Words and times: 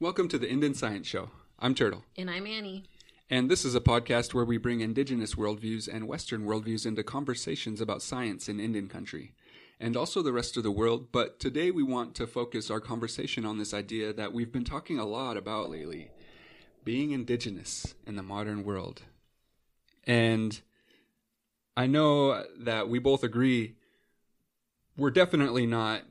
Welcome 0.00 0.28
to 0.28 0.38
the 0.38 0.48
Indian 0.48 0.74
Science 0.74 1.08
Show. 1.08 1.30
I'm 1.58 1.74
Turtle. 1.74 2.04
And 2.16 2.30
I'm 2.30 2.46
Annie. 2.46 2.84
And 3.28 3.50
this 3.50 3.64
is 3.64 3.74
a 3.74 3.80
podcast 3.80 4.32
where 4.32 4.44
we 4.44 4.56
bring 4.56 4.80
indigenous 4.80 5.34
worldviews 5.34 5.92
and 5.92 6.06
Western 6.06 6.46
worldviews 6.46 6.86
into 6.86 7.02
conversations 7.02 7.80
about 7.80 8.00
science 8.00 8.48
in 8.48 8.60
Indian 8.60 8.86
country 8.86 9.32
and 9.80 9.96
also 9.96 10.22
the 10.22 10.32
rest 10.32 10.56
of 10.56 10.62
the 10.62 10.70
world. 10.70 11.10
But 11.10 11.40
today 11.40 11.72
we 11.72 11.82
want 11.82 12.14
to 12.14 12.28
focus 12.28 12.70
our 12.70 12.78
conversation 12.78 13.44
on 13.44 13.58
this 13.58 13.74
idea 13.74 14.12
that 14.12 14.32
we've 14.32 14.52
been 14.52 14.62
talking 14.62 15.00
a 15.00 15.04
lot 15.04 15.36
about 15.36 15.68
lately 15.68 16.12
being 16.84 17.10
indigenous 17.10 17.96
in 18.06 18.14
the 18.14 18.22
modern 18.22 18.62
world. 18.62 19.02
And 20.04 20.60
I 21.76 21.88
know 21.88 22.44
that 22.56 22.88
we 22.88 23.00
both 23.00 23.24
agree 23.24 23.74
we're 24.96 25.10
definitely 25.10 25.66
not 25.66 26.02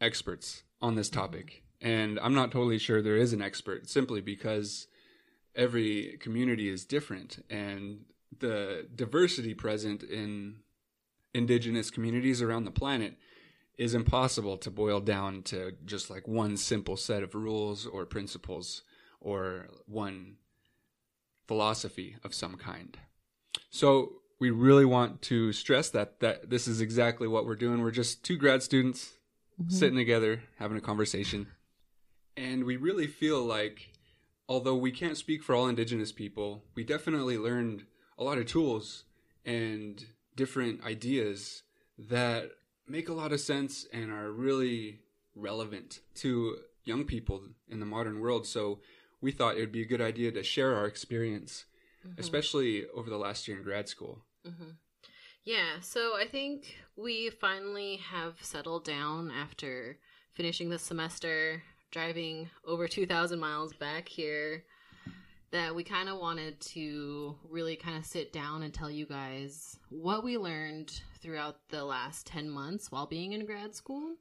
experts 0.00 0.62
on 0.80 0.94
this 0.94 1.10
topic. 1.10 1.64
And 1.80 2.18
I'm 2.20 2.34
not 2.34 2.50
totally 2.52 2.78
sure 2.78 3.02
there 3.02 3.16
is 3.16 3.32
an 3.32 3.42
expert 3.42 3.88
simply 3.88 4.20
because 4.20 4.86
every 5.54 6.16
community 6.20 6.68
is 6.68 6.84
different 6.84 7.44
and 7.48 8.04
the 8.38 8.86
diversity 8.94 9.54
present 9.54 10.02
in 10.02 10.56
indigenous 11.34 11.90
communities 11.90 12.42
around 12.42 12.64
the 12.64 12.70
planet 12.70 13.16
is 13.78 13.94
impossible 13.94 14.56
to 14.56 14.70
boil 14.70 15.00
down 15.00 15.42
to 15.42 15.72
just 15.84 16.08
like 16.08 16.26
one 16.26 16.56
simple 16.56 16.96
set 16.96 17.22
of 17.22 17.34
rules 17.34 17.86
or 17.86 18.06
principles 18.06 18.82
or 19.20 19.68
one 19.86 20.36
philosophy 21.46 22.16
of 22.24 22.34
some 22.34 22.56
kind. 22.56 22.98
So 23.70 24.12
we 24.38 24.50
really 24.50 24.84
want 24.84 25.22
to 25.22 25.52
stress 25.52 25.90
that 25.90 26.20
that 26.20 26.50
this 26.50 26.66
is 26.66 26.80
exactly 26.80 27.28
what 27.28 27.46
we're 27.46 27.56
doing. 27.56 27.82
We're 27.82 27.90
just 27.90 28.24
two 28.24 28.36
grad 28.36 28.62
students 28.62 29.12
mm-hmm. 29.60 29.70
sitting 29.70 29.96
together 29.96 30.42
having 30.58 30.76
a 30.76 30.82
conversation. 30.82 31.48
And 32.36 32.64
we 32.64 32.76
really 32.76 33.06
feel 33.06 33.42
like 33.42 33.92
although 34.48 34.76
we 34.76 34.92
can't 34.92 35.16
speak 35.16 35.42
for 35.42 35.54
all 35.54 35.68
indigenous 35.68 36.12
people, 36.12 36.64
we 36.74 36.84
definitely 36.84 37.38
learned 37.38 37.86
a 38.18 38.24
lot 38.24 38.38
of 38.38 38.46
tools 38.46 39.04
and 39.44 40.04
different 40.34 40.84
ideas 40.84 41.62
that 41.98 42.50
make 42.86 43.08
a 43.08 43.14
lot 43.14 43.32
of 43.32 43.40
sense 43.40 43.86
and 43.92 44.10
are 44.10 44.30
really 44.30 45.00
relevant 45.34 46.00
to 46.14 46.58
young 46.84 47.04
people 47.04 47.42
in 47.68 47.80
the 47.80 47.86
modern 47.86 48.20
world. 48.20 48.46
So 48.46 48.80
we 49.20 49.32
thought 49.32 49.56
it 49.56 49.60
would 49.60 49.72
be 49.72 49.82
a 49.82 49.86
good 49.86 50.00
idea 50.00 50.30
to 50.32 50.42
share 50.42 50.74
our 50.74 50.86
experience, 50.86 51.64
mm-hmm. 52.06 52.20
especially 52.20 52.86
over 52.94 53.10
the 53.10 53.16
last 53.16 53.48
year 53.48 53.56
in 53.56 53.62
grad 53.62 53.88
school. 53.88 54.22
Mm-hmm. 54.46 54.70
Yeah, 55.44 55.80
so 55.80 56.16
I 56.16 56.26
think 56.26 56.76
we 56.96 57.30
finally 57.30 57.96
have 57.96 58.34
settled 58.40 58.84
down 58.84 59.30
after 59.30 59.98
finishing 60.34 60.70
the 60.70 60.78
semester, 60.78 61.62
driving 61.90 62.50
over 62.64 62.88
2,000 62.88 63.38
miles 63.38 63.72
back 63.74 64.08
here 64.08 64.64
that 65.52 65.74
we 65.74 65.84
kind 65.84 66.08
of 66.08 66.18
wanted 66.18 66.60
to 66.60 67.36
really 67.48 67.76
kind 67.76 67.96
of 67.96 68.04
sit 68.04 68.32
down 68.32 68.62
and 68.62 68.74
tell 68.74 68.90
you 68.90 69.06
guys 69.06 69.78
what 69.90 70.24
we 70.24 70.36
learned 70.36 71.00
throughout 71.20 71.56
the 71.70 71.84
last 71.84 72.26
10 72.26 72.50
months 72.50 72.90
while 72.90 73.06
being 73.06 73.32
in 73.32 73.46
grad 73.46 73.74
school. 73.74 74.16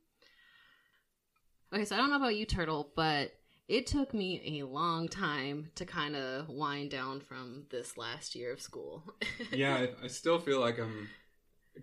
Okay, 1.73 1.86
so 1.86 1.95
I 1.95 1.97
don't 1.97 2.09
know 2.09 2.17
about 2.17 2.36
you, 2.36 2.45
Turtle, 2.45 2.91
but 2.95 3.33
it 3.67 3.88
took 3.88 4.13
me 4.13 4.59
a 4.59 4.66
long 4.66 5.08
time 5.08 5.71
to 5.75 5.86
kind 5.86 6.16
of 6.16 6.47
wind 6.47 6.91
down 6.91 7.19
from 7.19 7.66
this 7.71 7.97
last 7.97 8.36
year 8.36 8.53
of 8.53 8.61
school. 8.61 9.03
yeah, 9.52 9.75
I, 9.75 10.05
I, 10.05 10.08
still 10.08 10.39
feel 10.39 10.59
like 10.59 10.77
I'm 10.80 11.09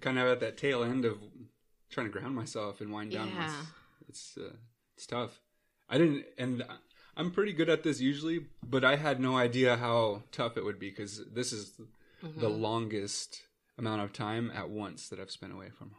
kind 0.00 0.18
of 0.18 0.28
at 0.28 0.40
that 0.40 0.56
tail 0.56 0.84
end 0.84 1.04
of 1.04 1.18
trying 1.90 2.06
to 2.06 2.12
ground 2.12 2.36
myself 2.36 2.80
and 2.80 2.92
wind 2.92 3.10
down. 3.10 3.32
Yeah. 3.34 3.52
It's 4.08 4.36
it's, 4.36 4.38
uh, 4.38 4.54
it's 4.96 5.06
tough. 5.06 5.40
I 5.92 5.98
didn't, 5.98 6.24
and 6.38 6.64
I'm 7.18 7.30
pretty 7.30 7.52
good 7.52 7.68
at 7.68 7.82
this 7.82 8.00
usually, 8.00 8.46
but 8.66 8.82
I 8.82 8.96
had 8.96 9.20
no 9.20 9.36
idea 9.36 9.76
how 9.76 10.22
tough 10.32 10.56
it 10.56 10.64
would 10.64 10.78
be 10.78 10.88
because 10.88 11.20
this 11.30 11.52
is 11.52 11.74
mm-hmm. 12.24 12.40
the 12.40 12.48
longest 12.48 13.42
amount 13.76 14.00
of 14.00 14.14
time 14.14 14.50
at 14.54 14.70
once 14.70 15.10
that 15.10 15.20
I've 15.20 15.30
spent 15.30 15.52
away 15.52 15.68
from 15.68 15.90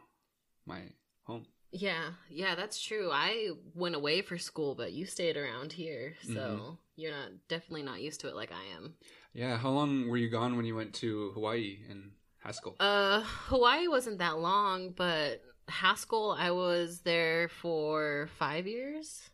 my 0.66 0.80
home. 1.22 1.46
Yeah, 1.70 2.10
yeah, 2.28 2.56
that's 2.56 2.82
true. 2.82 3.10
I 3.12 3.50
went 3.74 3.94
away 3.94 4.20
for 4.22 4.36
school, 4.36 4.74
but 4.74 4.92
you 4.92 5.06
stayed 5.06 5.36
around 5.36 5.72
here, 5.72 6.14
so 6.22 6.32
mm-hmm. 6.32 6.70
you're 6.96 7.12
not 7.12 7.30
definitely 7.46 7.84
not 7.84 8.02
used 8.02 8.20
to 8.22 8.28
it 8.28 8.34
like 8.34 8.50
I 8.50 8.76
am. 8.76 8.94
Yeah, 9.32 9.56
how 9.58 9.70
long 9.70 10.08
were 10.08 10.16
you 10.16 10.28
gone 10.28 10.56
when 10.56 10.64
you 10.64 10.74
went 10.74 10.92
to 10.94 11.30
Hawaii 11.34 11.78
and 11.88 12.10
Haskell? 12.38 12.74
Uh, 12.80 13.22
Hawaii 13.22 13.86
wasn't 13.86 14.18
that 14.18 14.40
long, 14.40 14.90
but 14.90 15.40
Haskell, 15.68 16.32
I 16.36 16.50
was 16.50 17.00
there 17.00 17.48
for 17.48 18.28
five 18.38 18.66
years 18.66 19.30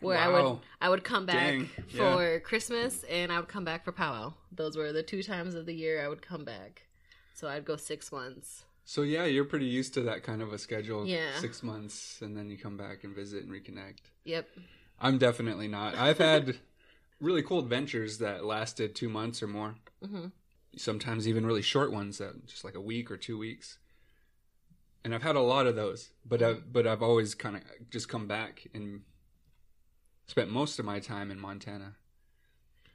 where 0.00 0.16
wow. 0.16 0.24
I 0.24 0.28
would 0.42 0.58
I 0.80 0.88
would 0.88 1.04
come 1.04 1.26
back 1.26 1.36
Dang. 1.36 1.70
for 1.88 2.32
yeah. 2.32 2.38
Christmas 2.38 3.04
and 3.04 3.30
I 3.30 3.38
would 3.38 3.48
come 3.48 3.64
back 3.64 3.84
for 3.84 3.92
powwow. 3.92 4.34
Those 4.52 4.76
were 4.76 4.92
the 4.92 5.02
two 5.02 5.22
times 5.22 5.54
of 5.54 5.66
the 5.66 5.74
year 5.74 6.04
I 6.04 6.08
would 6.08 6.22
come 6.22 6.44
back. 6.44 6.86
So 7.34 7.48
I'd 7.48 7.64
go 7.64 7.76
six 7.76 8.12
months. 8.12 8.64
So 8.84 9.02
yeah, 9.02 9.24
you're 9.24 9.44
pretty 9.44 9.66
used 9.66 9.94
to 9.94 10.02
that 10.02 10.22
kind 10.22 10.42
of 10.42 10.52
a 10.52 10.58
schedule. 10.58 11.06
Yeah, 11.06 11.38
six 11.38 11.62
months 11.62 12.20
and 12.22 12.36
then 12.36 12.50
you 12.50 12.58
come 12.58 12.76
back 12.76 13.04
and 13.04 13.14
visit 13.14 13.44
and 13.44 13.52
reconnect. 13.52 14.00
Yep. 14.24 14.48
I'm 14.98 15.18
definitely 15.18 15.68
not. 15.68 15.96
I've 15.96 16.18
had 16.18 16.58
really 17.20 17.42
cool 17.42 17.60
adventures 17.60 18.18
that 18.18 18.44
lasted 18.44 18.94
two 18.94 19.08
months 19.08 19.42
or 19.42 19.46
more. 19.46 19.76
Mm-hmm. 20.04 20.26
Sometimes 20.76 21.26
even 21.26 21.46
really 21.46 21.62
short 21.62 21.92
ones 21.92 22.18
that 22.18 22.46
just 22.46 22.64
like 22.64 22.74
a 22.74 22.80
week 22.80 23.10
or 23.10 23.16
two 23.16 23.38
weeks. 23.38 23.78
And 25.02 25.14
I've 25.14 25.22
had 25.22 25.36
a 25.36 25.40
lot 25.40 25.66
of 25.66 25.76
those, 25.76 26.10
but 26.26 26.42
I've, 26.42 26.70
but 26.72 26.86
I've 26.86 27.02
always 27.02 27.34
kind 27.34 27.56
of 27.56 27.62
just 27.90 28.08
come 28.08 28.26
back 28.26 28.66
and 28.74 29.00
spent 30.30 30.48
most 30.48 30.78
of 30.78 30.84
my 30.84 31.00
time 31.00 31.30
in 31.32 31.40
Montana. 31.40 31.96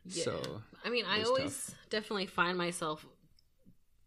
Yeah. 0.06 0.23
So 0.23 0.62
I 0.85 0.90
mean, 0.90 1.06
I 1.06 1.23
always 1.23 1.68
tough. 1.68 1.75
definitely 1.90 2.28
find 2.28 2.57
myself 2.57 3.06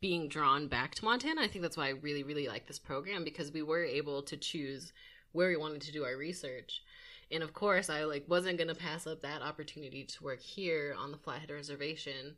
being 0.00 0.28
drawn 0.28 0.66
back 0.68 0.94
to 0.94 1.04
Montana. 1.04 1.42
I 1.42 1.48
think 1.48 1.62
that's 1.62 1.76
why 1.76 1.88
I 1.88 1.90
really, 1.90 2.22
really 2.22 2.48
like 2.48 2.66
this 2.66 2.78
program 2.78 3.24
because 3.24 3.52
we 3.52 3.62
were 3.62 3.84
able 3.84 4.22
to 4.22 4.36
choose 4.36 4.92
where 5.32 5.48
we 5.48 5.56
wanted 5.56 5.82
to 5.82 5.92
do 5.92 6.04
our 6.04 6.16
research. 6.16 6.82
And 7.30 7.42
of 7.42 7.52
course, 7.52 7.90
I 7.90 8.04
like 8.04 8.24
wasn't 8.28 8.56
going 8.56 8.68
to 8.68 8.74
pass 8.74 9.06
up 9.06 9.20
that 9.20 9.42
opportunity 9.42 10.04
to 10.04 10.24
work 10.24 10.40
here 10.40 10.94
on 10.98 11.10
the 11.10 11.18
Flathead 11.18 11.50
Reservation 11.50 12.36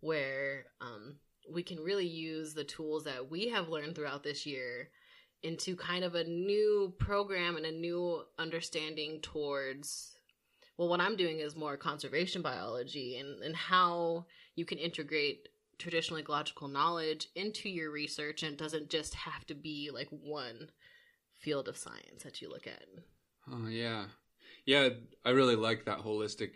where 0.00 0.64
um, 0.80 1.16
we 1.52 1.62
can 1.62 1.80
really 1.80 2.06
use 2.06 2.54
the 2.54 2.64
tools 2.64 3.04
that 3.04 3.30
we 3.30 3.48
have 3.48 3.68
learned 3.68 3.94
throughout 3.94 4.22
this 4.22 4.46
year 4.46 4.88
into 5.42 5.76
kind 5.76 6.04
of 6.04 6.14
a 6.14 6.24
new 6.24 6.94
program 6.98 7.56
and 7.56 7.66
a 7.66 7.72
new 7.72 8.22
understanding 8.38 9.20
towards 9.20 10.16
well 10.80 10.88
what 10.88 11.00
i'm 11.00 11.14
doing 11.14 11.40
is 11.40 11.54
more 11.54 11.76
conservation 11.76 12.40
biology 12.40 13.18
and, 13.18 13.42
and 13.42 13.54
how 13.54 14.24
you 14.56 14.64
can 14.64 14.78
integrate 14.78 15.48
traditional 15.80 16.18
ecological 16.20 16.68
knowledge 16.68 17.28
into 17.34 17.68
your 17.68 17.90
research 17.90 18.42
and 18.42 18.52
it 18.52 18.58
doesn't 18.58 18.88
just 18.88 19.14
have 19.14 19.46
to 19.46 19.54
be 19.54 19.90
like 19.92 20.08
one 20.10 20.70
field 21.38 21.68
of 21.68 21.76
science 21.76 22.22
that 22.22 22.42
you 22.42 22.48
look 22.48 22.66
at. 22.66 22.84
Oh 23.50 23.66
yeah. 23.68 24.04
Yeah 24.66 24.90
i 25.24 25.30
really 25.30 25.56
like 25.56 25.84
that 25.86 26.00
holistic 26.00 26.50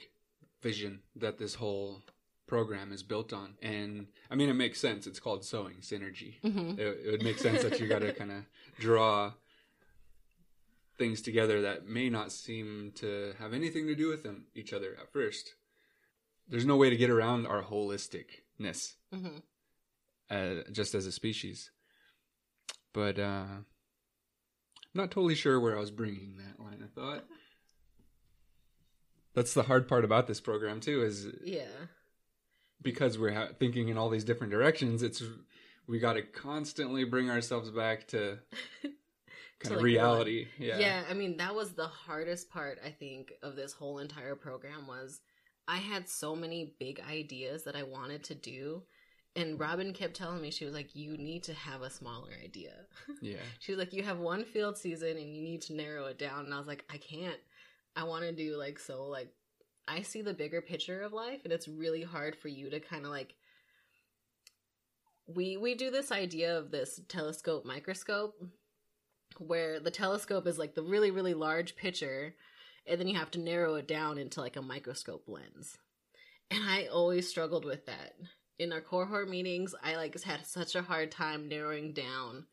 vision 0.63 1.01
that 1.17 1.39
this 1.39 1.55
whole 1.55 2.03
program 2.47 2.93
is 2.93 3.03
built 3.03 3.33
on. 3.33 3.55
And 3.63 4.07
i 4.31 4.35
mean 4.35 4.51
it 4.51 4.55
makes 4.55 4.81
sense. 4.81 5.07
It's 5.07 5.21
called 5.21 5.45
sowing 5.45 5.77
synergy. 5.81 6.41
Mm-hmm. 6.45 6.79
it, 6.79 6.99
it 7.07 7.11
would 7.11 7.23
make 7.23 7.39
sense 7.39 7.63
that 7.63 7.81
you 7.81 7.89
got 7.89 8.01
to 8.01 8.13
kind 8.21 8.31
of 8.31 8.45
draw 8.79 9.33
things 10.99 11.21
together 11.21 11.63
that 11.63 11.87
may 11.87 12.09
not 12.09 12.33
seem 12.33 12.93
to 12.97 13.35
have 13.39 13.53
anything 13.53 13.87
to 13.87 13.95
do 13.95 14.09
with 14.09 14.23
them 14.23 14.47
each 14.55 14.73
other 14.73 14.97
at 15.01 15.13
first. 15.13 15.55
There's 16.49 16.67
no 16.67 16.77
way 16.77 16.91
to 16.91 16.97
get 16.97 17.11
around 17.11 17.47
our 17.47 17.63
holisticness, 17.63 18.95
mm-hmm. 19.13 19.39
uh, 20.31 20.71
just 20.73 20.95
as 20.95 21.07
a 21.07 21.13
species. 21.13 21.71
But 22.93 23.19
uh, 23.19 23.47
I'm 23.49 23.65
not 24.95 25.11
totally 25.11 25.35
sure 25.35 25.59
where 25.59 25.77
I 25.77 25.81
was 25.81 25.91
bringing 25.91 26.37
that 26.37 26.63
line 26.63 26.83
of 26.83 26.93
thought. 26.93 27.25
That's 29.35 29.55
the 29.55 29.65
hard 29.65 29.89
part 29.89 30.05
about 30.05 30.29
this 30.29 30.41
program 30.41 30.81
too. 30.81 31.03
Is 31.03 31.27
yeah, 31.43 31.65
because 32.81 33.19
we're 33.19 33.35
ha- 33.35 33.49
thinking 33.59 33.89
in 33.89 33.99
all 33.99 34.11
these 34.11 34.23
different 34.23 34.53
directions. 34.53 35.03
It's 35.03 35.23
we 35.89 35.99
got 35.99 36.13
to 36.13 36.23
constantly 36.23 37.05
bring 37.05 37.31
ourselves 37.31 37.71
back 37.71 38.07
to 38.09 38.39
kind 39.65 39.77
of 39.77 39.79
like 39.79 39.85
reality. 39.85 40.47
Yeah. 40.59 40.79
Yeah, 40.79 41.03
I 41.09 41.15
mean 41.15 41.37
that 41.39 41.55
was 41.55 41.73
the 41.73 41.87
hardest 41.87 42.51
part 42.51 42.79
I 42.85 42.91
think 42.91 43.33
of 43.43 43.57
this 43.57 43.73
whole 43.73 43.99
entire 43.99 44.35
program 44.35 44.87
was 44.87 45.21
I 45.67 45.79
had 45.79 46.09
so 46.09 46.37
many 46.37 46.75
big 46.79 47.01
ideas 47.09 47.65
that 47.65 47.77
I 47.77 47.83
wanted 47.83 48.25
to 48.25 48.35
do 48.35 48.83
and 49.37 49.59
Robin 49.59 49.93
kept 49.93 50.15
telling 50.15 50.41
me 50.41 50.51
she 50.51 50.65
was 50.65 50.75
like 50.75 50.95
you 50.95 51.17
need 51.17 51.43
to 51.45 51.55
have 51.55 51.83
a 51.83 51.91
smaller 51.91 52.31
idea. 52.43 52.75
Yeah. 53.21 53.37
she 53.59 53.73
was 53.73 53.79
like 53.79 53.93
you 53.93 54.03
have 54.03 54.19
one 54.19 54.45
field 54.45 54.77
season 54.77 55.17
and 55.17 55.35
you 55.35 55.43
need 55.43 55.63
to 55.63 55.75
narrow 55.75 56.07
it 56.07 56.19
down 56.19 56.45
and 56.45 56.55
I 56.55 56.59
was 56.59 56.67
like 56.67 56.85
I 56.93 56.99
can't. 56.99 57.39
I 57.97 58.05
want 58.05 58.25
to 58.25 58.33
do 58.33 58.57
like 58.57 58.79
so 58.79 59.05
like 59.05 59.33
I 59.87 60.03
see 60.03 60.23
the 60.23 60.35
bigger 60.35 60.61
picture 60.63 61.03
of 61.03 61.13
life 61.13 61.41
and 61.45 61.53
it's 61.53 61.69
really 61.69 62.03
hard 62.03 62.37
for 62.37 62.49
you 62.49 62.71
to 62.71 62.81
kind 62.81 63.05
of 63.05 63.11
like 63.11 63.35
we 65.27 65.57
we 65.57 65.75
do 65.75 65.91
this 65.91 66.13
idea 66.13 66.59
of 66.59 66.71
this 66.71 67.01
telescope 67.09 67.65
microscope 67.65 68.35
where 69.39 69.81
the 69.81 69.91
telescope 69.91 70.47
is 70.47 70.59
like 70.59 70.75
the 70.75 70.83
really 70.83 71.11
really 71.11 71.35
large 71.35 71.77
picture 71.77 72.35
and 72.87 73.01
then 73.01 73.09
you 73.09 73.17
have 73.17 73.31
to 73.33 73.39
narrow 73.39 73.75
it 73.77 73.89
down 73.89 74.19
into 74.19 74.41
like 74.41 74.57
a 74.57 74.63
microscope 74.63 75.25
lens. 75.27 75.79
And 76.51 76.63
I 76.63 76.87
always 76.87 77.29
struggled 77.29 77.65
with 77.65 77.87
that. 77.87 78.13
In 78.59 78.73
our 78.73 78.81
cohort 78.81 79.29
meetings, 79.29 79.75
I 79.83 79.97
like 79.97 80.21
had 80.23 80.47
such 80.47 80.75
a 80.75 80.83
hard 80.83 81.11
time 81.11 81.49
narrowing 81.49 81.93
down 81.93 82.45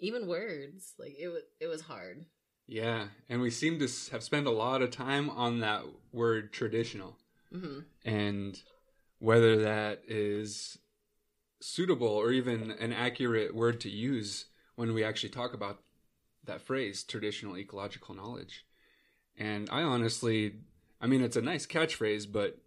even 0.00 0.26
words. 0.26 0.94
Like 0.98 1.16
it 1.18 1.28
was 1.28 1.42
it 1.60 1.66
was 1.66 1.82
hard. 1.82 2.24
Yeah, 2.66 3.08
and 3.28 3.40
we 3.40 3.50
seem 3.50 3.78
to 3.78 3.88
have 4.10 4.22
spent 4.22 4.46
a 4.46 4.50
lot 4.50 4.82
of 4.82 4.90
time 4.90 5.30
on 5.30 5.60
that 5.60 5.84
word 6.12 6.52
traditional. 6.52 7.16
hmm 7.52 7.80
and 8.04 8.62
whether 9.18 9.62
that 9.62 10.02
is 10.06 10.78
suitable 11.60 12.06
or 12.06 12.30
even 12.30 12.70
an 12.70 12.92
accurate 12.92 13.54
word 13.54 13.80
to 13.80 13.90
use 13.90 14.46
when 14.76 14.94
we 14.94 15.02
actually 15.02 15.28
talk 15.28 15.54
about 15.54 15.82
that 16.48 16.60
phrase 16.60 17.04
traditional 17.04 17.56
ecological 17.56 18.14
knowledge 18.14 18.66
and 19.36 19.68
i 19.70 19.82
honestly 19.82 20.54
i 21.00 21.06
mean 21.06 21.22
it's 21.22 21.36
a 21.36 21.42
nice 21.42 21.66
catchphrase 21.66 22.30
but 22.30 22.58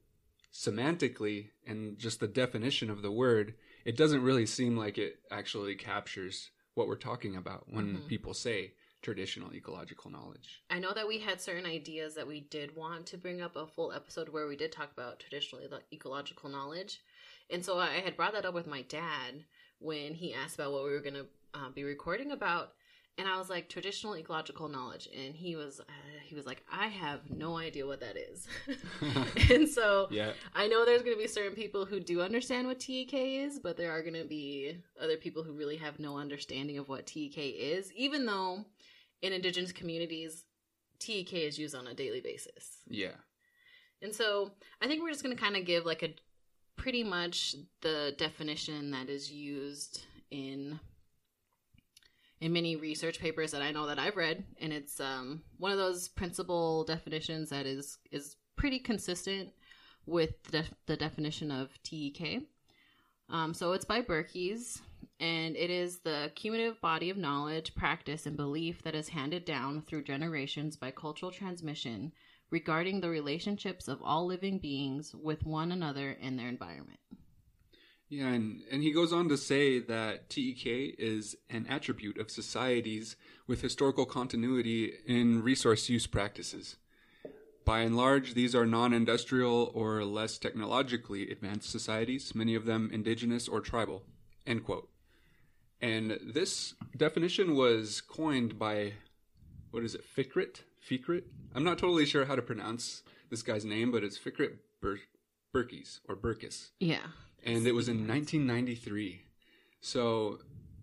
semantically 0.53 1.49
and 1.65 1.97
just 1.97 2.19
the 2.19 2.27
definition 2.27 2.89
of 2.89 3.01
the 3.01 3.11
word 3.11 3.53
it 3.85 3.97
doesn't 3.97 4.23
really 4.23 4.45
seem 4.45 4.77
like 4.77 4.97
it 4.97 5.19
actually 5.31 5.75
captures 5.75 6.51
what 6.75 6.87
we're 6.87 6.95
talking 6.95 7.35
about 7.35 7.65
when 7.69 7.95
Mhm. 8.01 8.07
people 8.07 8.33
say 8.33 8.73
traditional 9.01 9.53
ecological 9.53 10.11
knowledge 10.11 10.61
I 10.69 10.79
know 10.79 10.93
that 10.93 11.07
we 11.07 11.19
had 11.19 11.41
certain 11.41 11.65
ideas 11.65 12.13
that 12.15 12.27
we 12.27 12.41
did 12.41 12.75
want 12.75 13.07
to 13.07 13.17
bring 13.17 13.41
up 13.41 13.55
a 13.55 13.65
full 13.65 13.91
episode 13.91 14.29
where 14.29 14.47
we 14.47 14.55
did 14.55 14.71
talk 14.71 14.91
about 14.91 15.19
traditional 15.19 15.61
ecological 15.91 16.49
knowledge. 16.49 17.01
And 17.49 17.65
so 17.65 17.77
I 17.79 17.99
had 17.99 18.15
brought 18.15 18.33
that 18.33 18.45
up 18.45 18.53
with 18.53 18.67
my 18.67 18.83
dad 18.83 19.43
when 19.79 20.13
he 20.13 20.33
asked 20.33 20.55
about 20.55 20.71
what 20.71 20.83
we 20.83 20.91
were 20.91 21.01
going 21.01 21.15
to 21.15 21.27
uh, 21.55 21.69
be 21.71 21.83
recording 21.83 22.31
about. 22.31 22.75
And 23.17 23.27
I 23.27 23.37
was 23.37 23.49
like, 23.49 23.69
traditional 23.69 24.15
ecological 24.15 24.67
knowledge. 24.67 25.07
And 25.15 25.35
he 25.35 25.55
was, 25.55 25.79
uh, 25.79 25.83
he 26.23 26.33
was 26.33 26.45
like, 26.45 26.63
I 26.71 26.87
have 26.87 27.19
no 27.29 27.57
idea 27.57 27.85
what 27.85 27.99
that 27.99 28.17
is. 28.17 28.47
and 29.51 29.67
so 29.67 30.07
yeah 30.09 30.31
I 30.55 30.67
know 30.67 30.85
there's 30.85 31.03
going 31.03 31.15
to 31.15 31.21
be 31.21 31.27
certain 31.27 31.55
people 31.55 31.85
who 31.85 31.99
do 31.99 32.21
understand 32.21 32.67
what 32.67 32.79
TEK 32.79 33.13
is, 33.13 33.59
but 33.59 33.77
there 33.77 33.91
are 33.91 34.01
going 34.01 34.21
to 34.21 34.27
be 34.27 34.77
other 34.99 35.17
people 35.17 35.43
who 35.43 35.53
really 35.53 35.77
have 35.77 35.99
no 35.99 36.17
understanding 36.17 36.77
of 36.77 36.89
what 36.89 37.05
TEK 37.05 37.37
is, 37.37 37.91
even 37.93 38.25
though 38.25 38.65
in 39.21 39.33
indigenous 39.33 39.71
communities, 39.71 40.45
TEK 40.99 41.33
is 41.33 41.59
used 41.59 41.75
on 41.75 41.87
a 41.87 41.93
daily 41.93 42.21
basis. 42.21 42.77
yeah 42.87 43.15
And 44.01 44.13
so 44.13 44.51
I 44.81 44.87
think 44.87 45.01
we're 45.01 45.11
just 45.11 45.23
going 45.23 45.35
to 45.35 45.41
kind 45.41 45.57
of 45.57 45.65
give 45.65 45.85
like 45.85 46.03
a 46.03 46.13
pretty 46.75 47.03
much 47.03 47.55
the 47.81 48.15
definition 48.17 48.91
that 48.91 49.09
is 49.09 49.31
used 49.31 50.05
in 50.31 50.79
in 52.41 52.51
many 52.51 52.75
research 52.75 53.19
papers 53.19 53.51
that 53.51 53.61
I 53.61 53.71
know 53.71 53.87
that 53.87 53.99
I've 53.99 54.17
read 54.17 54.43
and 54.59 54.73
it's 54.73 54.99
um 54.99 55.43
one 55.57 55.71
of 55.71 55.77
those 55.77 56.09
principal 56.09 56.83
definitions 56.83 57.49
that 57.49 57.65
is 57.65 57.99
is 58.11 58.35
pretty 58.55 58.79
consistent 58.79 59.49
with 60.05 60.43
the, 60.43 60.51
def- 60.51 60.73
the 60.87 60.97
definition 60.97 61.51
of 61.51 61.69
TEK. 61.83 62.43
Um, 63.29 63.53
so 63.53 63.71
it's 63.71 63.85
by 63.85 64.01
Berkes, 64.01 64.81
and 65.19 65.55
it 65.55 65.69
is 65.69 65.99
the 65.99 66.31
cumulative 66.35 66.81
body 66.81 67.09
of 67.09 67.17
knowledge, 67.17 67.75
practice, 67.75 68.25
and 68.25 68.35
belief 68.35 68.81
that 68.83 68.95
is 68.95 69.09
handed 69.09 69.45
down 69.45 69.81
through 69.81 70.03
generations 70.03 70.75
by 70.75 70.91
cultural 70.91 71.31
transmission 71.31 72.11
regarding 72.49 72.99
the 72.99 73.09
relationships 73.09 73.87
of 73.87 74.01
all 74.03 74.25
living 74.25 74.57
beings 74.57 75.15
with 75.15 75.45
one 75.45 75.71
another 75.71 76.17
and 76.21 76.37
their 76.37 76.49
environment. 76.49 76.99
Yeah, 78.11 78.27
and, 78.27 78.59
and 78.69 78.83
he 78.83 78.91
goes 78.91 79.13
on 79.13 79.29
to 79.29 79.37
say 79.37 79.79
that 79.79 80.29
TEK 80.29 80.95
is 80.99 81.37
an 81.49 81.65
attribute 81.69 82.17
of 82.17 82.29
societies 82.29 83.15
with 83.47 83.61
historical 83.61 84.05
continuity 84.05 84.91
in 85.07 85.41
resource 85.41 85.87
use 85.87 86.07
practices. 86.07 86.75
By 87.63 87.79
and 87.79 87.95
large, 87.95 88.33
these 88.33 88.53
are 88.53 88.65
non 88.65 88.91
industrial 88.91 89.71
or 89.73 90.03
less 90.03 90.37
technologically 90.37 91.31
advanced 91.31 91.69
societies, 91.69 92.35
many 92.35 92.53
of 92.53 92.65
them 92.65 92.89
indigenous 92.91 93.47
or 93.47 93.61
tribal. 93.61 94.03
End 94.45 94.65
quote. 94.65 94.89
And 95.79 96.19
this 96.21 96.73
definition 96.97 97.55
was 97.55 98.01
coined 98.01 98.59
by, 98.59 98.93
what 99.71 99.83
is 99.83 99.95
it, 99.95 100.03
Fikret? 100.03 100.63
Fikret? 100.85 101.23
I'm 101.55 101.63
not 101.63 101.77
totally 101.77 102.05
sure 102.05 102.25
how 102.25 102.35
to 102.35 102.41
pronounce 102.41 103.03
this 103.29 103.41
guy's 103.41 103.63
name, 103.63 103.89
but 103.89 104.03
it's 104.03 104.19
Fikret 104.19 104.57
Ber- 104.81 104.99
Berkes 105.53 106.01
or 106.09 106.17
Berkes 106.17 106.71
Yeah. 106.81 107.07
And 107.43 107.65
it 107.65 107.73
was 107.73 107.87
in 107.87 108.07
1993. 108.07 109.23
So, 109.79 110.39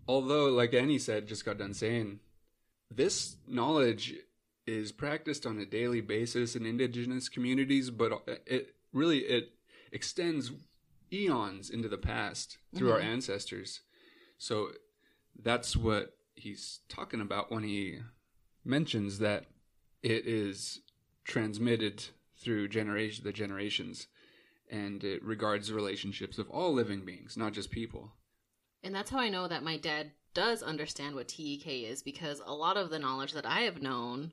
although, 0.07 0.47
like 0.49 0.73
Annie 0.73 0.99
said, 0.99 1.27
just 1.27 1.45
got 1.45 1.57
done 1.57 1.73
saying, 1.73 2.19
this 2.91 3.37
knowledge 3.47 4.15
is 4.67 4.91
practiced 4.91 5.45
on 5.45 5.57
a 5.57 5.65
daily 5.65 6.01
basis 6.01 6.55
in 6.55 6.65
indigenous 6.65 7.29
communities, 7.29 7.89
but 7.89 8.23
it 8.45 8.75
really 8.93 9.19
it 9.19 9.51
extends 9.91 10.51
eons 11.11 11.69
into 11.69 11.87
the 11.87 11.97
past 11.97 12.57
through 12.75 12.91
our 12.91 12.99
Mhm. 12.99 13.05
ancestors. 13.05 13.81
So 14.37 14.73
that's 15.35 15.75
what 15.75 16.17
he's 16.35 16.81
talking 16.87 17.21
about 17.21 17.51
when 17.51 17.63
he 17.63 17.99
mentions 18.63 19.19
that 19.19 19.47
it 20.03 20.27
is 20.27 20.81
transmitted 21.23 22.05
through 22.37 22.67
generation 22.67 23.23
the 23.23 23.33
generations 23.33 24.07
and 24.69 25.03
it 25.03 25.23
regards 25.23 25.67
the 25.67 25.73
relationships 25.73 26.37
of 26.37 26.49
all 26.49 26.73
living 26.73 27.05
beings, 27.05 27.35
not 27.37 27.53
just 27.53 27.71
people. 27.71 28.11
And 28.83 28.93
that's 28.95 29.09
how 29.09 29.19
I 29.19 29.29
know 29.29 29.47
that 29.47 29.63
my 29.63 29.77
dad 29.77 30.11
does 30.33 30.61
understand 30.63 31.15
what 31.15 31.27
TEK 31.27 31.67
is 31.67 32.01
because 32.03 32.41
a 32.45 32.53
lot 32.53 32.77
of 32.77 32.89
the 32.89 32.99
knowledge 32.99 33.33
that 33.33 33.45
I 33.45 33.61
have 33.61 33.81
known 33.81 34.31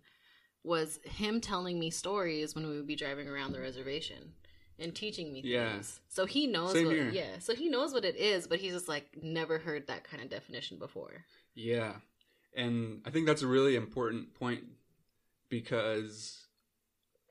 was 0.62 0.99
him 1.05 1.41
telling 1.41 1.79
me 1.79 1.91
stories 1.91 2.55
when 2.55 2.67
we 2.67 2.77
would 2.77 2.87
be 2.87 2.97
driving 2.97 3.29
around 3.29 3.53
the 3.53 3.61
reservation 3.61 4.33
and 4.79 4.94
teaching 4.94 5.33
me 5.33 5.41
Yeah. 5.44 5.73
things. 5.73 6.00
So 6.09 6.27
he 6.27 6.47
knows 6.47 6.73
Same 6.73 6.87
what 6.87 6.97
here. 6.97 7.09
yeah, 7.11 7.38
so 7.38 7.55
he 7.55 7.69
knows 7.69 7.93
what 7.94 8.05
it 8.05 8.17
is, 8.17 8.47
but 8.47 8.59
he's 8.59 8.75
just 8.75 8.88
like 8.88 9.06
never 9.23 9.59
heard 9.59 9.87
that 9.87 10.05
kind 10.05 10.23
of 10.23 10.29
definition 10.29 10.79
before. 10.79 11.25
Yeah. 11.55 11.94
And 12.55 13.00
I 13.06 13.11
think 13.11 13.27
that's 13.27 13.43
a 13.43 13.47
really 13.47 13.75
important 13.77 14.35
point 14.35 14.65
because 15.49 16.47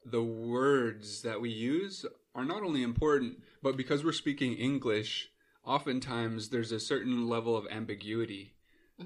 the 0.05 0.23
words 0.23 1.21
that 1.23 1.41
we 1.41 1.49
use 1.49 2.05
are 2.35 2.45
not 2.45 2.61
only 2.61 2.83
important, 2.83 3.41
but 3.63 3.77
because 3.77 4.03
we're 4.03 4.11
speaking 4.11 4.53
English, 4.53 5.31
oftentimes 5.63 6.49
there's 6.49 6.71
a 6.73 6.79
certain 6.79 7.27
level 7.27 7.55
of 7.55 7.65
ambiguity 7.71 8.53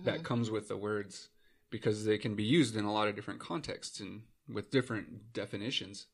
that 0.04 0.20
Mhm. 0.20 0.24
comes 0.24 0.52
with 0.52 0.68
the 0.68 0.76
words 0.78 1.30
because 1.70 2.04
they 2.06 2.18
can 2.18 2.36
be 2.36 2.44
used 2.44 2.76
in 2.76 2.84
a 2.86 2.92
lot 2.92 3.08
of 3.08 3.16
different 3.16 3.40
contexts 3.40 4.00
and 4.00 4.24
with 4.48 4.72
different 4.72 5.32
definitions. 5.32 6.08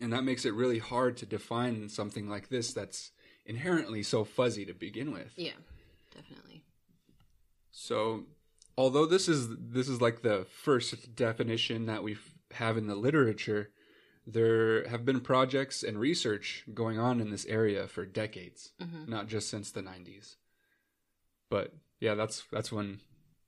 And 0.00 0.12
that 0.12 0.22
makes 0.22 0.44
it 0.44 0.52
really 0.52 0.78
hard 0.78 1.16
to 1.16 1.26
define 1.26 1.88
something 1.88 2.28
like 2.28 2.48
this 2.50 2.72
that's 2.74 3.10
inherently 3.46 4.02
so 4.02 4.22
fuzzy 4.24 4.66
to 4.66 4.74
begin 4.74 5.10
with. 5.12 5.32
Yeah, 5.36 5.56
definitely. 6.14 6.62
So, 7.70 8.26
although 8.76 9.06
this 9.06 9.28
is 9.28 9.48
this 9.58 9.88
is 9.88 10.00
like 10.02 10.20
the 10.20 10.44
first 10.44 11.14
definition 11.16 11.86
that 11.86 12.02
we 12.02 12.18
have 12.52 12.76
in 12.76 12.86
the 12.86 12.94
literature, 12.94 13.70
there 14.30 14.86
have 14.88 15.04
been 15.06 15.20
projects 15.20 15.82
and 15.82 15.98
research 15.98 16.64
going 16.74 16.98
on 16.98 17.18
in 17.20 17.30
this 17.30 17.46
area 17.46 17.88
for 17.88 18.04
decades, 18.04 18.72
hmm 18.80 19.04
not 19.10 19.26
just 19.26 19.48
since 19.48 19.70
the 19.70 19.80
90s. 19.82 20.36
But 21.50 21.72
yeah, 22.00 22.14
that's 22.14 22.44
that's 22.52 22.70
when 22.70 23.00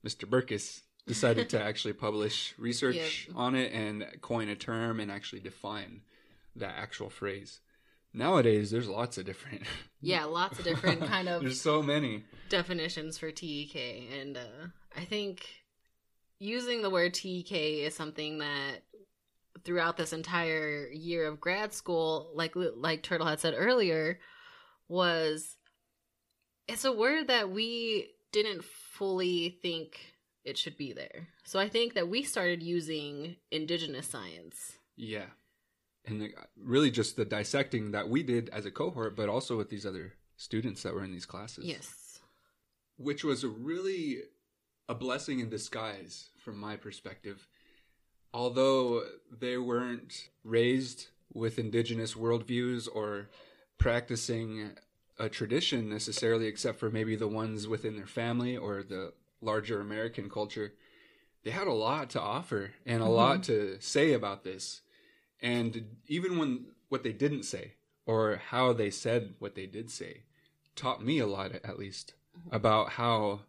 Mr. 0.06 0.28
Berkes 0.28 0.82
decided 1.06 1.50
to 1.50 1.62
actually 1.68 1.92
publish 1.92 2.54
research 2.58 3.26
Yep. 3.28 3.37
on 3.37 3.54
it 3.54 3.72
and 3.72 4.06
coin 4.22 4.49
a 4.49 4.56
term 4.56 5.00
and 5.00 5.10
actually 5.10 5.40
define 5.40 6.00
that 6.56 6.75
actual 6.78 7.10
phrase. 7.10 7.60
Nowadays, 8.12 8.70
there's 8.70 8.88
lots 8.88 9.18
of 9.18 9.25
different. 9.26 9.62
Yeah, 10.02 10.25
lots 10.25 10.58
of 10.58 10.64
different 10.64 11.02
kind 11.04 11.28
of 11.28 11.42
there's 11.42 11.60
so 11.60 11.82
many. 11.82 12.25
definitions 12.49 13.18
for 13.18 13.30
TEK 13.30 13.76
and 14.18 14.34
uh, 14.38 14.68
I 14.96 15.04
think 15.04 15.46
using 16.38 16.80
the 16.80 16.88
word 16.88 17.12
TEK 17.12 17.52
is 17.52 17.94
something 17.94 18.38
that 18.38 18.80
throughout 19.64 19.97
this 19.97 20.12
entire 20.12 20.88
year 20.88 21.26
of 21.26 21.40
grad 21.40 21.73
school 21.73 22.30
like 22.35 22.52
like 22.54 23.02
Turtle 23.02 23.26
had 23.26 23.40
said 23.40 23.54
earlier 23.57 24.19
was 24.88 25.57
it's 26.69 26.85
a 26.85 26.92
word 26.92 27.28
that 27.28 27.50
we 27.50 28.11
didn't 28.33 28.64
fully 28.64 29.59
think 29.62 29.99
it 30.45 30.57
should 30.57 30.76
be 30.76 30.92
there. 30.92 31.28
So 31.45 31.59
I 31.59 31.69
think 31.69 31.95
that 31.95 32.09
we 32.09 32.23
started 32.23 32.62
using 32.62 33.37
indigenous 33.50 34.07
science. 34.07 34.78
Yeah. 34.97 35.26
And 36.07 36.21
the, 36.21 36.35
uh, 36.37 36.45
really 36.57 36.90
just 36.90 37.16
the 37.16 37.25
dissecting 37.25 37.90
that 37.90 38.09
we 38.09 38.23
did 38.23 38.49
as 38.50 38.64
a 38.66 38.71
cohort, 38.71 39.16
but 39.16 39.28
also 39.28 39.57
with 39.57 39.69
these 39.69 39.85
other 39.85 40.14
students 40.37 40.83
that 40.83 40.95
were 40.95 41.04
in 41.04 41.12
these 41.12 41.26
classes. 41.26 41.64
Yes. 41.66 42.21
Which 42.97 43.25
was 43.25 43.45
a 43.45 43.49
really 43.49 44.19
a 44.88 44.95
blessing 44.95 45.40
in 45.40 45.50
disguise 45.50 46.30
from 46.38 46.59
my 46.59 46.76
perspective. 46.76 47.47
Although 48.32 49.04
they 49.30 49.58
weren't 49.58 50.30
raised 50.44 51.08
with 51.32 51.58
indigenous 51.58 52.14
worldviews 52.14 52.88
or 52.92 53.28
practicing 53.78 54.70
a 55.18 55.28
tradition 55.28 55.88
necessarily, 55.88 56.46
except 56.46 56.78
for 56.78 56.90
maybe 56.90 57.16
the 57.16 57.28
ones 57.28 57.66
within 57.66 57.96
their 57.96 58.06
family 58.06 58.56
or 58.56 58.82
the 58.82 59.12
larger 59.40 59.80
American 59.80 60.28
culture, 60.30 60.72
they 61.42 61.50
had 61.50 61.66
a 61.66 61.72
lot 61.72 62.10
to 62.10 62.20
offer 62.20 62.72
and 62.87 63.02
a 63.02 63.06
Mhm. 63.06 63.14
lot 63.14 63.42
to 63.44 63.80
say 63.80 64.12
about 64.12 64.44
this 64.44 64.82
And 65.42 65.96
even 66.06 66.37
when 66.37 66.66
what 66.90 67.02
they 67.02 67.14
didn't 67.14 67.44
say 67.44 67.72
or 68.04 68.37
how 68.37 68.75
they 68.75 68.90
said 68.90 69.34
what 69.38 69.54
they 69.54 69.64
did 69.66 69.90
say 69.90 70.25
taught 70.76 71.02
me 71.02 71.18
a 71.18 71.26
lot, 71.26 71.52
at 71.52 71.78
least, 71.78 72.12
about 72.50 72.90
how 72.90 73.46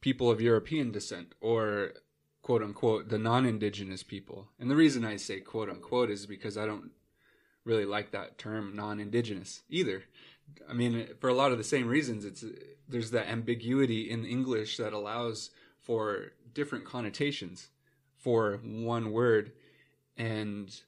people 0.00 0.30
of 0.30 0.40
European 0.40 0.92
descent 0.92 1.34
or 1.40 1.94
quote 2.42 2.62
unquote 2.62 3.08
the 3.08 3.18
non 3.18 3.46
indigenous 3.46 4.02
people. 4.02 4.48
And 4.58 4.70
the 4.70 4.76
reason 4.76 5.04
I 5.04 5.16
say 5.16 5.40
quote 5.40 5.70
unquote 5.70 6.10
is 6.10 6.26
because 6.26 6.58
I 6.58 6.66
don't 6.66 6.90
really 7.64 7.86
like 7.86 8.10
that 8.10 8.38
term 8.38 8.74
non 8.74 9.00
indigenous 9.00 9.62
either. 9.68 10.04
I 10.68 10.74
mean, 10.74 11.08
for 11.20 11.30
a 11.30 11.34
lot 11.34 11.52
of 11.52 11.58
the 11.58 11.64
same 11.64 11.88
reasons, 11.88 12.24
it's 12.24 12.44
there's 12.88 13.12
that 13.12 13.28
ambiguity 13.28 14.10
in 14.10 14.24
English 14.24 14.76
that 14.76 14.92
allows 14.92 15.50
for 15.80 16.32
different 16.52 16.84
connotations 16.84 17.68
for 18.18 18.60
one 18.62 19.12
word, 19.12 19.52
and 20.16 20.80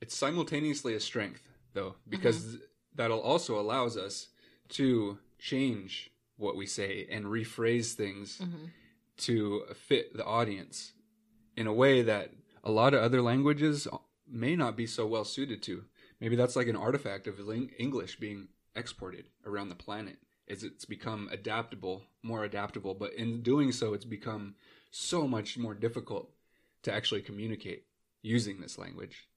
it's 0.00 0.16
simultaneously 0.16 0.94
a 0.94 1.00
strength 1.00 1.48
though 1.74 1.90
mm-hmm. 1.90 2.10
because 2.10 2.58
that'll 2.94 3.20
also 3.20 3.58
allows 3.58 3.96
us 3.96 4.28
to 4.68 5.18
change 5.38 6.10
what 6.36 6.56
we 6.56 6.66
say 6.66 7.06
and 7.10 7.26
rephrase 7.26 7.92
things 7.92 8.38
mm-hmm. 8.38 8.66
To 9.16 9.64
fit 9.74 10.16
the 10.16 10.24
audience 10.24 10.92
in 11.56 11.66
a 11.66 11.72
way 11.72 12.02
that 12.02 12.32
a 12.62 12.70
lot 12.70 12.94
of 12.94 13.02
other 13.02 13.22
languages 13.22 13.86
may 14.28 14.56
not 14.56 14.76
be 14.76 14.86
so 14.86 15.06
well 15.06 15.24
suited 15.24 15.62
to. 15.62 15.84
Maybe 16.20 16.36
that's 16.36 16.56
like 16.56 16.68
an 16.68 16.76
artifact 16.76 17.26
of 17.26 17.40
English 17.78 18.16
being 18.18 18.48
exported 18.74 19.26
around 19.44 19.68
the 19.68 19.74
planet 19.74 20.16
as 20.48 20.62
it's 20.62 20.84
become 20.84 21.28
adaptable, 21.32 22.02
more 22.22 22.44
adaptable, 22.44 22.94
but 22.94 23.12
in 23.14 23.42
doing 23.42 23.72
so 23.72 23.94
it's 23.94 24.04
become 24.04 24.54
so 24.90 25.26
much 25.26 25.56
more 25.56 25.74
difficult 25.74 26.30
to 26.82 26.92
actually 26.92 27.22
communicate 27.22 27.84
using 28.22 28.60
this 28.60 28.78
language. 28.78 29.28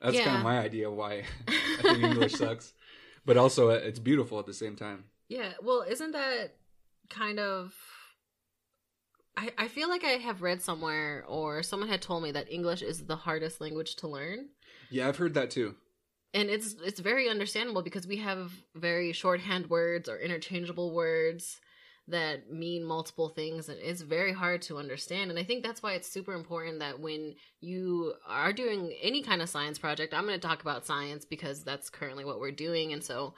That's 0.00 0.18
kind 0.18 0.36
of 0.36 0.42
my 0.42 0.58
idea 0.58 0.90
why 0.90 1.24
I 1.48 1.82
think 1.82 2.02
English 2.02 2.34
sucks, 2.34 2.72
but 3.24 3.36
also 3.36 3.70
uh, 3.70 3.74
it's 3.74 3.98
beautiful 3.98 4.38
at 4.38 4.46
the 4.46 4.54
same 4.54 4.76
time. 4.76 5.04
Yeah, 5.28 5.52
well, 5.62 5.82
isn't 5.82 6.12
that 6.12 6.54
kind 7.10 7.40
of 7.40 7.74
I, 9.36 9.50
I 9.58 9.68
feel 9.68 9.88
like 9.88 10.04
I 10.04 10.12
have 10.12 10.42
read 10.42 10.62
somewhere 10.62 11.24
or 11.28 11.62
someone 11.62 11.88
had 11.88 12.02
told 12.02 12.22
me 12.22 12.32
that 12.32 12.50
English 12.50 12.82
is 12.82 13.04
the 13.04 13.16
hardest 13.16 13.60
language 13.60 13.96
to 13.96 14.08
learn. 14.08 14.48
Yeah, 14.90 15.08
I've 15.08 15.18
heard 15.18 15.34
that 15.34 15.50
too. 15.50 15.74
And 16.32 16.50
it's 16.50 16.74
it's 16.84 17.00
very 17.00 17.28
understandable 17.28 17.82
because 17.82 18.06
we 18.06 18.16
have 18.18 18.52
very 18.74 19.12
shorthand 19.12 19.68
words 19.70 20.08
or 20.08 20.18
interchangeable 20.18 20.94
words 20.94 21.60
that 22.08 22.50
mean 22.52 22.84
multiple 22.84 23.28
things 23.30 23.68
and 23.68 23.78
it's 23.80 24.00
very 24.00 24.32
hard 24.32 24.62
to 24.62 24.78
understand 24.78 25.28
and 25.28 25.40
i 25.40 25.42
think 25.42 25.64
that's 25.64 25.82
why 25.82 25.94
it's 25.94 26.08
super 26.08 26.34
important 26.34 26.78
that 26.78 27.00
when 27.00 27.34
you 27.60 28.14
are 28.28 28.52
doing 28.52 28.94
any 29.02 29.22
kind 29.22 29.42
of 29.42 29.48
science 29.48 29.76
project 29.76 30.14
i'm 30.14 30.24
going 30.24 30.38
to 30.38 30.46
talk 30.46 30.62
about 30.62 30.86
science 30.86 31.24
because 31.24 31.64
that's 31.64 31.90
currently 31.90 32.24
what 32.24 32.38
we're 32.38 32.52
doing 32.52 32.92
and 32.92 33.02
so 33.02 33.34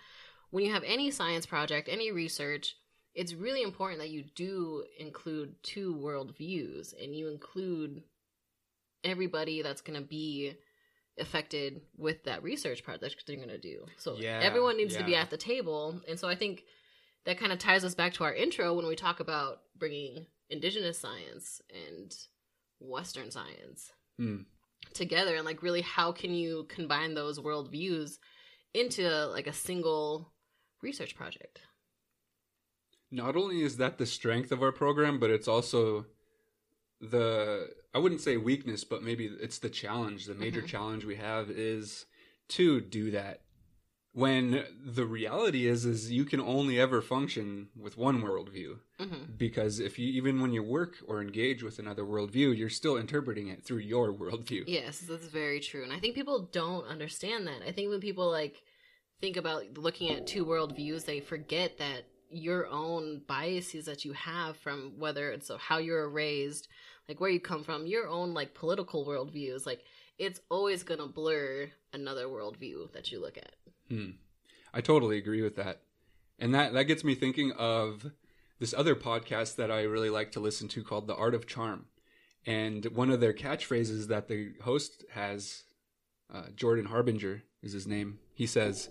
when 0.50 0.66
you 0.66 0.72
have 0.72 0.84
any 0.84 1.10
science 1.10 1.46
project 1.46 1.88
any 1.90 2.12
research 2.12 2.76
it's 3.18 3.34
really 3.34 3.62
important 3.62 4.00
that 4.00 4.10
you 4.10 4.22
do 4.36 4.84
include 4.96 5.56
two 5.64 5.96
worldviews 5.96 6.94
and 7.02 7.16
you 7.16 7.28
include 7.28 8.04
everybody 9.02 9.60
that's 9.60 9.80
going 9.80 10.00
to 10.00 10.06
be 10.06 10.54
affected 11.18 11.80
with 11.96 12.22
that 12.24 12.44
research 12.44 12.84
project 12.84 13.26
that 13.26 13.32
you're 13.32 13.44
going 13.44 13.48
to 13.48 13.58
do. 13.58 13.86
So 13.96 14.14
Yeah, 14.20 14.38
everyone 14.40 14.76
needs 14.76 14.94
to 14.96 15.02
be 15.02 15.16
at 15.16 15.30
the 15.30 15.36
table 15.36 16.00
and 16.08 16.16
so 16.16 16.28
i 16.28 16.36
think 16.36 16.62
that 17.24 17.40
kind 17.40 17.50
of 17.52 17.58
ties 17.58 17.84
us 17.84 17.96
back 17.96 18.12
to 18.14 18.24
our 18.24 18.32
intro 18.32 18.72
when 18.74 18.86
we 18.86 18.94
talk 18.94 19.18
about 19.18 19.62
bringing 19.76 20.26
indigenous 20.48 20.96
science 20.96 21.60
and 21.70 22.14
western 22.78 23.32
science 23.32 23.90
Hmm. 24.16 24.42
together 24.94 25.34
and 25.34 25.44
like 25.44 25.62
really 25.62 25.82
how 25.82 26.12
can 26.12 26.32
you 26.32 26.66
combine 26.68 27.14
those 27.14 27.40
worldviews 27.40 28.18
into 28.74 29.26
like 29.26 29.48
a 29.48 29.52
single 29.52 30.32
research 30.82 31.16
project 31.16 31.60
not 33.10 33.36
only 33.36 33.62
is 33.62 33.76
that 33.78 33.98
the 33.98 34.06
strength 34.06 34.52
of 34.52 34.62
our 34.62 34.72
program, 34.72 35.18
but 35.18 35.30
it's 35.30 35.48
also 35.48 36.06
the 37.00 37.70
I 37.94 37.98
wouldn't 37.98 38.20
say 38.20 38.36
weakness, 38.36 38.84
but 38.84 39.02
maybe 39.02 39.26
it's 39.40 39.58
the 39.58 39.70
challenge. 39.70 40.26
The 40.26 40.34
major 40.34 40.62
Mhm. 40.62 40.66
challenge 40.66 41.04
we 41.04 41.16
have 41.16 41.50
is 41.50 42.06
to 42.48 42.80
do 42.80 43.10
that. 43.12 43.42
When 44.12 44.64
the 44.84 45.06
reality 45.06 45.66
is, 45.66 45.84
is 45.84 46.10
you 46.10 46.24
can 46.24 46.40
only 46.40 46.78
ever 46.80 47.00
function 47.00 47.68
with 47.76 47.96
one 47.96 48.22
worldview 48.22 48.80
hmm 48.98 49.14
because 49.36 49.78
if 49.78 49.98
you 49.98 50.08
even 50.08 50.40
when 50.40 50.52
you 50.52 50.62
work 50.62 50.96
or 51.06 51.20
engage 51.22 51.62
with 51.62 51.78
another 51.78 52.02
worldview, 52.02 52.56
you're 52.56 52.68
still 52.70 52.96
interpreting 52.96 53.46
it 53.48 53.62
through 53.62 53.78
your 53.78 54.12
worldview. 54.12 54.64
yes 54.66 55.00
that's 55.00 55.26
very 55.26 55.60
true 55.60 55.84
and 55.84 55.92
i 55.92 55.98
think 56.00 56.14
people 56.14 56.48
don't 56.50 56.86
understand 56.86 57.46
that 57.46 57.62
i 57.66 57.70
think 57.70 57.88
when 57.90 58.00
people 58.00 58.28
like 58.30 58.62
think 59.20 59.36
about 59.36 59.76
looking 59.78 60.10
at 60.10 60.26
two 60.26 60.44
worldviews 60.44 61.04
they 61.04 61.20
forget 61.20 61.78
that 61.78 62.06
your 62.30 62.66
own 62.68 63.22
biases 63.26 63.86
that 63.86 64.04
you 64.04 64.12
have 64.12 64.56
from 64.56 64.92
whether 64.98 65.30
it's 65.30 65.50
how 65.58 65.78
you're 65.78 66.08
raised 66.08 66.68
like 67.08 67.20
where 67.20 67.30
you 67.30 67.40
come 67.40 67.64
from 67.64 67.86
your 67.86 68.06
own 68.08 68.34
like 68.34 68.54
political 68.54 69.06
worldviews 69.06 69.64
like 69.66 69.82
it's 70.18 70.40
always 70.50 70.82
gonna 70.82 71.06
blur 71.06 71.68
another 71.92 72.26
worldview 72.26 72.92
that 72.92 73.10
you 73.10 73.20
look 73.20 73.38
at 73.38 73.52
Hmm. 73.88 74.10
I 74.72 74.80
totally 74.80 75.16
agree 75.16 75.42
with 75.42 75.56
that. 75.56 75.82
And 76.38 76.54
that, 76.54 76.72
that 76.74 76.84
gets 76.84 77.02
me 77.02 77.14
thinking 77.14 77.52
of 77.52 78.10
this 78.58 78.74
other 78.76 78.94
podcast 78.94 79.56
that 79.56 79.70
I 79.70 79.82
really 79.82 80.10
like 80.10 80.32
to 80.32 80.40
listen 80.40 80.68
to 80.68 80.84
called 80.84 81.06
The 81.06 81.16
Art 81.16 81.34
of 81.34 81.46
Charm. 81.46 81.86
And 82.46 82.84
one 82.86 83.10
of 83.10 83.20
their 83.20 83.32
catchphrases 83.32 84.08
that 84.08 84.28
the 84.28 84.52
host 84.62 85.04
has, 85.12 85.64
uh, 86.32 86.44
Jordan 86.54 86.86
Harbinger 86.86 87.42
is 87.62 87.72
his 87.72 87.86
name. 87.86 88.18
He 88.34 88.46
says, 88.46 88.88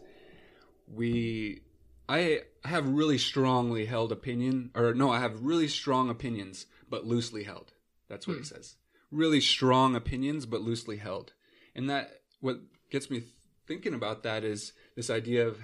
We, 0.88 1.62
I 2.10 2.42
have 2.64 2.88
really 2.88 3.18
strongly 3.18 3.86
held 3.86 4.12
opinion, 4.12 4.72
or 4.76 4.94
no, 4.94 5.10
I 5.10 5.20
have 5.20 5.42
really 5.42 5.68
strong 5.68 6.10
opinions, 6.10 6.66
but 6.90 7.06
loosely 7.06 7.44
held. 7.44 7.74
That's 8.08 8.28
what 8.28 8.38
it 8.38 8.46
says. 8.46 8.76
Really 9.12 9.42
strong 9.42 9.96
opinions, 9.96 10.46
but 10.46 10.62
loosely 10.62 10.98
held. 10.98 11.34
And 11.76 11.90
that, 11.90 12.22
what 12.40 12.60
gets 12.90 13.10
me 13.10 13.24
thinking 13.68 13.94
about 13.94 14.24
that 14.24 14.44
is 14.44 14.74
this 14.96 15.10
idea 15.10 15.48
of 15.48 15.60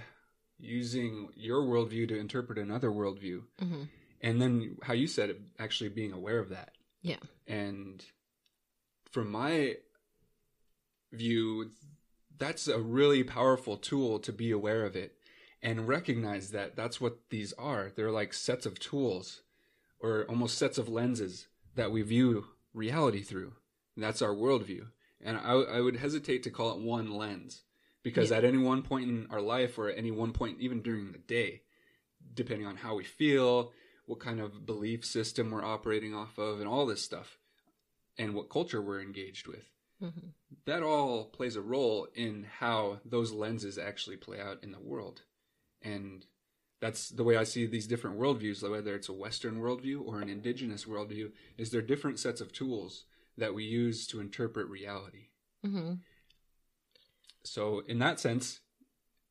using 0.59 1.29
your 1.35 1.61
worldview 1.63 2.07
to 2.09 2.17
interpret 2.17 2.57
another 2.57 2.89
worldview. 2.89 3.43
Mhm. 3.61 3.89
And 4.21 4.41
then 4.41 4.77
how 4.83 4.93
you 4.93 5.07
said 5.07 5.29
it, 5.29 5.41
actually 5.59 5.89
being 5.89 6.11
aware 6.11 6.39
of 6.39 6.49
that. 6.49 6.75
Yeah. 7.01 7.19
And 7.47 8.03
from 9.11 9.31
my 9.31 9.77
view, 11.11 11.71
that's 12.37 12.67
a 12.67 12.79
really 12.79 13.23
powerful 13.23 13.77
tool 13.77 14.19
to 14.19 14.31
be 14.31 14.51
aware 14.51 14.85
of 14.85 14.95
it 14.95 15.17
and 15.63 15.87
recognize 15.87 16.51
that 16.51 16.75
that's 16.75 17.01
what 17.01 17.17
these 17.29 17.53
are. 17.53 17.91
They're 17.95 18.11
like 18.11 18.33
sets 18.33 18.65
of 18.67 18.79
tools 18.79 19.41
or 19.99 20.25
almost 20.29 20.57
sets 20.57 20.77
of 20.77 20.89
lenses 20.89 21.47
that 21.75 21.91
we 21.91 22.01
view 22.03 22.45
reality 22.73 23.21
through. 23.23 23.53
And 23.95 24.03
that's 24.03 24.21
our 24.21 24.35
worldview. 24.35 24.87
And 25.21 25.37
I, 25.37 25.53
I 25.53 25.79
would 25.81 25.95
hesitate 25.95 26.43
to 26.43 26.51
call 26.51 26.71
it 26.71 26.81
one 26.83 27.09
lens 27.11 27.63
because 28.03 28.29
Yeah. 28.29 28.37
at 28.37 28.45
any 28.45 28.57
one 28.57 28.81
point 28.83 29.09
in 29.09 29.27
our 29.31 29.41
life 29.41 29.77
or 29.79 29.89
at 29.89 29.97
any 29.97 30.11
one 30.11 30.33
point, 30.33 30.59
even 30.59 30.81
during 30.81 31.11
the 31.13 31.17
day, 31.17 31.61
depending 32.33 32.67
on 32.67 32.75
how 32.77 32.95
we 32.95 33.05
feel, 33.05 33.71
what 34.05 34.19
kind 34.19 34.41
of 34.41 34.65
belief 34.65 35.05
system 35.05 35.49
we're 35.49 35.63
operating 35.63 36.13
off 36.13 36.37
of, 36.37 36.59
and 36.59 36.67
all 36.67 36.85
this 36.85 37.01
stuff, 37.01 37.37
and 38.17 38.35
what 38.35 38.49
culture 38.49 38.81
we're 38.81 39.01
engaged 39.01 39.47
with, 39.47 39.69
Mhm. 40.01 40.33
that 40.65 40.83
all 40.83 41.25
plays 41.25 41.55
a 41.55 41.61
role 41.61 42.05
in 42.13 42.43
how 42.43 42.99
those 43.05 43.31
lenses 43.31 43.77
actually 43.77 44.17
play 44.17 44.41
out 44.41 44.61
in 44.61 44.71
the 44.71 44.79
world. 44.81 45.21
And 45.83 46.25
that's 46.79 47.09
the 47.09 47.23
way 47.23 47.37
I 47.37 47.43
see 47.43 47.65
these 47.65 47.87
different 47.87 48.19
worldviews, 48.19 48.67
whether 48.69 48.95
it's 48.95 49.09
a 49.09 49.13
Western 49.13 49.61
worldview 49.61 50.05
or 50.05 50.21
an 50.21 50.29
indigenous 50.29 50.85
worldview, 50.85 51.31
is 51.57 51.69
they're 51.71 51.81
different 51.81 52.19
sets 52.19 52.41
of 52.41 52.51
tools 52.51 53.05
that 53.37 53.53
we 53.53 53.63
use 53.63 54.07
to 54.07 54.19
interpret 54.19 54.67
reality. 54.67 55.29
Mhm. 55.65 55.99
So 57.43 57.79
in 57.87 57.99
that 57.99 58.19
sense, 58.19 58.61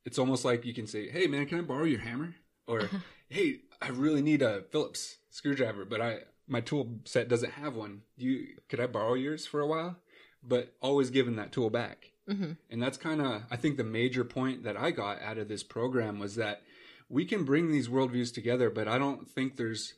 it's 0.05 0.19
almost 0.19 0.45
like 0.45 0.65
you 0.65 0.75
can 0.75 0.87
say, 0.87 1.09
"Hey 1.09 1.27
man, 1.27 1.47
can 1.47 1.59
I 1.59 1.63
borrow 1.63 1.85
your 1.85 2.01
hammer?" 2.01 2.35
Or, 2.67 2.81
"Hey, 3.29 3.63
I 3.81 3.89
really 3.89 4.23
need 4.23 4.43
a 4.43 4.63
Phillips 4.71 5.19
screwdriver, 5.31 5.85
but 5.85 6.01
I 6.01 6.25
my 6.47 6.61
tool 6.61 7.01
set 7.05 7.29
doesn't 7.29 7.53
have 7.53 7.77
one. 7.77 8.03
You 8.17 8.57
could 8.69 8.81
I 8.81 8.87
borrow 8.87 9.15
yours 9.15 9.47
for 9.47 9.61
a 9.61 9.67
while?" 9.67 10.01
But 10.43 10.75
always 10.81 11.11
giving 11.11 11.37
that 11.37 11.53
tool 11.53 11.71
back. 11.71 12.12
Mhm. 12.33 12.57
And 12.71 12.83
that's 12.83 12.97
kind 12.97 13.21
of 13.21 13.43
I 13.51 13.57
think 13.57 13.77
the 13.77 13.85
major 13.85 14.25
point 14.25 14.63
that 14.65 14.77
I 14.77 14.91
got 14.91 15.21
out 15.21 15.39
of 15.39 15.49
this 15.49 15.63
program 15.63 16.19
was 16.19 16.37
that 16.37 16.63
we 17.09 17.25
can 17.27 17.45
bring 17.45 17.71
these 17.71 17.89
worldviews 17.89 18.33
together, 18.33 18.71
but 18.71 18.89
I 18.89 18.99
don't 18.99 19.29
think 19.29 19.57
there's 19.57 19.95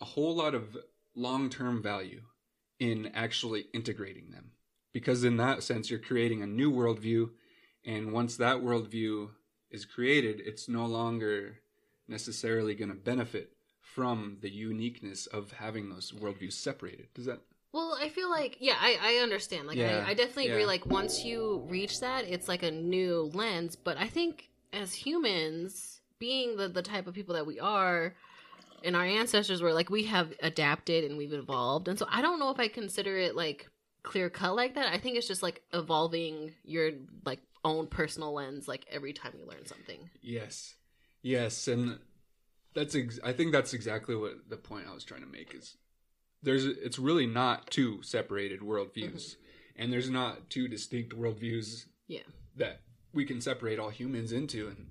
a 0.00 0.04
whole 0.04 0.34
lot 0.36 0.54
of 0.54 0.76
long-term 1.14 1.82
value 1.82 2.22
in 2.78 3.06
actually 3.14 3.66
integrating 3.72 4.30
them 4.30 4.52
because 4.92 5.24
in 5.24 5.36
that 5.38 5.62
sense 5.62 5.90
you're 5.90 5.98
creating 5.98 6.42
a 6.42 6.46
new 6.46 6.70
worldview 6.70 7.30
and 7.84 8.12
once 8.12 8.36
that 8.36 8.58
worldview 8.58 9.28
is 9.70 9.84
created 9.84 10.40
it's 10.44 10.68
no 10.68 10.86
longer 10.86 11.58
necessarily 12.06 12.74
going 12.74 12.88
to 12.88 12.94
benefit 12.94 13.52
from 13.80 14.38
the 14.40 14.50
uniqueness 14.50 15.26
of 15.26 15.50
having 15.52 15.88
those 15.88 16.12
worldviews 16.12 16.52
separated 16.52 17.08
does 17.14 17.26
that 17.26 17.40
Well, 17.72 17.96
I 18.00 18.08
feel 18.08 18.30
like 18.30 18.56
yeah, 18.60 18.76
I, 18.78 18.98
I 19.00 19.22
understand. 19.22 19.66
Like 19.66 19.76
Yeah, 19.76 20.04
I, 20.06 20.10
I 20.10 20.14
definitely 20.14 20.48
agree. 20.48 20.66
Like 20.66 20.86
once 20.86 21.24
you 21.24 21.66
reach 21.68 22.00
that, 22.00 22.24
it's 22.24 22.48
like 22.48 22.62
a 22.62 22.70
new 22.70 23.30
lens. 23.34 23.76
But 23.76 23.98
I 23.98 24.06
think 24.06 24.48
as 24.72 24.94
humans, 24.94 26.00
being 26.18 26.56
the 26.56 26.68
the 26.68 26.82
type 26.82 27.06
of 27.06 27.14
people 27.14 27.34
that 27.34 27.46
we 27.46 27.60
are, 27.60 28.14
and 28.82 28.96
our 28.96 29.04
ancestors 29.04 29.60
were 29.60 29.72
like 29.72 29.90
we 29.90 30.04
have 30.04 30.32
adapted 30.42 31.04
and 31.04 31.18
we've 31.18 31.32
evolved, 31.32 31.88
and 31.88 31.98
so 31.98 32.06
I 32.10 32.22
don't 32.22 32.38
know 32.38 32.50
if 32.50 32.58
I 32.58 32.68
consider 32.68 33.18
it 33.18 33.36
like 33.36 33.68
clear 34.02 34.30
cut 34.30 34.56
like 34.56 34.74
that. 34.74 34.92
I 34.92 34.98
think 34.98 35.16
it's 35.18 35.28
just 35.28 35.42
like 35.42 35.62
evolving 35.72 36.54
your 36.64 36.92
like 37.26 37.40
own 37.64 37.86
personal 37.86 38.32
lens 38.32 38.66
like 38.66 38.86
every 38.90 39.12
time 39.12 39.34
you 39.38 39.46
learn 39.46 39.66
something. 39.66 40.08
Yes, 40.22 40.74
yes, 41.22 41.68
and 41.68 41.98
that's 42.74 42.94
ex- 42.94 43.20
I 43.22 43.32
think 43.34 43.52
that's 43.52 43.74
exactly 43.74 44.16
what 44.16 44.48
the 44.48 44.56
point 44.56 44.86
I 44.90 44.94
was 44.94 45.04
trying 45.04 45.20
to 45.22 45.26
make 45.26 45.54
is. 45.54 45.76
There's 46.42 46.64
it's 46.64 46.98
really 46.98 47.26
not 47.26 47.70
two 47.70 48.02
separated 48.02 48.60
worldviews, 48.60 49.36
and 49.76 49.92
there's 49.92 50.10
not 50.10 50.48
two 50.50 50.68
distinct 50.68 51.16
worldviews 51.16 51.86
Yeah. 52.06 52.20
that 52.56 52.80
we 53.12 53.24
can 53.24 53.40
separate 53.40 53.78
all 53.78 53.88
humans 53.90 54.32
into. 54.32 54.68
And, 54.68 54.86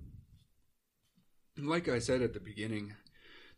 and 1.55 1.67
like 1.67 1.87
I 1.87 1.99
said 1.99 2.21
at 2.21 2.33
the 2.33 2.39
beginning, 2.39 2.93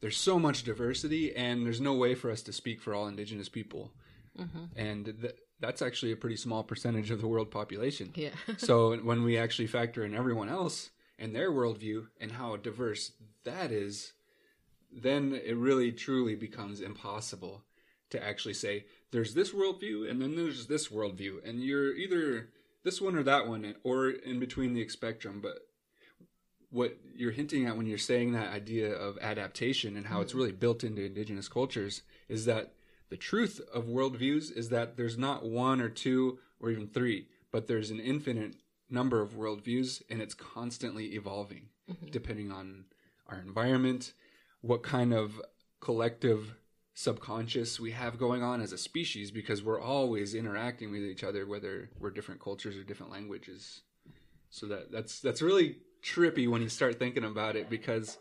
there's 0.01 0.17
so 0.17 0.39
much 0.39 0.63
diversity, 0.63 1.35
and 1.35 1.65
there's 1.65 1.81
no 1.81 1.93
way 1.93 2.15
for 2.15 2.29
us 2.31 2.41
to 2.43 2.53
speak 2.53 2.81
for 2.81 2.93
all 2.93 3.07
Indigenous 3.07 3.49
people, 3.49 3.91
Mm-hmm. 4.37 4.65
and 4.79 5.05
th- 5.21 5.35
that's 5.59 5.81
actually 5.81 6.13
a 6.13 6.15
pretty 6.15 6.37
small 6.37 6.63
percentage 6.63 7.11
of 7.11 7.19
the 7.19 7.27
world 7.27 7.51
population. 7.51 8.11
Yeah. 8.15 8.29
so 8.57 8.95
when 8.97 9.23
we 9.23 9.37
actually 9.37 9.67
factor 9.67 10.05
in 10.05 10.15
everyone 10.15 10.47
else 10.47 10.91
and 11.17 11.35
their 11.35 11.51
worldview 11.51 12.05
and 12.21 12.31
how 12.31 12.55
diverse 12.55 13.11
that 13.43 13.71
is, 13.71 14.13
then 14.93 15.33
it 15.43 15.57
really 15.57 15.91
truly 15.91 16.35
becomes 16.35 16.79
impossible 16.79 17.63
to 18.09 18.23
actually 18.23 18.53
say 18.53 18.85
there's 19.11 19.33
this 19.33 19.51
worldview 19.51 20.09
and 20.09 20.21
then 20.21 20.35
there's 20.35 20.67
this 20.67 20.89
worldview 20.89 21.47
and 21.47 21.63
you're 21.63 21.95
either 21.95 22.49
this 22.83 23.01
one 23.01 23.15
or 23.15 23.23
that 23.23 23.47
one 23.47 23.75
or 23.83 24.09
in 24.09 24.39
between 24.39 24.73
the 24.73 24.87
spectrum. 24.89 25.39
But 25.41 25.59
what 26.69 26.97
you're 27.15 27.31
hinting 27.31 27.65
at 27.65 27.77
when 27.77 27.87
you're 27.87 27.97
saying 27.97 28.33
that 28.33 28.53
idea 28.53 28.91
of 28.91 29.17
adaptation 29.19 29.97
and 29.97 30.07
how 30.07 30.21
it's 30.21 30.35
really 30.35 30.51
built 30.51 30.83
into 30.83 31.05
indigenous 31.05 31.47
cultures 31.47 32.03
is 32.27 32.45
that 32.45 32.73
the 33.09 33.17
truth 33.17 33.59
of 33.73 33.85
worldviews 33.85 34.55
is 34.55 34.69
that 34.69 34.95
there's 34.95 35.17
not 35.17 35.43
one 35.43 35.81
or 35.81 35.89
two 35.89 36.39
or 36.59 36.69
even 36.69 36.87
three, 36.87 37.27
but 37.51 37.67
there's 37.67 37.89
an 37.89 37.99
infinite 37.99 38.55
number 38.89 39.21
of 39.21 39.33
worldviews 39.33 40.01
and 40.09 40.21
it's 40.21 40.33
constantly 40.33 41.15
evolving 41.15 41.69
mm-hmm. 41.89 42.07
depending 42.11 42.51
on 42.51 42.85
our 43.27 43.39
environment, 43.39 44.13
what 44.61 44.83
kind 44.83 45.13
of 45.13 45.41
collective 45.79 46.55
subconscious 46.99 47.79
we 47.79 47.91
have 47.91 48.19
going 48.19 48.43
on 48.43 48.59
as 48.59 48.73
a 48.73 48.77
species 48.77 49.31
because 49.31 49.63
we're 49.63 49.79
always 49.79 50.35
interacting 50.35 50.91
with 50.91 51.01
each 51.01 51.23
other 51.23 51.47
whether 51.47 51.89
we're 51.97 52.09
different 52.09 52.41
cultures 52.41 52.75
or 52.75 52.83
different 52.83 53.09
languages. 53.09 53.83
So 54.49 54.65
that 54.65 54.91
that's 54.91 55.21
that's 55.21 55.41
really 55.41 55.77
trippy 56.03 56.49
when 56.49 56.61
you 56.61 56.67
start 56.67 56.99
thinking 56.99 57.23
about 57.23 57.55
it 57.55 57.69
because 57.69 58.17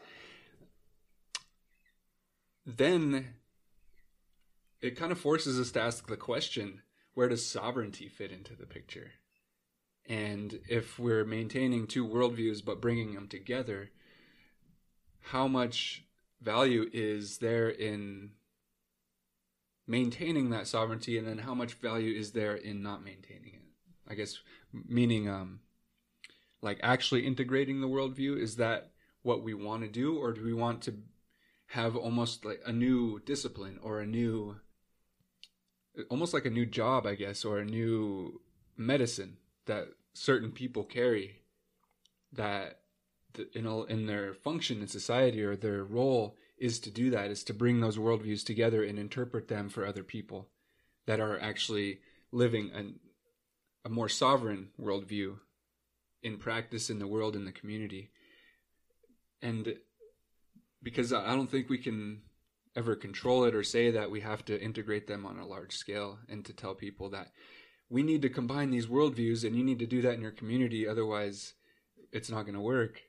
then 2.64 3.35
it 4.80 4.97
kind 4.97 5.11
of 5.11 5.18
forces 5.18 5.58
us 5.58 5.73
to 5.73 5.82
ask 5.82 6.06
the 6.06 6.16
question 6.16 6.82
where 7.14 7.28
does 7.28 7.44
sovereignty 7.44 8.06
fit 8.06 8.30
into 8.30 8.54
the 8.54 8.66
picture? 8.66 9.11
And 10.06 10.61
if 10.68 11.00
we're 11.00 11.25
maintaining 11.25 11.88
two 11.88 12.06
worldviews 12.06 12.64
but 12.64 12.80
bringing 12.80 13.14
them 13.14 13.26
together, 13.26 13.90
how 15.20 15.49
much 15.49 16.04
value 16.40 16.88
is 16.92 17.38
there 17.38 17.68
in 17.68 18.30
maintaining 19.88 20.50
that 20.50 20.68
sovereignty 20.68 21.18
and 21.18 21.26
then 21.26 21.38
how 21.38 21.54
much 21.54 21.75
value 21.75 22.16
is 22.16 22.33
there 22.33 22.54
in 22.54 22.83
not 22.83 23.04
maintaining 23.04 23.54
it? 23.54 23.62
I 24.07 24.14
guess 24.14 24.38
meaning 24.73 25.28
um 25.28 25.61
like 26.62 26.78
actually 26.83 27.26
integrating 27.26 27.80
the 27.80 27.88
worldview 27.88 28.40
is 28.40 28.57
that 28.57 28.90
what 29.23 29.42
we 29.42 29.54
want 29.54 29.83
to 29.83 29.88
do 29.88 30.18
or 30.18 30.32
do 30.32 30.45
we 30.45 30.54
want 30.54 30.82
to 30.82 30.95
have 31.69 31.97
almost 31.97 32.45
like 32.45 32.60
a 32.67 32.73
new 32.73 33.21
discipline 33.21 33.78
or 33.82 34.00
a 34.00 34.06
new 34.06 34.56
almost 36.10 36.32
like 36.32 36.47
a 36.47 36.50
new 36.50 36.67
job 36.67 37.06
i 37.06 37.15
guess 37.15 37.45
or 37.45 37.58
a 37.58 37.65
new 37.65 38.41
medicine 38.76 39.36
that 39.67 39.89
certain 40.15 40.50
people 40.50 40.84
carry 40.84 41.43
that 42.32 42.80
th- 43.34 43.49
in 43.54 43.67
a, 43.67 43.82
in 43.84 44.06
their 44.06 44.34
function 44.34 44.80
in 44.80 44.86
society 44.86 45.43
or 45.43 45.56
their 45.56 45.84
role 45.84 46.36
is 46.58 46.80
to 46.80 46.90
do 46.90 47.10
that 47.10 47.30
is 47.30 47.44
to 47.44 47.54
bring 47.54 47.80
those 47.80 47.99
worldviews 47.99 48.44
together 48.44 48.82
and 48.82 48.99
interpret 48.99 49.49
them 49.49 49.68
for 49.68 49.86
other 49.86 50.02
people 50.02 50.49
that 51.06 51.21
are 51.21 51.38
actually 51.40 51.99
living 52.32 52.71
an, 52.75 52.99
a 53.84 53.88
more 53.88 54.08
sovereign 54.08 54.68
worldview 54.80 55.36
in 56.23 56.36
practice 56.36 56.90
in 56.90 56.99
the 56.99 57.06
world 57.06 57.36
in 57.36 57.44
the 57.44 57.52
community. 57.52 58.10
And 59.40 59.75
because 60.82 61.12
i 61.12 61.34
don't 61.34 61.50
think 61.50 61.68
we 61.68 61.78
can 61.78 62.23
ever 62.76 62.94
control 62.94 63.44
it 63.44 63.54
or 63.54 63.64
say 63.64 63.90
that 63.90 64.10
we 64.10 64.21
have 64.21 64.44
to 64.44 64.60
integrate 64.62 65.08
them 65.08 65.26
on 65.26 65.38
a 65.38 65.47
large 65.47 65.73
scale 65.73 66.18
and 66.28 66.44
to 66.44 66.52
tell 66.52 66.73
people 66.73 67.10
that 67.10 67.32
we 67.90 68.02
need 68.04 68.23
to 68.23 68.28
combine 68.28 68.71
these 68.71 68.86
worldviews 68.86 69.42
and 69.44 69.56
you 69.56 69.64
need 69.64 69.80
to 69.80 69.86
do 69.86 70.00
that 70.02 70.14
in 70.14 70.23
your 70.23 70.30
community 70.30 70.86
otherwise 70.86 71.54
it's 72.12 72.30
not 72.30 72.42
going 72.42 72.54
to 72.54 72.60
work. 72.60 73.02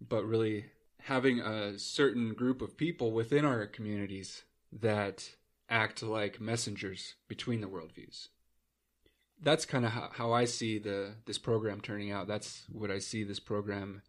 But 0.00 0.24
really 0.24 0.66
having 1.06 1.40
a 1.40 1.78
certain 1.78 2.32
group 2.34 2.62
of 2.62 2.76
people 2.76 3.12
within 3.12 3.44
our 3.44 3.66
communities 3.66 4.42
that 4.72 5.30
act 5.68 6.02
like 6.02 6.40
messengers 6.40 7.14
between 7.28 7.60
the 7.60 7.66
worldviews. 7.66 8.28
That's 9.42 9.64
kind 9.64 9.84
of 9.84 9.90
how, 9.92 10.10
how 10.12 10.32
i 10.32 10.44
see 10.44 10.78
the 10.78 11.14
this 11.26 11.38
program 11.38 11.80
turning 11.80 12.12
out. 12.12 12.28
That's 12.28 12.64
what 12.70 12.90
i 12.90 12.98
see 12.98 13.24
this 13.24 13.40
program 13.40 14.02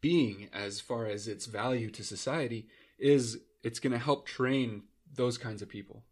being 0.00 0.48
as 0.52 0.80
far 0.80 1.06
as 1.06 1.26
its 1.26 1.46
value 1.46 1.90
to 1.90 2.04
society 2.04 2.68
is 2.98 3.38
it's 3.64 3.80
going 3.80 3.92
to 3.92 3.98
help 3.98 4.26
train 4.26 4.82
those 5.12 5.38
kinds 5.38 5.60
of 5.62 5.68
people. 5.68 6.04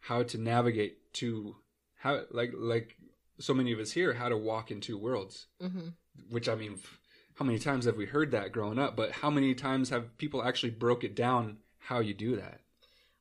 How 0.00 0.22
to 0.24 0.36
navigate 0.38 1.12
to 1.14 1.56
how 1.96 2.22
like 2.30 2.52
like 2.54 2.96
so 3.38 3.54
many 3.54 3.72
of 3.72 3.78
us 3.78 3.92
here 3.92 4.12
how 4.12 4.28
to 4.28 4.36
walk 4.36 4.70
in 4.70 4.80
two 4.80 4.98
worlds. 4.98 5.46
Mm-hmm. 5.62 5.88
which 6.28 6.48
i 6.48 6.54
mean 6.54 6.74
f- 6.74 6.98
how 7.42 7.46
many 7.46 7.58
times 7.58 7.86
have 7.86 7.96
we 7.96 8.06
heard 8.06 8.30
that 8.30 8.52
growing 8.52 8.78
up 8.78 8.94
but 8.94 9.10
how 9.10 9.28
many 9.28 9.52
times 9.52 9.90
have 9.90 10.16
people 10.16 10.44
actually 10.44 10.70
broke 10.70 11.02
it 11.02 11.16
down 11.16 11.56
how 11.80 11.98
you 11.98 12.14
do 12.14 12.36
that 12.36 12.60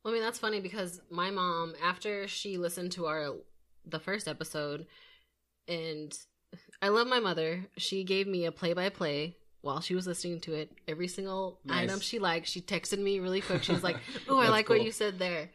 Well, 0.03 0.13
I 0.13 0.15
mean, 0.15 0.21
that's 0.23 0.37
funny 0.37 0.61
because 0.61 1.01
my 1.09 1.31
mom, 1.31 1.73
after 1.83 2.27
she 2.27 2.57
listened 2.57 2.91
to 2.91 3.07
our 3.07 3.33
the 3.83 3.99
first 3.99 4.27
episode, 4.27 4.85
and 5.67 6.15
I 6.83 6.89
love 6.89 7.07
my 7.07 7.19
mother. 7.19 7.65
She 7.77 8.03
gave 8.03 8.27
me 8.27 8.45
a 8.45 8.51
play 8.51 8.73
by 8.73 8.89
play 8.89 9.37
while 9.61 9.81
she 9.81 9.95
was 9.95 10.05
listening 10.05 10.39
to 10.41 10.53
it. 10.53 10.71
Every 10.87 11.07
single 11.07 11.59
Nice. 11.65 11.89
item 11.89 11.99
she 11.99 12.19
liked, 12.19 12.47
she 12.47 12.61
texted 12.61 12.99
me 12.99 13.19
really 13.19 13.41
quick. 13.41 13.63
She 13.63 13.71
was 13.73 13.83
like, 13.83 13.97
"Oh, 14.29 14.37
I 14.37 14.49
like 14.49 14.69
what 14.69 14.83
you 14.83 14.91
said 14.91 15.17
there," 15.17 15.49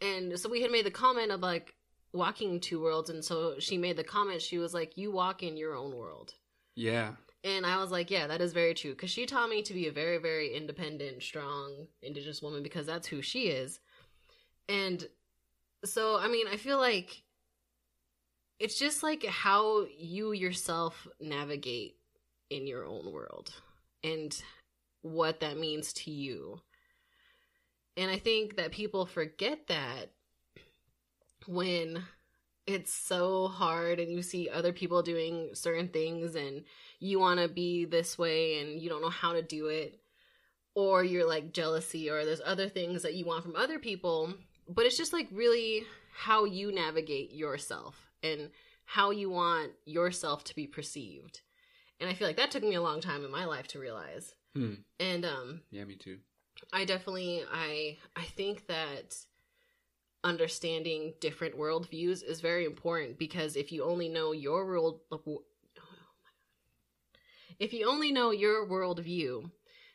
and 0.00 0.36
so 0.40 0.48
we 0.48 0.62
had 0.62 0.72
made 0.72 0.86
the 0.86 0.90
comment 0.90 1.30
of 1.30 1.40
like 1.40 1.74
walking 2.12 2.58
two 2.58 2.82
worlds, 2.82 3.10
and 3.10 3.24
so 3.24 3.60
she 3.60 3.78
made 3.78 3.96
the 3.96 4.02
comment. 4.04 4.42
She 4.42 4.58
was 4.58 4.74
like, 4.74 4.96
"You 4.96 5.12
walk 5.12 5.44
in 5.44 5.56
your 5.56 5.76
own 5.76 5.94
world." 5.96 6.34
yeah 6.74 7.12
And 7.44 7.64
I 7.64 7.80
was 7.80 7.90
like, 7.90 8.10
yeah, 8.10 8.26
that 8.26 8.40
is 8.40 8.52
very 8.52 8.74
true. 8.74 8.90
Because 8.90 9.10
she 9.10 9.26
taught 9.26 9.48
me 9.48 9.62
to 9.62 9.72
be 9.72 9.86
a 9.86 9.92
very, 9.92 10.18
very 10.18 10.54
independent, 10.54 11.22
strong 11.22 11.86
Indigenous 12.02 12.42
woman 12.42 12.62
because 12.62 12.86
that's 12.86 13.06
who 13.06 13.22
she 13.22 13.48
is. 13.48 13.78
And 14.68 15.06
so, 15.84 16.18
I 16.18 16.28
mean, 16.28 16.46
I 16.48 16.56
feel 16.56 16.78
like 16.78 17.22
it's 18.58 18.78
just 18.78 19.02
like 19.02 19.24
how 19.24 19.86
you 19.96 20.32
yourself 20.32 21.06
navigate 21.20 21.96
in 22.50 22.66
your 22.66 22.84
own 22.84 23.12
world 23.12 23.54
and 24.02 24.36
what 25.02 25.40
that 25.40 25.58
means 25.58 25.92
to 25.92 26.10
you. 26.10 26.60
And 27.96 28.10
I 28.10 28.18
think 28.18 28.56
that 28.56 28.72
people 28.72 29.06
forget 29.06 29.68
that 29.68 30.10
when 31.46 32.02
it's 32.68 32.92
so 32.92 33.48
hard 33.48 33.98
and 33.98 34.12
you 34.12 34.22
see 34.22 34.48
other 34.48 34.72
people 34.72 35.02
doing 35.02 35.50
certain 35.54 35.88
things 35.88 36.34
and 36.34 36.64
you 37.00 37.18
want 37.18 37.40
to 37.40 37.48
be 37.48 37.84
this 37.84 38.18
way 38.18 38.60
and 38.60 38.80
you 38.80 38.88
don't 38.88 39.02
know 39.02 39.08
how 39.08 39.32
to 39.32 39.42
do 39.42 39.66
it. 39.66 39.98
Or 40.74 41.02
you're 41.02 41.26
like 41.26 41.52
jealousy 41.52 42.08
or 42.08 42.24
there's 42.24 42.42
other 42.44 42.68
things 42.68 43.02
that 43.02 43.14
you 43.14 43.24
want 43.24 43.42
from 43.42 43.56
other 43.56 43.78
people 43.78 44.34
but 44.68 44.84
it's 44.84 44.96
just 44.96 45.12
like 45.12 45.28
really 45.32 45.84
how 46.12 46.44
you 46.44 46.70
navigate 46.72 47.32
yourself 47.32 48.10
and 48.22 48.50
how 48.84 49.10
you 49.10 49.30
want 49.30 49.72
yourself 49.84 50.44
to 50.44 50.54
be 50.54 50.66
perceived. 50.66 51.40
And 52.00 52.08
i 52.08 52.14
feel 52.14 52.28
like 52.28 52.36
that 52.36 52.50
took 52.50 52.62
me 52.62 52.74
a 52.74 52.82
long 52.82 53.00
time 53.00 53.24
in 53.24 53.30
my 53.30 53.44
life 53.44 53.66
to 53.68 53.78
realize. 53.80 54.34
Hmm. 54.54 54.74
and 54.98 55.24
um 55.24 55.60
yeah 55.70 55.84
me 55.84 55.96
too. 55.96 56.18
I 56.72 56.84
definitely 56.84 57.42
I 57.50 57.96
I 58.16 58.24
think 58.24 58.66
that 58.66 59.16
understanding 60.24 61.14
different 61.20 61.56
worldviews 61.56 62.24
is 62.24 62.40
very 62.40 62.64
important 62.64 63.18
because 63.18 63.56
if 63.56 63.70
you 63.70 63.84
only 63.84 64.08
know 64.08 64.32
your 64.32 64.66
world 64.66 65.00
oh 65.12 65.42
if 67.58 67.72
you 67.72 67.88
only 67.88 68.12
know 68.12 68.30
your 68.30 68.66
worldview, 68.66 69.50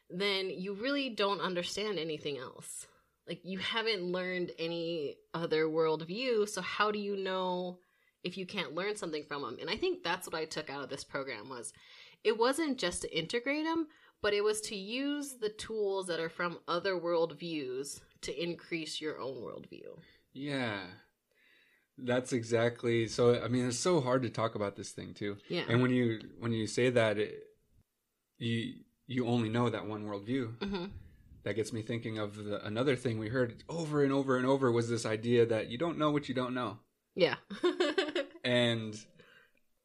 then 0.09 0.49
you 0.49 0.73
really 0.73 1.09
don't 1.09 1.41
understand 1.41 1.97
anything 1.97 2.37
else. 2.37 2.87
like 3.27 3.39
you 3.45 3.57
haven't 3.57 4.03
learned 4.03 4.51
any 4.59 5.15
other 5.33 5.65
worldview, 5.65 6.47
so 6.47 6.61
how 6.61 6.91
do 6.91 6.99
you 6.99 7.15
know 7.15 7.79
if 8.23 8.37
you 8.37 8.45
can't 8.45 8.75
learn 8.75 8.97
something 8.97 9.23
from 9.23 9.43
them? 9.43 9.57
And 9.61 9.69
I 9.69 9.77
think 9.77 10.03
that's 10.03 10.27
what 10.27 10.35
I 10.35 10.43
took 10.43 10.69
out 10.69 10.83
of 10.83 10.89
this 10.89 11.05
program 11.05 11.47
was 11.47 11.71
it 12.25 12.37
wasn't 12.37 12.77
just 12.77 13.01
to 13.03 13.17
integrate 13.17 13.63
them, 13.63 13.87
but 14.21 14.33
it 14.33 14.43
was 14.43 14.59
to 14.61 14.75
use 14.75 15.35
the 15.39 15.49
tools 15.49 16.07
that 16.07 16.19
are 16.19 16.29
from 16.29 16.59
other 16.67 16.95
worldviews 16.95 18.01
to 18.23 18.43
increase 18.43 18.99
your 19.01 19.19
own 19.19 19.35
worldview. 19.35 19.99
Yeah. 20.33 20.79
That's 21.97 22.33
exactly 22.33 23.07
so 23.07 23.41
I 23.43 23.47
mean 23.47 23.67
it's 23.67 23.77
so 23.77 24.01
hard 24.01 24.23
to 24.23 24.29
talk 24.29 24.55
about 24.55 24.75
this 24.75 24.91
thing 24.91 25.13
too. 25.13 25.37
Yeah. 25.47 25.63
And 25.69 25.81
when 25.81 25.91
you 25.91 26.19
when 26.39 26.51
you 26.51 26.65
say 26.67 26.89
that 26.89 27.17
it, 27.17 27.43
you 28.39 28.73
you 29.05 29.27
only 29.27 29.49
know 29.49 29.69
that 29.69 29.85
one 29.85 30.05
worldview. 30.05 30.57
hmm 30.63 30.85
That 31.43 31.55
gets 31.55 31.71
me 31.71 31.81
thinking 31.81 32.17
of 32.17 32.35
the, 32.35 32.65
another 32.65 32.95
thing 32.95 33.19
we 33.19 33.29
heard 33.29 33.63
over 33.69 34.03
and 34.03 34.11
over 34.11 34.37
and 34.37 34.45
over 34.45 34.71
was 34.71 34.89
this 34.89 35.05
idea 35.05 35.45
that 35.45 35.67
you 35.67 35.77
don't 35.77 35.99
know 35.99 36.09
what 36.09 36.27
you 36.27 36.35
don't 36.35 36.53
know. 36.53 36.79
Yeah. 37.15 37.35
And 38.45 38.93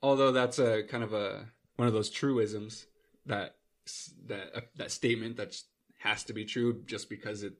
although 0.02 0.32
that's 0.32 0.58
a 0.58 0.82
kind 0.82 1.04
of 1.04 1.12
a 1.12 1.46
one 1.76 1.86
of 1.86 1.94
those 1.94 2.10
truisms 2.10 2.86
that 3.26 3.54
that 4.26 4.50
uh, 4.54 4.60
that 4.76 4.90
statement 4.90 5.36
that 5.36 5.56
has 6.00 6.24
to 6.24 6.32
be 6.32 6.44
true 6.44 6.82
just 6.86 7.08
because 7.08 7.42
it 7.42 7.54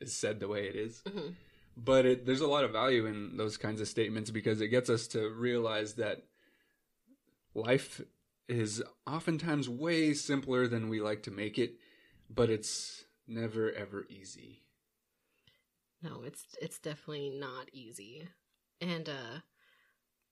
is 0.00 0.16
said 0.16 0.40
the 0.40 0.48
way 0.48 0.68
it 0.68 0.76
is. 0.76 1.02
Mhm. 1.06 1.34
But 1.76 2.04
it, 2.06 2.26
there's 2.26 2.40
a 2.40 2.46
lot 2.46 2.64
of 2.64 2.72
value 2.72 3.06
in 3.06 3.36
those 3.36 3.56
kinds 3.56 3.80
of 3.80 3.88
statements 3.88 4.30
because 4.30 4.60
it 4.60 4.68
gets 4.68 4.90
us 4.90 5.06
to 5.08 5.30
realize 5.30 5.94
that 5.94 6.24
life 7.54 8.00
is 8.48 8.82
oftentimes 9.06 9.68
way 9.68 10.12
simpler 10.12 10.66
than 10.66 10.88
we 10.88 11.00
like 11.00 11.22
to 11.22 11.30
make 11.30 11.58
it, 11.58 11.76
but 12.28 12.50
it's 12.50 13.04
never 13.26 13.72
ever 13.72 14.06
easy. 14.10 14.62
No, 16.02 16.22
it's 16.24 16.44
it's 16.60 16.78
definitely 16.78 17.30
not 17.30 17.68
easy. 17.72 18.28
And 18.80 19.08
uh 19.08 19.40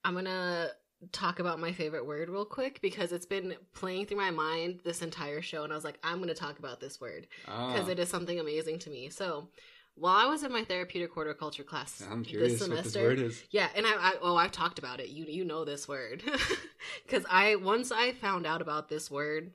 I'm 0.05 0.15
going 0.15 0.25
to 0.27 0.71
talk 1.13 1.39
about 1.39 1.61
my 1.61 1.73
favorite 1.73 2.05
word 2.05 2.29
real 2.29 2.45
quick 2.45 2.81
because 2.81 3.13
it's 3.13 3.27
been 3.27 3.55
playing 3.73 4.07
through 4.07 4.17
my 4.17 4.33
mind 4.33 4.81
this 4.85 5.01
entire 5.01 5.41
show 5.41 5.63
and 5.63 5.73
I 5.73 5.77
was 5.77 5.85
like 5.85 5.99
I'm 6.03 6.17
going 6.17 6.29
to 6.29 6.35
talk 6.35 6.59
about 6.59 6.81
this 6.81 7.01
word 7.01 7.29
Ah, 7.47 7.73
because 7.73 7.89
it 7.89 7.99
is 8.01 8.09
something 8.09 8.41
amazing 8.41 8.81
to 8.81 8.91
me. 8.91 9.09
So, 9.09 9.49
while 9.95 10.17
I 10.17 10.27
was 10.27 10.43
in 10.45 10.53
my 10.53 10.65
therapeutic 10.65 11.13
horticulture 11.13 11.65
class 11.65 12.03
this 12.41 12.59
semester, 12.59 13.15
this 13.17 13.43
yeah, 13.51 13.69
and 13.75 13.87
I, 13.87 13.91
I 13.91 14.15
oh 14.23 14.37
I've 14.37 14.53
talked 14.53 14.79
about 14.79 15.01
it. 15.01 15.09
You 15.09 15.25
you 15.25 15.45
know 15.45 15.65
this 15.65 15.87
word 15.89 16.23
because 17.05 17.25
I 17.31 17.57
once 17.57 17.91
I 17.93 18.13
found 18.13 18.47
out 18.47 18.61
about 18.63 18.89
this 18.89 19.11
word, 19.11 19.53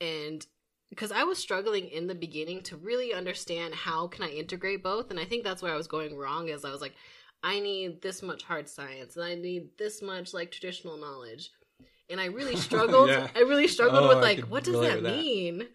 and 0.00 0.44
because 0.88 1.12
I 1.12 1.22
was 1.22 1.38
struggling 1.38 1.86
in 1.88 2.08
the 2.08 2.16
beginning 2.16 2.62
to 2.64 2.76
really 2.76 3.14
understand 3.14 3.74
how 3.74 4.08
can 4.08 4.24
I 4.24 4.30
integrate 4.30 4.82
both, 4.82 5.10
and 5.10 5.20
I 5.20 5.24
think 5.24 5.44
that's 5.44 5.62
where 5.62 5.72
I 5.72 5.76
was 5.76 5.86
going 5.86 6.16
wrong. 6.16 6.48
Is 6.48 6.64
I 6.64 6.72
was 6.72 6.80
like, 6.80 6.94
I 7.42 7.60
need 7.60 8.02
this 8.02 8.22
much 8.22 8.42
hard 8.42 8.68
science, 8.68 9.16
and 9.16 9.24
I 9.24 9.34
need 9.34 9.70
this 9.78 10.02
much 10.02 10.34
like 10.34 10.50
traditional 10.50 10.96
knowledge, 10.98 11.50
and 12.08 12.20
I 12.20 12.26
really 12.26 12.56
struggled. 12.68 13.08
Yeah. 13.08 13.28
I 13.34 13.40
really 13.40 13.68
struggled 13.68 14.04
Oh, 14.04 14.08
with 14.08 14.18
like 14.22 14.40
what 14.40 14.64
does 14.64 14.80
that 14.80 15.02
that. 15.02 15.16
mean. 15.16 15.66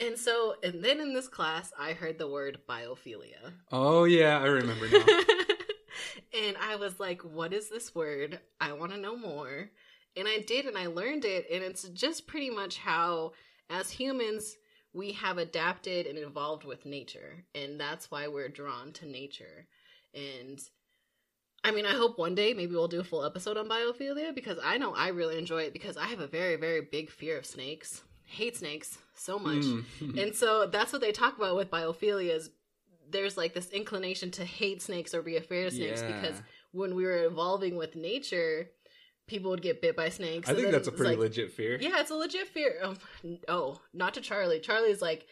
And 0.00 0.18
so, 0.18 0.54
and 0.64 0.82
then 0.84 1.00
in 1.00 1.12
this 1.14 1.28
class, 1.28 1.72
I 1.78 1.92
heard 1.92 2.18
the 2.18 2.28
word 2.28 2.58
biophilia. 2.68 3.52
Oh 3.70 4.04
yeah, 4.04 4.38
I 4.40 4.46
remember 4.46 4.88
now. 4.90 5.04
and 6.34 6.56
I 6.60 6.76
was 6.76 6.98
like, 6.98 7.22
what 7.22 7.52
is 7.52 7.68
this 7.68 7.94
word? 7.94 8.40
I 8.60 8.72
want 8.72 8.92
to 8.92 8.98
know 8.98 9.16
more. 9.16 9.70
And 10.16 10.26
I 10.28 10.38
did, 10.40 10.66
and 10.66 10.76
I 10.76 10.86
learned 10.86 11.24
it. 11.24 11.46
And 11.50 11.62
it's 11.62 11.84
just 11.88 12.26
pretty 12.26 12.50
much 12.50 12.78
how, 12.78 13.32
as 13.70 13.90
humans, 13.90 14.56
we 14.92 15.12
have 15.12 15.38
adapted 15.38 16.06
and 16.06 16.18
evolved 16.18 16.64
with 16.64 16.84
nature. 16.84 17.44
And 17.54 17.78
that's 17.80 18.10
why 18.10 18.28
we're 18.28 18.48
drawn 18.48 18.92
to 18.94 19.06
nature. 19.06 19.66
And 20.14 20.60
I 21.64 21.70
mean, 21.70 21.86
I 21.86 21.92
hope 21.92 22.18
one 22.18 22.34
day 22.34 22.54
maybe 22.54 22.74
we'll 22.74 22.88
do 22.88 23.00
a 23.00 23.04
full 23.04 23.24
episode 23.24 23.56
on 23.56 23.68
biophilia 23.68 24.34
because 24.34 24.58
I 24.62 24.78
know 24.78 24.94
I 24.94 25.08
really 25.08 25.38
enjoy 25.38 25.62
it 25.62 25.72
because 25.72 25.96
I 25.96 26.06
have 26.06 26.20
a 26.20 26.26
very, 26.26 26.56
very 26.56 26.80
big 26.80 27.10
fear 27.10 27.38
of 27.38 27.46
snakes. 27.46 28.02
Hate 28.24 28.56
snakes 28.56 28.98
so 29.14 29.38
much. 29.38 29.62
Mm. 29.62 30.22
And 30.22 30.34
so 30.34 30.66
that's 30.66 30.92
what 30.92 31.00
they 31.02 31.12
talk 31.12 31.36
about 31.36 31.54
with 31.56 31.70
biophilia 31.70 32.34
is 32.34 32.50
there's 33.10 33.36
like 33.36 33.54
this 33.54 33.70
inclination 33.70 34.30
to 34.32 34.44
hate 34.44 34.82
snakes 34.82 35.14
or 35.14 35.22
be 35.22 35.36
afraid 35.36 35.66
of 35.66 35.72
snakes 35.72 36.02
Yeah. 36.02 36.20
because 36.20 36.42
when 36.72 36.94
we 36.94 37.04
were 37.04 37.24
evolving 37.24 37.76
with 37.76 37.94
nature, 37.94 38.70
people 39.28 39.50
would 39.50 39.62
get 39.62 39.82
bit 39.82 39.94
by 39.96 40.08
snakes. 40.08 40.48
I 40.48 40.54
think 40.54 40.70
that's 40.72 40.88
a 40.88 40.92
pretty 40.92 41.10
like- 41.10 41.18
legit 41.18 41.52
fear. 41.52 41.78
Yeah, 41.80 42.00
it's 42.00 42.10
a 42.10 42.14
legit 42.16 42.48
fear. 42.48 42.80
Um, 42.82 42.98
oh, 43.48 43.80
not 43.92 44.14
to 44.14 44.20
Charlie. 44.20 44.60
Charlie's 44.60 45.02
like 45.02 45.26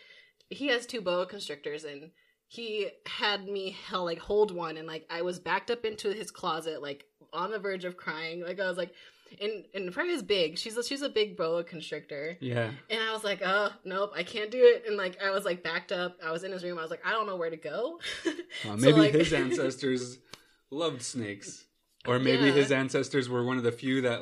he 0.49 0.69
has 0.69 0.87
two 0.87 1.01
boa 1.01 1.27
constrictors 1.27 1.85
and 1.85 2.11
he 2.53 2.89
had 3.07 3.47
me 3.47 3.77
hell 3.87 4.05
like 4.05 4.19
hold 4.19 4.51
one 4.51 4.77
and 4.77 4.89
like 4.89 5.07
I 5.09 5.23
was 5.23 5.39
backed 5.39 5.71
up 5.71 5.85
into 5.85 6.13
his 6.13 6.33
closet 6.33 6.83
like 6.83 7.05
on 7.33 7.53
the 7.53 7.61
verge 7.61 7.85
of 7.85 7.97
crying. 7.97 8.43
Like 8.45 8.59
I 8.59 8.67
was 8.69 8.77
like 8.77 8.93
and 9.41 9.65
and 9.73 9.95
Freya's 9.95 10.25
big. 10.25 10.59
She's 10.59 10.77
a, 10.77 10.83
she's 10.83 11.03
a 11.03 11.09
big 11.09 11.37
boa 11.37 11.63
constrictor. 11.63 12.37
Yeah. 12.41 12.73
And 12.91 13.01
I 13.01 13.13
was 13.13 13.23
like, 13.23 13.41
oh, 13.45 13.71
nope, 13.85 14.11
I 14.17 14.25
can't 14.25 14.51
do 14.51 14.59
it. 14.61 14.83
And 14.89 14.97
like, 14.97 15.23
I 15.23 15.31
was 15.31 15.45
like 15.45 15.63
backed 15.63 15.93
up. 15.93 16.17
I 16.27 16.33
was 16.33 16.43
in 16.43 16.51
his 16.51 16.65
room. 16.65 16.77
I 16.77 16.83
was 16.83 16.91
like, 16.91 17.07
I 17.07 17.13
don't 17.13 17.29
know 17.29 17.37
where 17.37 17.51
to 17.51 17.57
go. 17.57 18.01
Uh, 18.27 18.33
So, 18.65 18.77
maybe 18.77 18.99
like- 18.99 19.13
his 19.15 19.33
ancestors 19.45 20.19
loved 20.73 21.03
snakes, 21.03 21.65
or 22.09 22.19
maybe 22.19 22.47
Yeah. 22.47 22.53
his 22.55 22.73
ancestors 22.73 23.29
were 23.29 23.45
one 23.45 23.57
of 23.59 23.63
the 23.63 23.71
few 23.71 24.01
that 24.01 24.21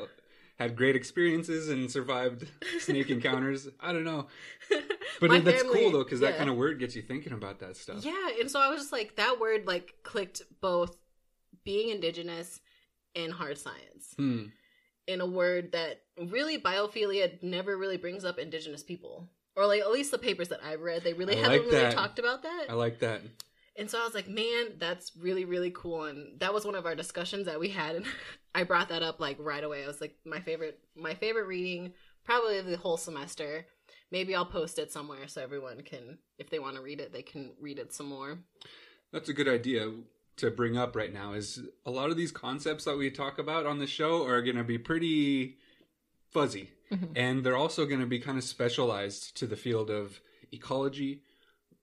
had 0.59 0.75
great 0.75 0.95
experiences 0.95 1.69
and 1.69 1.89
survived 1.89 2.47
snake 2.79 3.09
encounters. 3.09 3.67
I 3.79 3.91
don't 3.93 4.03
know, 4.03 4.27
but 5.19 5.31
it- 5.31 5.45
that's 5.45 5.61
family- 5.63 5.79
cool 5.81 5.91
though 5.91 6.03
because 6.03 6.19
that 6.19 6.37
kind 6.37 6.49
of 6.49 6.55
word 6.57 6.79
gets 6.79 6.95
you 6.95 7.01
thinking 7.01 7.33
about 7.33 7.59
that 7.59 7.75
stuff. 7.77 8.03
Yeah. 8.05 8.29
And 8.39 8.51
so 8.51 8.59
I 8.59 8.67
was 8.69 8.81
just 8.81 8.91
like, 8.91 9.15
that 9.15 9.39
word 9.39 9.65
like 9.65 9.95
clicked 10.03 10.41
both 10.61 10.95
being 11.63 11.89
indigenous 11.89 12.59
and 13.15 13.33
hard 13.33 13.57
science 13.57 14.13
Hmm. 14.17 14.45
in 15.07 15.21
a 15.21 15.25
word 15.25 15.71
that 15.71 16.01
really 16.17 16.59
biophilia 16.59 17.41
never 17.41 17.75
really 17.77 17.97
brings 17.97 18.23
up 18.25 18.37
indigenous 18.37 18.83
people. 18.83 19.29
Or 19.55 19.65
like 19.65 19.81
at 19.81 19.91
least 19.91 20.11
the 20.11 20.17
papers 20.19 20.49
that 20.49 20.63
I've 20.63 20.79
read, 20.81 21.03
they 21.03 21.13
really 21.13 21.35
I 21.35 21.39
haven't 21.39 21.63
like 21.63 21.71
really 21.71 21.91
talked 21.93 22.19
about 22.19 22.43
that. 22.43 22.67
I 22.69 22.73
like 22.73 22.99
that. 22.99 23.21
And 23.79 23.89
so 23.89 23.99
I 23.99 24.03
was 24.03 24.13
like, 24.13 24.27
man, 24.27 24.73
that's 24.77 25.13
really, 25.17 25.45
really 25.45 25.71
cool. 25.71 26.03
And 26.03 26.39
that 26.41 26.53
was 26.53 26.65
one 26.65 26.75
of 26.75 26.85
our 26.85 26.95
discussions 26.95 27.45
that 27.45 27.59
we 27.59 27.69
had. 27.69 27.95
And 27.95 28.05
I 28.55 28.63
brought 28.63 28.89
that 28.89 29.01
up 29.03 29.19
like 29.19 29.37
right 29.39 29.63
away. 29.63 29.83
I 29.83 29.87
was 29.87 30.01
like, 30.01 30.15
my 30.25 30.41
favorite, 30.41 30.79
my 30.95 31.13
favorite 31.13 31.47
reading, 31.47 31.93
probably 32.25 32.57
of 32.57 32.65
the 32.65 32.77
whole 32.77 32.97
semester. 32.97 33.65
Maybe 34.11 34.35
I'll 34.35 34.45
post 34.45 34.79
it 34.79 34.91
somewhere 34.91 35.27
so 35.27 35.41
everyone 35.41 35.81
can, 35.81 36.17
if 36.37 36.49
they 36.49 36.59
want 36.59 36.75
to 36.75 36.81
read 36.81 36.99
it, 36.99 37.13
they 37.13 37.21
can 37.21 37.51
read 37.61 37.79
it 37.79 37.93
some 37.93 38.07
more. 38.07 38.39
That's 39.13 39.29
a 39.29 39.33
good 39.33 39.47
idea 39.47 39.91
to 40.37 40.51
bring 40.51 40.77
up 40.77 40.95
right 40.95 41.13
now. 41.13 41.33
Is 41.33 41.61
a 41.85 41.91
lot 41.91 42.09
of 42.09 42.17
these 42.17 42.31
concepts 42.31 42.85
that 42.85 42.97
we 42.97 43.09
talk 43.11 43.39
about 43.39 43.65
on 43.65 43.79
the 43.79 43.87
show 43.87 44.25
are 44.25 44.41
going 44.41 44.55
to 44.57 44.63
be 44.63 44.77
pretty 44.77 45.57
fuzzy, 46.29 46.71
Mhm. 46.91 47.11
and 47.15 47.43
they're 47.43 47.57
also 47.57 47.85
going 47.85 47.99
to 48.01 48.07
be 48.07 48.19
kind 48.19 48.37
of 48.37 48.43
specialized 48.43 49.35
to 49.37 49.47
the 49.47 49.55
field 49.55 49.89
of 49.89 50.21
ecology 50.51 51.21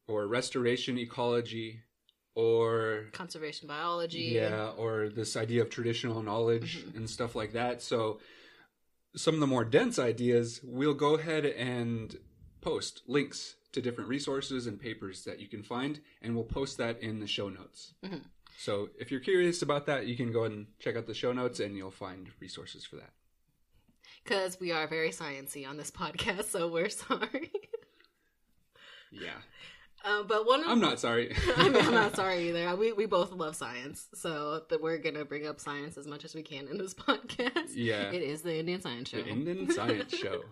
or 0.09 0.27
restoration 0.27 0.99
ecology 0.99 1.81
or 2.35 3.07
Conservation 3.13 3.67
biology. 3.67 4.31
yeah 4.35 4.71
or 4.77 5.09
this 5.09 5.37
idea 5.37 5.63
of 5.63 5.71
traditional 5.71 6.23
knowledge 6.23 6.85
Mhm. 6.85 6.97
and 6.97 7.11
stuff 7.11 7.35
like 7.35 7.53
that 7.53 7.83
so 7.83 8.21
some 9.15 9.35
of 9.35 9.41
the 9.41 9.47
more 9.47 9.65
dense 9.65 9.99
ideas 9.99 10.61
we'll 10.63 10.95
go 10.95 11.15
ahead 11.15 11.47
and 11.47 12.19
post 12.61 13.03
links 13.07 13.57
to 13.73 13.81
different 13.81 14.09
resources 14.11 14.67
and 14.67 14.81
papers 14.81 15.25
that 15.25 15.39
you 15.41 15.49
can 15.49 15.63
find 15.63 16.01
and 16.23 16.35
we'll 16.35 16.45
post 16.45 16.77
that 16.79 17.01
in 17.03 17.21
the 17.21 17.27
show 17.27 17.49
notes 17.49 17.95
Mhm. 18.05 18.25
so 18.59 18.91
if 18.99 19.11
you're 19.11 19.21
curious 19.21 19.63
about 19.63 19.87
that 19.87 20.07
you 20.07 20.17
can 20.17 20.31
go 20.33 20.45
and 20.45 20.67
check 20.79 20.95
out 20.97 21.07
the 21.07 21.15
show 21.15 21.33
notes 21.33 21.59
and 21.61 21.77
you'll 21.77 21.91
find 21.91 22.31
resources 22.41 22.85
for 22.85 22.97
that 22.97 23.13
Because 24.25 24.59
we 24.61 24.73
are 24.73 24.87
very 24.89 25.11
sciencey 25.11 25.67
on 25.67 25.77
this 25.79 25.91
podcast, 26.03 26.45
so 26.45 26.69
we're 26.69 26.89
sorry. 26.91 27.51
yeah 29.11 29.41
Uh, 30.05 30.23
but 30.23 30.47
one 30.47 30.61
of 30.61 30.69
i'm 30.69 30.81
not 30.81 31.01
sorry 31.01 31.35
I'm, 31.57 31.75
I'm 31.77 31.93
not 31.95 32.15
sorry 32.21 32.49
either. 32.49 32.77
We 32.77 32.93
we 32.93 33.07
both 33.07 33.33
love 33.33 33.57
science, 33.57 34.07
so 34.15 34.63
that 34.69 34.81
we're 34.81 34.99
gonna 34.99 35.25
bring 35.25 35.47
up 35.47 35.59
science 35.61 35.97
as 35.99 36.07
much 36.07 36.25
as 36.25 36.35
we 36.35 36.43
can 36.43 36.69
in 36.69 36.79
this 36.79 36.95
podcast. 37.09 37.71
Yeah. 37.75 38.11
it 38.13 38.23
is 38.23 38.43
the 38.43 38.59
Indian 38.59 38.81
Science 38.81 39.09
Show. 39.11 39.19
The 39.23 39.29
Indian 39.29 39.71
Science 39.71 40.15
Show. 40.15 40.43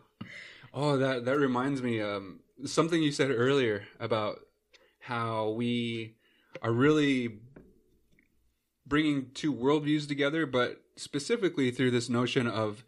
Oh, 0.72 0.96
that 0.96 1.24
that 1.26 1.38
reminds 1.38 1.82
me 1.82 2.00
um 2.00 2.40
something 2.64 3.02
you 3.02 3.12
said 3.12 3.30
earlier 3.30 3.84
about 4.00 4.40
how 5.00 5.50
we 5.50 6.16
are 6.62 6.72
really 6.72 7.38
bringing 8.86 9.30
two 9.34 9.52
worldviews 9.54 10.08
together, 10.08 10.46
but 10.46 10.82
specifically 10.96 11.70
through 11.70 11.90
this 11.90 12.08
notion 12.08 12.46
of 12.46 12.84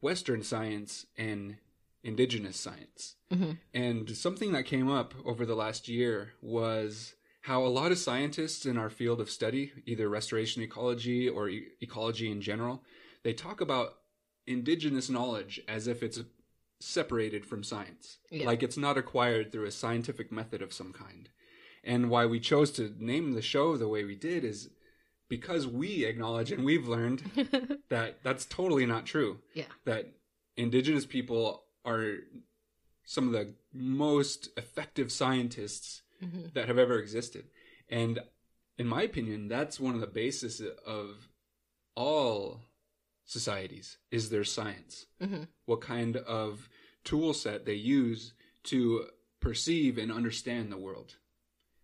Western 0.00 0.42
science 0.42 1.06
and 1.16 1.56
indigenous 2.02 2.58
science. 2.58 3.16
Mhm. 3.32 3.58
And 3.74 4.16
something 4.16 4.52
that 4.52 4.64
came 4.64 4.88
up 4.88 5.14
over 5.24 5.44
the 5.44 5.54
last 5.54 5.88
year 5.88 6.32
was 6.40 7.14
how 7.42 7.64
a 7.64 7.68
lot 7.68 7.92
of 7.92 7.98
scientists 7.98 8.66
in 8.66 8.76
our 8.76 8.90
field 8.90 9.20
of 9.20 9.30
study, 9.30 9.72
either 9.86 10.08
restoration 10.08 10.62
ecology 10.62 11.28
or 11.28 11.48
e- 11.48 11.68
ecology 11.80 12.30
in 12.30 12.40
general, 12.40 12.82
they 13.22 13.32
talk 13.32 13.60
about 13.60 13.98
indigenous 14.46 15.10
knowledge 15.10 15.60
as 15.68 15.86
if 15.86 16.02
it's 16.02 16.20
separated 16.80 17.44
from 17.44 17.62
science. 17.62 18.18
Yeah. 18.30 18.46
Like 18.46 18.62
it's 18.62 18.76
not 18.76 18.96
acquired 18.96 19.52
through 19.52 19.66
a 19.66 19.70
scientific 19.70 20.30
method 20.32 20.62
of 20.62 20.72
some 20.72 20.92
kind. 20.92 21.28
And 21.84 22.10
why 22.10 22.26
we 22.26 22.40
chose 22.40 22.70
to 22.72 22.94
name 22.98 23.32
the 23.32 23.42
show 23.42 23.76
the 23.76 23.88
way 23.88 24.04
we 24.04 24.14
did 24.14 24.44
is 24.44 24.70
because 25.28 25.66
we 25.66 26.04
acknowledge 26.04 26.50
and 26.50 26.64
we've 26.64 26.88
learned 26.88 27.22
that 27.90 28.22
that's 28.22 28.46
totally 28.46 28.86
not 28.86 29.06
true. 29.06 29.38
Yeah. 29.54 29.64
That 29.84 30.12
indigenous 30.56 31.04
people 31.06 31.64
are 31.84 32.16
some 33.10 33.26
of 33.26 33.32
the 33.32 33.54
most 33.72 34.50
effective 34.58 35.10
scientists 35.10 36.02
Mhm. 36.22 36.52
that 36.52 36.68
have 36.68 36.76
ever 36.76 36.98
existed. 36.98 37.48
And 37.88 38.18
in 38.76 38.86
my 38.86 39.02
opinion, 39.02 39.48
that's 39.48 39.80
one 39.80 39.94
of 39.94 40.02
the 40.02 40.06
basis 40.06 40.60
of 40.60 41.30
all 41.94 42.60
societies 43.24 43.96
is 44.10 44.28
their 44.28 44.44
science. 44.44 45.06
Mhm. 45.22 45.48
What 45.64 45.80
kind 45.80 46.18
of 46.18 46.68
tool 47.02 47.32
set 47.32 47.64
they 47.64 47.74
use 47.74 48.34
to 48.64 49.08
perceive 49.40 49.96
and 49.96 50.12
understand 50.12 50.70
the 50.70 50.76
world. 50.76 51.16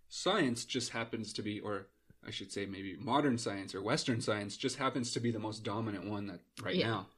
Science 0.09 0.67
just 0.67 0.91
happens 0.91 1.33
to 1.33 1.43
be, 1.43 1.59
or 1.59 1.89
I 2.23 2.31
should 2.31 2.53
say 2.53 2.67
maybe 2.67 2.97
modern 2.97 3.39
science 3.39 3.75
or 3.75 3.81
Western 3.81 4.21
science 4.21 4.59
just 4.59 4.77
happens 4.77 5.11
to 5.13 5.21
be 5.21 5.31
the 5.31 5.39
most 5.39 5.63
dominant 5.65 6.05
one 6.05 6.27
that 6.27 6.41
right 6.61 6.77
Yeah. 6.77 6.89
now. 6.89 7.11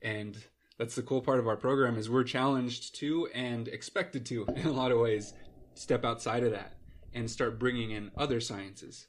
And 0.00 0.42
that's 0.78 0.94
the 0.94 1.02
cool 1.02 1.20
part 1.20 1.38
of 1.40 1.46
our 1.48 1.56
program 1.56 1.96
is 1.96 2.08
we're 2.08 2.24
challenged 2.24 2.94
to 2.96 3.26
and 3.34 3.68
expected 3.68 4.24
to 4.26 4.44
in 4.56 4.66
a 4.66 4.72
lot 4.72 4.92
of 4.92 4.98
ways 4.98 5.34
step 5.74 6.04
outside 6.04 6.42
of 6.44 6.52
that 6.52 6.74
and 7.12 7.30
start 7.30 7.58
bringing 7.58 7.90
in 7.90 8.10
other 8.16 8.40
sciences. 8.40 9.06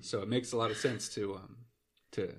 So 0.00 0.20
it 0.22 0.28
makes 0.28 0.52
a 0.52 0.56
lot 0.56 0.70
of 0.70 0.76
sense 0.76 1.08
to 1.10 1.34
um, 1.36 1.56
to 2.12 2.34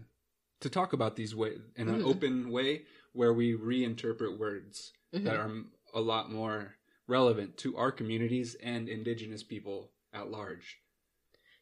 to 0.61 0.69
talk 0.69 0.93
about 0.93 1.15
these 1.15 1.35
way 1.35 1.57
in 1.75 1.89
an 1.89 2.01
Mhm. 2.01 2.05
open 2.05 2.49
way 2.51 2.83
where 3.13 3.33
we 3.33 3.53
reinterpret 3.53 4.37
words 4.37 4.91
Mhm. 5.13 5.23
that 5.25 5.35
are 5.35 5.51
a 5.93 6.01
lot 6.01 6.31
more 6.31 6.75
relevant 7.07 7.57
to 7.57 7.77
our 7.77 7.91
communities 7.91 8.55
and 8.55 8.89
indigenous 8.89 9.43
people 9.43 9.91
at 10.11 10.29
large. 10.31 10.77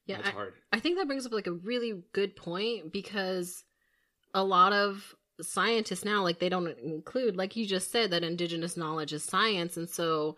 Yeah, 0.05 0.17
That's 0.17 0.29
I, 0.29 0.31
hard. 0.31 0.53
I 0.71 0.79
think 0.79 0.97
that 0.97 1.07
brings 1.07 1.25
up 1.25 1.31
like 1.33 1.47
a 1.47 1.53
really 1.53 2.03
good 2.13 2.35
point 2.35 2.91
because 2.91 3.63
a 4.33 4.43
lot 4.43 4.73
of 4.73 5.15
scientists 5.43 6.05
now 6.05 6.23
like 6.23 6.39
they 6.39 6.49
don't 6.49 6.77
include 6.79 7.35
like 7.35 7.55
you 7.55 7.65
just 7.65 7.91
said 7.91 8.11
that 8.11 8.23
indigenous 8.23 8.77
knowledge 8.77 9.13
is 9.13 9.23
science. 9.23 9.77
And 9.77 9.89
so 9.89 10.37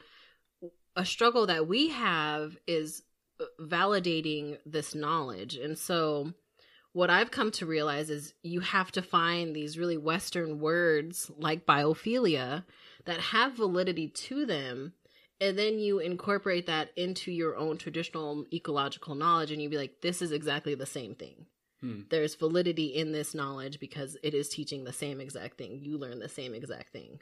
a 0.96 1.06
struggle 1.06 1.48
that 1.48 1.68
we 1.68 1.90
have 1.90 2.58
is 2.68 3.04
validating 3.60 4.58
this 4.66 4.96
knowledge. 4.96 5.56
And 5.56 5.78
so 5.78 6.34
what 6.94 7.10
I've 7.10 7.32
come 7.32 7.52
to 7.52 7.66
realize 7.66 8.10
is 8.10 8.34
you 8.42 8.62
have 8.62 8.92
to 8.94 9.02
find 9.02 9.54
these 9.54 9.78
really 9.78 9.98
western 9.98 10.60
words 10.60 11.30
like 11.38 11.66
biophilia 11.66 12.64
that 13.04 13.20
have 13.20 13.54
validity 13.58 14.08
to 14.08 14.46
them 14.46 14.94
and 15.42 15.60
then 15.60 15.80
you 15.80 16.00
incorporate 16.00 16.68
that 16.68 16.92
into 16.96 17.32
your 17.32 17.58
own 17.58 17.78
traditional 17.78 18.46
ecological 18.54 19.16
knowledge 19.16 19.52
and 19.52 19.62
you'd 19.62 19.72
be 19.72 19.78
like 19.78 20.02
this 20.02 20.22
is 20.22 20.32
exactly 20.32 20.74
the 20.76 20.86
same 20.86 21.16
thing 21.16 21.46
Hmm. 21.86 22.02
there's 22.10 22.36
validity 22.36 22.86
in 22.88 23.12
this 23.12 23.36
knowledge 23.36 23.80
because 23.80 24.18
it 24.24 24.34
is 24.34 24.50
teaching 24.50 24.84
the 24.84 24.94
same 24.94 25.22
exact 25.22 25.58
thing 25.58 25.80
you 25.82 25.98
learn 25.98 26.20
the 26.20 26.30
same 26.30 26.54
exact 26.56 26.92
thing 26.92 27.20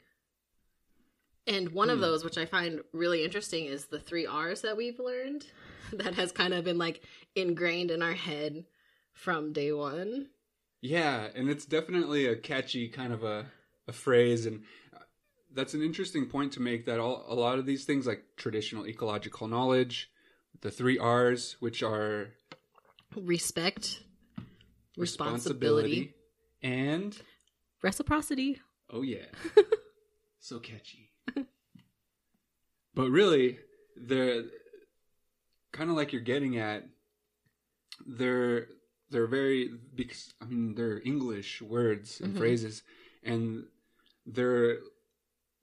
and 1.46 1.68
one 1.70 1.90
of 1.90 1.96
Hmm. 1.96 2.02
those 2.02 2.24
which 2.24 2.38
i 2.38 2.46
find 2.46 2.80
really 2.92 3.24
interesting 3.24 3.66
is 3.66 3.86
the 3.86 4.00
three 4.00 4.26
r's 4.26 4.62
that 4.62 4.76
we've 4.76 4.98
learned 4.98 5.46
that 5.92 6.14
has 6.14 6.32
kind 6.32 6.54
of 6.54 6.64
been 6.64 6.78
like 6.78 7.02
ingrained 7.34 7.90
in 7.90 8.02
our 8.02 8.14
head 8.14 8.64
from 9.12 9.52
day 9.52 9.72
one 9.72 10.28
Yeah, 10.80 11.28
and 11.34 11.48
it's 11.48 11.64
definitely 11.66 12.26
a 12.26 12.36
catchy 12.36 12.88
kind 12.88 13.12
of 13.12 13.22
a, 13.24 13.46
a 13.88 13.92
phrase, 13.92 14.44
and 14.44 14.64
uh, 14.94 14.98
that's 15.54 15.72
an 15.74 15.82
interesting 15.82 16.26
point 16.26 16.52
to 16.54 16.60
make. 16.60 16.84
That 16.84 16.98
all 17.00 17.24
a 17.28 17.34
lot 17.34 17.58
of 17.58 17.64
these 17.64 17.84
things, 17.84 18.06
like 18.06 18.22
traditional 18.36 18.86
ecological 18.86 19.46
knowledge, 19.48 20.10
the 20.60 20.70
three 20.70 20.98
R's, 20.98 21.56
which 21.60 21.82
are 21.82 22.34
respect 23.16 24.00
responsibility, 24.96 26.14
and 26.62 27.16
reciprocity 27.82 28.60
oh 28.90 29.02
yeah, 29.02 29.26
so 30.40 30.58
catchy. 30.58 31.10
but 32.94 33.10
really, 33.10 33.58
they're 33.96 34.44
kind 35.72 35.90
of 35.90 35.96
like 35.96 36.12
you're 36.12 36.22
getting 36.22 36.56
at. 36.58 36.84
They're 38.06 38.66
they're 39.10 39.26
very 39.26 39.70
because 39.94 40.32
I 40.40 40.46
mean 40.46 40.74
they're 40.74 41.00
English 41.04 41.62
words 41.62 42.20
and 42.20 42.34
Mhm. 42.34 42.38
phrases, 42.38 42.82
and 43.22 43.66
they're 44.26 44.78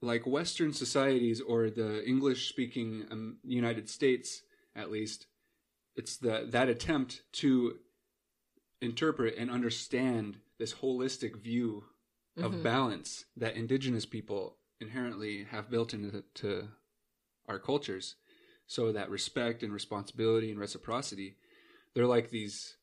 like 0.01 0.25
Western 0.25 0.73
societies 0.73 1.41
or 1.41 1.69
the 1.69 2.03
English 2.07 2.49
speaking 2.49 3.05
um, 3.11 3.37
United 3.43 3.89
States 3.89 4.43
at 4.75 4.89
least. 4.91 5.27
It's 5.95 6.17
that 6.17 6.51
that 6.51 6.69
attempt 6.69 7.23
to 7.33 7.79
interpret 8.81 9.35
and 9.37 9.51
understand 9.51 10.37
this 10.57 10.73
holistic 10.73 11.35
view 11.35 11.85
of 12.37 12.51
Mhm. 12.51 12.63
balance 12.63 13.25
that 13.37 13.55
indigenous 13.55 14.05
people 14.05 14.57
inherently 14.79 15.43
have 15.43 15.69
built 15.69 15.93
into 15.93 16.23
to 16.35 16.69
our 17.47 17.59
cultures. 17.59 18.15
So 18.67 18.91
that 18.91 19.09
respect 19.09 19.63
and 19.63 19.73
responsibility 19.73 20.49
and 20.49 20.59
reciprocity, 20.59 21.37
they're 21.93 22.07
like 22.07 22.29
these 22.29 22.77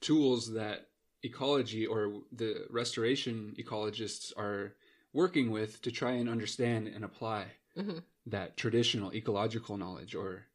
tools 0.00 0.52
that 0.54 0.88
ecology 1.22 1.86
or 1.86 2.22
the 2.32 2.66
restoration 2.70 3.54
ecologists 3.58 4.32
are 4.36 4.74
working 5.12 5.50
with 5.50 5.82
to 5.82 5.90
try 5.90 6.12
and 6.12 6.28
understand 6.28 6.88
and 6.88 7.04
apply 7.04 7.52
Mhm. 7.76 8.02
that 8.26 8.56
traditional 8.56 9.12
ecological 9.12 9.76
knowledge 9.76 10.14
or 10.14 10.46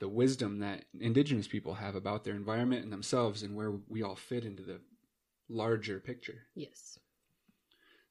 the 0.00 0.08
wisdom 0.08 0.58
that 0.58 0.84
indigenous 0.98 1.46
people 1.46 1.74
have 1.74 1.94
about 1.94 2.24
their 2.24 2.34
environment 2.34 2.82
and 2.82 2.92
themselves 2.92 3.42
and 3.42 3.54
where 3.54 3.72
we 3.88 4.02
all 4.02 4.16
fit 4.16 4.44
into 4.44 4.62
the 4.62 4.80
larger 5.48 6.00
picture. 6.00 6.42
yes 6.54 6.98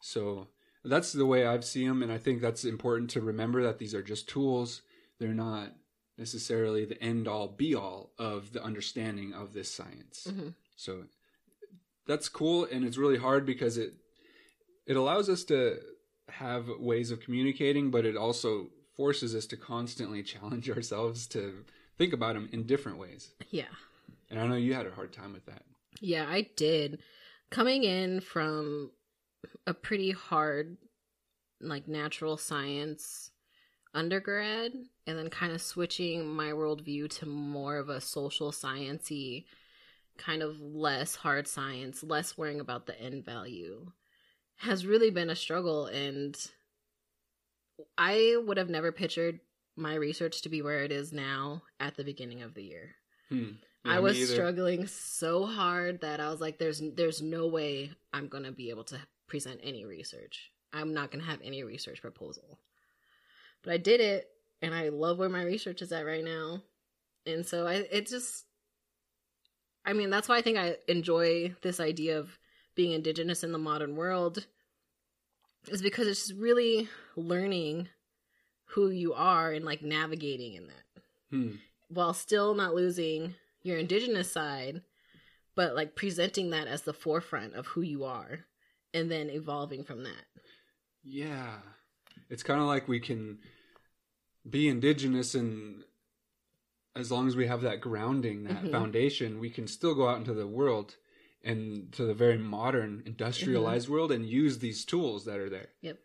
So 0.01 0.47
that's 0.83 1.13
the 1.13 1.25
way 1.25 1.45
I've 1.45 1.63
seen 1.65 1.87
them, 1.87 2.03
and 2.03 2.11
I 2.11 2.17
think 2.17 2.41
that's 2.41 2.65
important 2.65 3.09
to 3.11 3.21
remember 3.21 3.63
that 3.63 3.79
these 3.79 3.93
are 3.93 4.03
just 4.03 4.27
tools. 4.27 4.81
They're 5.19 5.33
not 5.33 5.73
necessarily 6.17 6.85
the 6.85 7.01
end 7.01 7.27
all 7.27 7.47
be 7.47 7.73
all 7.73 8.11
of 8.17 8.51
the 8.53 8.61
understanding 8.63 9.33
of 9.33 9.53
this 9.53 9.71
science. 9.71 10.27
Mhm. 10.29 10.55
So 10.75 11.05
that's 12.05 12.29
cool, 12.29 12.65
and 12.65 12.85
it's 12.85 12.97
really 12.97 13.17
hard 13.17 13.45
because 13.45 13.77
it 13.77 13.93
it 14.85 14.97
allows 14.97 15.29
us 15.29 15.45
to 15.45 15.79
have 16.27 16.67
ways 16.67 17.11
of 17.11 17.21
communicating, 17.21 17.89
but 17.89 18.05
it 18.05 18.17
also 18.17 18.69
forces 18.95 19.35
us 19.35 19.45
to 19.47 19.57
constantly 19.57 20.23
challenge 20.23 20.69
ourselves 20.69 21.27
to 21.27 21.63
think 21.97 22.13
about 22.13 22.35
them 22.35 22.49
in 22.51 22.63
different 22.63 22.97
ways. 22.97 23.31
yeah 23.49 23.65
And 24.29 24.39
I 24.39 24.47
know 24.47 24.55
you 24.55 24.73
had 24.73 24.87
a 24.87 24.91
hard 24.91 25.13
time 25.13 25.33
with 25.33 25.45
that. 25.45 25.63
Yeah, 25.99 26.25
I 26.27 26.49
did. 26.55 26.99
Coming 27.49 27.83
in 27.83 28.19
from 28.19 28.91
a 29.67 29.73
pretty 29.73 30.11
hard, 30.11 30.77
like 31.61 31.87
natural 31.87 32.37
science 32.37 33.31
undergrad, 33.93 34.73
and 35.05 35.17
then 35.17 35.29
kind 35.29 35.53
of 35.53 35.61
switching 35.61 36.27
my 36.27 36.47
worldview 36.47 37.09
to 37.19 37.27
more 37.27 37.77
of 37.77 37.89
a 37.89 38.01
social 38.01 38.51
sciencey, 38.51 39.45
kind 40.17 40.41
of 40.41 40.59
less 40.59 41.15
hard 41.15 41.47
science, 41.47 42.03
less 42.03 42.37
worrying 42.37 42.59
about 42.59 42.87
the 42.87 42.99
end 42.99 43.23
value, 43.23 43.91
has 44.57 44.85
really 44.85 45.11
been 45.11 45.29
a 45.29 45.35
struggle. 45.35 45.85
And 45.85 46.35
I 47.97 48.37
would 48.45 48.57
have 48.57 48.69
never 48.69 48.91
pictured 48.91 49.39
my 49.75 49.95
research 49.95 50.41
to 50.43 50.49
be 50.49 50.61
where 50.61 50.83
it 50.83 50.91
is 50.91 51.11
now 51.11 51.63
at 51.79 51.95
the 51.95 52.03
beginning 52.03 52.41
of 52.41 52.53
the 52.53 52.63
year. 52.63 52.95
Hmm. 53.29 53.51
I 53.85 53.95
Yeah, 53.95 53.99
was 53.99 54.29
struggling 54.29 54.87
so 54.87 55.45
hard 55.45 56.01
that 56.01 56.19
I 56.19 56.29
was 56.29 56.39
like, 56.39 56.57
"There's, 56.57 56.81
there's 56.95 57.21
no 57.21 57.47
way 57.47 57.91
I'm 58.13 58.27
gonna 58.27 58.51
be 58.51 58.69
able 58.69 58.83
to 58.85 58.99
present 59.27 59.59
any 59.63 59.85
research. 59.85 60.51
I'm 60.71 60.93
not 60.93 61.11
gonna 61.11 61.23
have 61.25 61.41
any 61.41 61.63
research 61.63 62.01
proposal." 62.01 62.59
But 63.63 63.73
I 63.73 63.77
did 63.77 63.99
it, 64.01 64.29
and 64.61 64.73
I 64.73 64.89
love 64.89 65.17
where 65.17 65.29
my 65.29 65.43
research 65.43 65.81
is 65.81 65.91
at 65.91 66.05
right 66.05 66.23
now. 66.23 66.63
And 67.25 67.45
so 67.45 67.65
I, 67.65 67.75
it 67.75 68.07
just, 68.07 68.45
I 69.85 69.93
mean, 69.93 70.09
that's 70.09 70.27
why 70.29 70.37
I 70.37 70.41
think 70.41 70.57
I 70.57 70.77
enjoy 70.87 71.55
this 71.61 71.79
idea 71.79 72.19
of 72.19 72.37
being 72.75 72.91
indigenous 72.91 73.43
in 73.43 73.51
the 73.51 73.57
modern 73.57 73.95
world, 73.95 74.45
is 75.67 75.81
because 75.81 76.07
it's 76.07 76.27
just 76.27 76.39
really 76.39 76.87
learning 77.15 77.89
who 78.65 78.89
you 78.89 79.13
are 79.13 79.51
and 79.51 79.65
like 79.65 79.81
navigating 79.81 80.53
in 80.53 80.67
that 80.67 81.03
Hmm. 81.29 81.51
while 81.89 82.13
still 82.13 82.53
not 82.53 82.75
losing 82.75 83.35
your 83.63 83.77
indigenous 83.77 84.31
side, 84.31 84.81
but 85.55 85.75
like 85.75 85.95
presenting 85.95 86.49
that 86.51 86.67
as 86.67 86.81
the 86.83 86.93
forefront 86.93 87.53
of 87.55 87.67
who 87.67 87.81
you 87.81 88.03
are 88.03 88.45
and 88.93 89.09
then 89.09 89.29
evolving 89.29 89.83
from 89.83 90.03
that. 90.03 90.25
Yeah. 91.03 91.59
It's 92.29 92.43
kind 92.43 92.59
of 92.61 92.67
like 92.67 92.87
we 92.87 92.99
can 92.99 93.39
be 94.49 94.67
indigenous 94.67 95.33
and 95.35 95.83
as 96.95 97.11
long 97.11 97.27
as 97.27 97.35
we 97.35 97.47
have 97.47 97.61
that 97.61 97.81
grounding, 97.81 98.43
that 98.43 98.63
Mhm. 98.65 98.71
foundation, 98.71 99.39
we 99.39 99.49
can 99.49 99.67
still 99.67 99.95
go 99.95 100.07
out 100.07 100.17
into 100.19 100.33
the 100.33 100.45
world 100.47 100.97
and 101.43 101.91
to 101.93 102.05
the 102.05 102.13
very 102.13 102.37
modern 102.37 103.03
industrialized 103.05 103.85
mm-hmm. 103.85 103.93
world 103.93 104.11
and 104.11 104.25
use 104.25 104.59
these 104.59 104.85
tools 104.85 105.25
that 105.25 105.39
are 105.39 105.49
there. 105.49 105.69
Yep. 105.81 105.99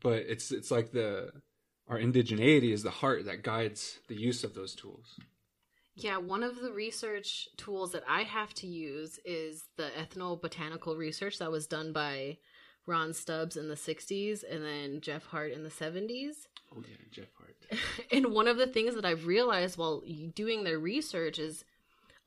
But 0.00 0.24
it's 0.28 0.50
it's 0.50 0.70
like 0.70 0.92
the 0.92 1.32
our 1.88 1.98
indigeneity 1.98 2.72
is 2.72 2.82
the 2.82 2.90
heart 2.90 3.24
that 3.26 3.42
guides 3.42 3.98
the 4.08 4.14
use 4.14 4.44
of 4.44 4.54
those 4.54 4.74
tools. 4.74 5.18
Yeah, 5.96 6.18
one 6.18 6.44
of 6.44 6.60
the 6.60 6.70
research 6.70 7.48
tools 7.56 7.92
that 7.92 8.04
I 8.08 8.22
have 8.22 8.54
to 8.54 8.68
use 8.68 9.18
is 9.24 9.64
the 9.76 9.90
ethnobotanical 9.98 10.96
research 10.96 11.38
that 11.38 11.50
was 11.50 11.66
done 11.66 11.92
by 11.92 12.38
Ron 12.86 13.12
Stubbs 13.12 13.56
in 13.56 13.68
the 13.68 13.74
60s 13.74 14.44
and 14.48 14.64
then 14.64 15.00
Jeff 15.00 15.26
Hart 15.26 15.52
in 15.52 15.64
the 15.64 15.70
70s. 15.70 16.46
Oh, 16.72 16.82
yeah, 16.88 16.96
Jeff 17.10 17.28
Hart. 17.36 17.56
and 18.12 18.26
one 18.32 18.46
of 18.46 18.58
the 18.58 18.68
things 18.68 18.94
that 18.94 19.04
I've 19.04 19.26
realized 19.26 19.76
while 19.76 20.02
doing 20.34 20.62
their 20.62 20.78
research 20.78 21.40
is 21.40 21.64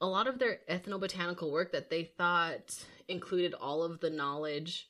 a 0.02 0.08
lot 0.08 0.28
of 0.28 0.40
their 0.40 0.60
ethnobotanical 0.70 1.52
work 1.52 1.72
that 1.72 1.90
they 1.90 2.04
thought 2.04 2.86
included 3.08 3.54
all 3.54 3.84
of 3.84 4.00
the 4.00 4.10
knowledge 4.10 4.90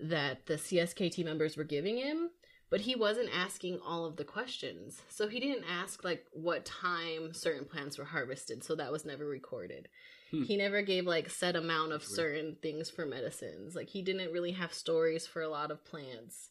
that 0.00 0.46
the 0.46 0.54
CSKT 0.54 1.24
members 1.24 1.56
were 1.56 1.64
giving 1.64 1.96
him 1.96 2.30
but 2.72 2.80
he 2.80 2.96
wasn't 2.96 3.28
asking 3.34 3.78
all 3.86 4.06
of 4.06 4.16
the 4.16 4.24
questions. 4.24 5.02
So 5.10 5.28
he 5.28 5.40
didn't 5.40 5.66
ask 5.70 6.02
like 6.04 6.24
what 6.32 6.64
time 6.64 7.34
certain 7.34 7.66
plants 7.66 7.98
were 7.98 8.06
harvested, 8.06 8.64
so 8.64 8.74
that 8.76 8.90
was 8.90 9.04
never 9.04 9.26
recorded. 9.26 9.88
Hmm. 10.30 10.44
He 10.44 10.56
never 10.56 10.80
gave 10.80 11.04
like 11.04 11.28
set 11.28 11.54
amount 11.54 11.92
of 11.92 12.02
certain 12.02 12.56
things 12.62 12.88
for 12.88 13.04
medicines. 13.04 13.74
Like 13.74 13.90
he 13.90 14.00
didn't 14.00 14.32
really 14.32 14.52
have 14.52 14.72
stories 14.72 15.26
for 15.26 15.42
a 15.42 15.50
lot 15.50 15.70
of 15.70 15.84
plants. 15.84 16.48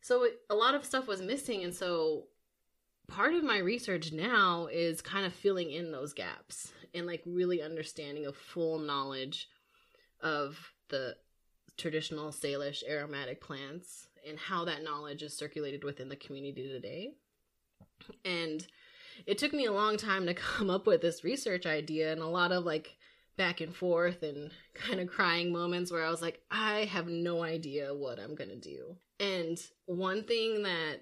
So 0.00 0.24
it, 0.24 0.40
a 0.48 0.54
lot 0.54 0.74
of 0.74 0.86
stuff 0.86 1.06
was 1.06 1.20
missing 1.20 1.62
and 1.62 1.74
so 1.74 2.28
part 3.06 3.34
of 3.34 3.44
my 3.44 3.58
research 3.58 4.10
now 4.10 4.68
is 4.72 5.02
kind 5.02 5.26
of 5.26 5.34
filling 5.34 5.70
in 5.70 5.92
those 5.92 6.14
gaps 6.14 6.72
and 6.94 7.06
like 7.06 7.22
really 7.26 7.62
understanding 7.62 8.26
a 8.26 8.32
full 8.32 8.78
knowledge 8.78 9.48
of 10.20 10.72
the 10.88 11.16
traditional 11.76 12.30
Salish 12.30 12.82
aromatic 12.88 13.40
plants 13.40 14.08
and 14.28 14.38
how 14.38 14.64
that 14.64 14.84
knowledge 14.84 15.22
is 15.22 15.36
circulated 15.36 15.84
within 15.84 16.08
the 16.08 16.16
community 16.16 16.68
today. 16.68 17.10
And 18.24 18.64
it 19.26 19.38
took 19.38 19.52
me 19.52 19.66
a 19.66 19.72
long 19.72 19.96
time 19.96 20.26
to 20.26 20.34
come 20.56 20.70
up 20.70 20.86
with 20.86 21.00
this 21.00 21.24
research 21.24 21.66
idea 21.66 22.12
and 22.12 22.20
a 22.20 22.26
lot 22.26 22.52
of 22.52 22.64
like 22.64 22.96
back 23.36 23.60
and 23.60 23.74
forth 23.74 24.22
and 24.22 24.50
kind 24.74 25.00
of 25.00 25.08
crying 25.08 25.52
moments 25.52 25.90
where 25.90 26.04
I 26.04 26.10
was 26.10 26.22
like, 26.22 26.40
I 26.50 26.84
have 26.84 27.08
no 27.08 27.42
idea 27.42 27.94
what 27.94 28.18
I'm 28.18 28.36
to 28.36 28.56
do. 28.56 28.96
And 29.18 29.58
one 29.86 30.24
thing 30.24 30.62
that 30.64 31.00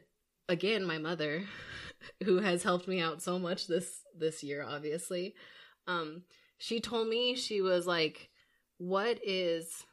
again 0.48 0.84
my 0.84 0.98
mother 0.98 1.44
who 2.24 2.38
has 2.38 2.62
helped 2.62 2.88
me 2.88 3.00
out 3.00 3.22
so 3.22 3.38
much 3.38 3.66
this 3.66 4.00
this 4.18 4.42
year 4.42 4.64
obviously 4.68 5.34
um 5.86 6.22
she 6.58 6.80
told 6.80 7.08
me 7.08 7.34
she 7.34 7.60
was 7.60 7.86
like 7.86 8.30
what 8.78 9.18
is 9.24 9.84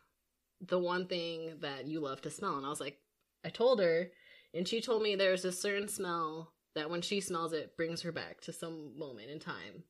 the 0.61 0.79
one 0.79 1.07
thing 1.07 1.53
that 1.59 1.87
you 1.87 1.99
love 1.99 2.21
to 2.21 2.29
smell 2.29 2.57
and 2.57 2.65
I 2.65 2.69
was 2.69 2.79
like 2.79 2.99
I 3.47 3.49
told 3.49 3.79
her, 3.79 4.11
and 4.53 4.67
she 4.67 4.81
told 4.81 5.01
me 5.01 5.15
there's 5.15 5.45
a 5.45 5.53
certain 5.53 5.87
smell 5.87 6.51
that 6.75 6.89
when 6.89 7.01
she 7.01 7.21
smells 7.21 7.53
it 7.53 7.77
brings 7.77 8.01
her 8.01 8.11
back 8.11 8.41
to 8.41 8.53
some 8.53 8.97
moment 8.99 9.29
in 9.29 9.39
time. 9.39 9.83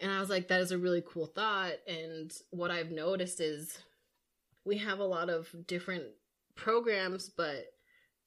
And 0.00 0.12
I 0.12 0.20
was 0.20 0.30
like, 0.30 0.48
that 0.48 0.60
is 0.60 0.72
a 0.72 0.78
really 0.78 1.02
cool 1.04 1.26
thought. 1.26 1.72
And 1.88 2.32
what 2.50 2.70
I've 2.70 2.90
noticed 2.90 3.40
is 3.40 3.78
we 4.64 4.78
have 4.78 5.00
a 5.00 5.04
lot 5.04 5.28
of 5.28 5.48
different 5.66 6.04
programs, 6.54 7.28
but 7.30 7.64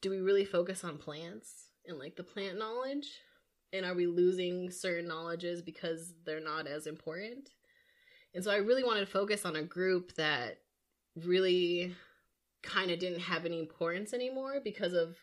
do 0.02 0.10
we 0.10 0.19
really 0.19 0.45
focus 0.45 0.84
on 0.84 0.98
plants 0.98 1.67
and 1.86 1.98
like 1.98 2.17
the 2.17 2.24
plant 2.24 2.60
knowledge? 2.60 3.08
And 3.71 3.86
are 3.86 3.93
we 3.93 4.08
losing 4.08 4.71
certain 4.71 5.08
knowledges 5.08 5.62
because 5.62 6.13
they're 6.25 6.39
not 6.39 6.67
as 6.67 6.88
important? 6.88 7.49
And 8.34 8.43
so 8.43 8.51
I 8.51 8.58
really 8.58 8.84
wanted 8.84 9.01
to 9.01 9.05
focus 9.05 9.45
on 9.45 9.55
a 9.55 9.63
group 9.63 10.15
that 10.15 10.60
really 11.15 11.95
kind 12.62 12.91
of 12.91 12.99
didn't 12.99 13.21
have 13.21 13.45
any 13.45 13.60
importance 13.60 14.13
anymore 14.13 14.60
because 14.63 14.93
of 14.93 15.17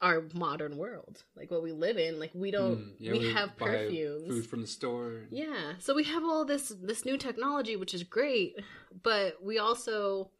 our 0.00 0.24
modern 0.34 0.76
world 0.76 1.22
like 1.36 1.50
what 1.50 1.62
we 1.62 1.70
live 1.70 1.96
in 1.96 2.18
like 2.18 2.32
we 2.34 2.50
don't 2.50 2.78
mm, 2.78 2.92
yeah, 2.98 3.12
we, 3.12 3.20
we, 3.20 3.32
have 3.32 3.56
perfumes 3.56 4.28
food 4.28 4.46
from 4.46 4.60
the 4.60 4.66
store 4.66 5.20
yeah 5.30 5.74
so 5.78 5.94
we 5.94 6.02
have 6.02 6.24
all 6.24 6.44
this 6.44 6.72
this 6.82 7.04
new 7.04 7.16
technology 7.16 7.76
which 7.76 7.94
is 7.94 8.02
great 8.02 8.56
but 9.02 9.36
we 9.42 9.58
also 9.58 10.30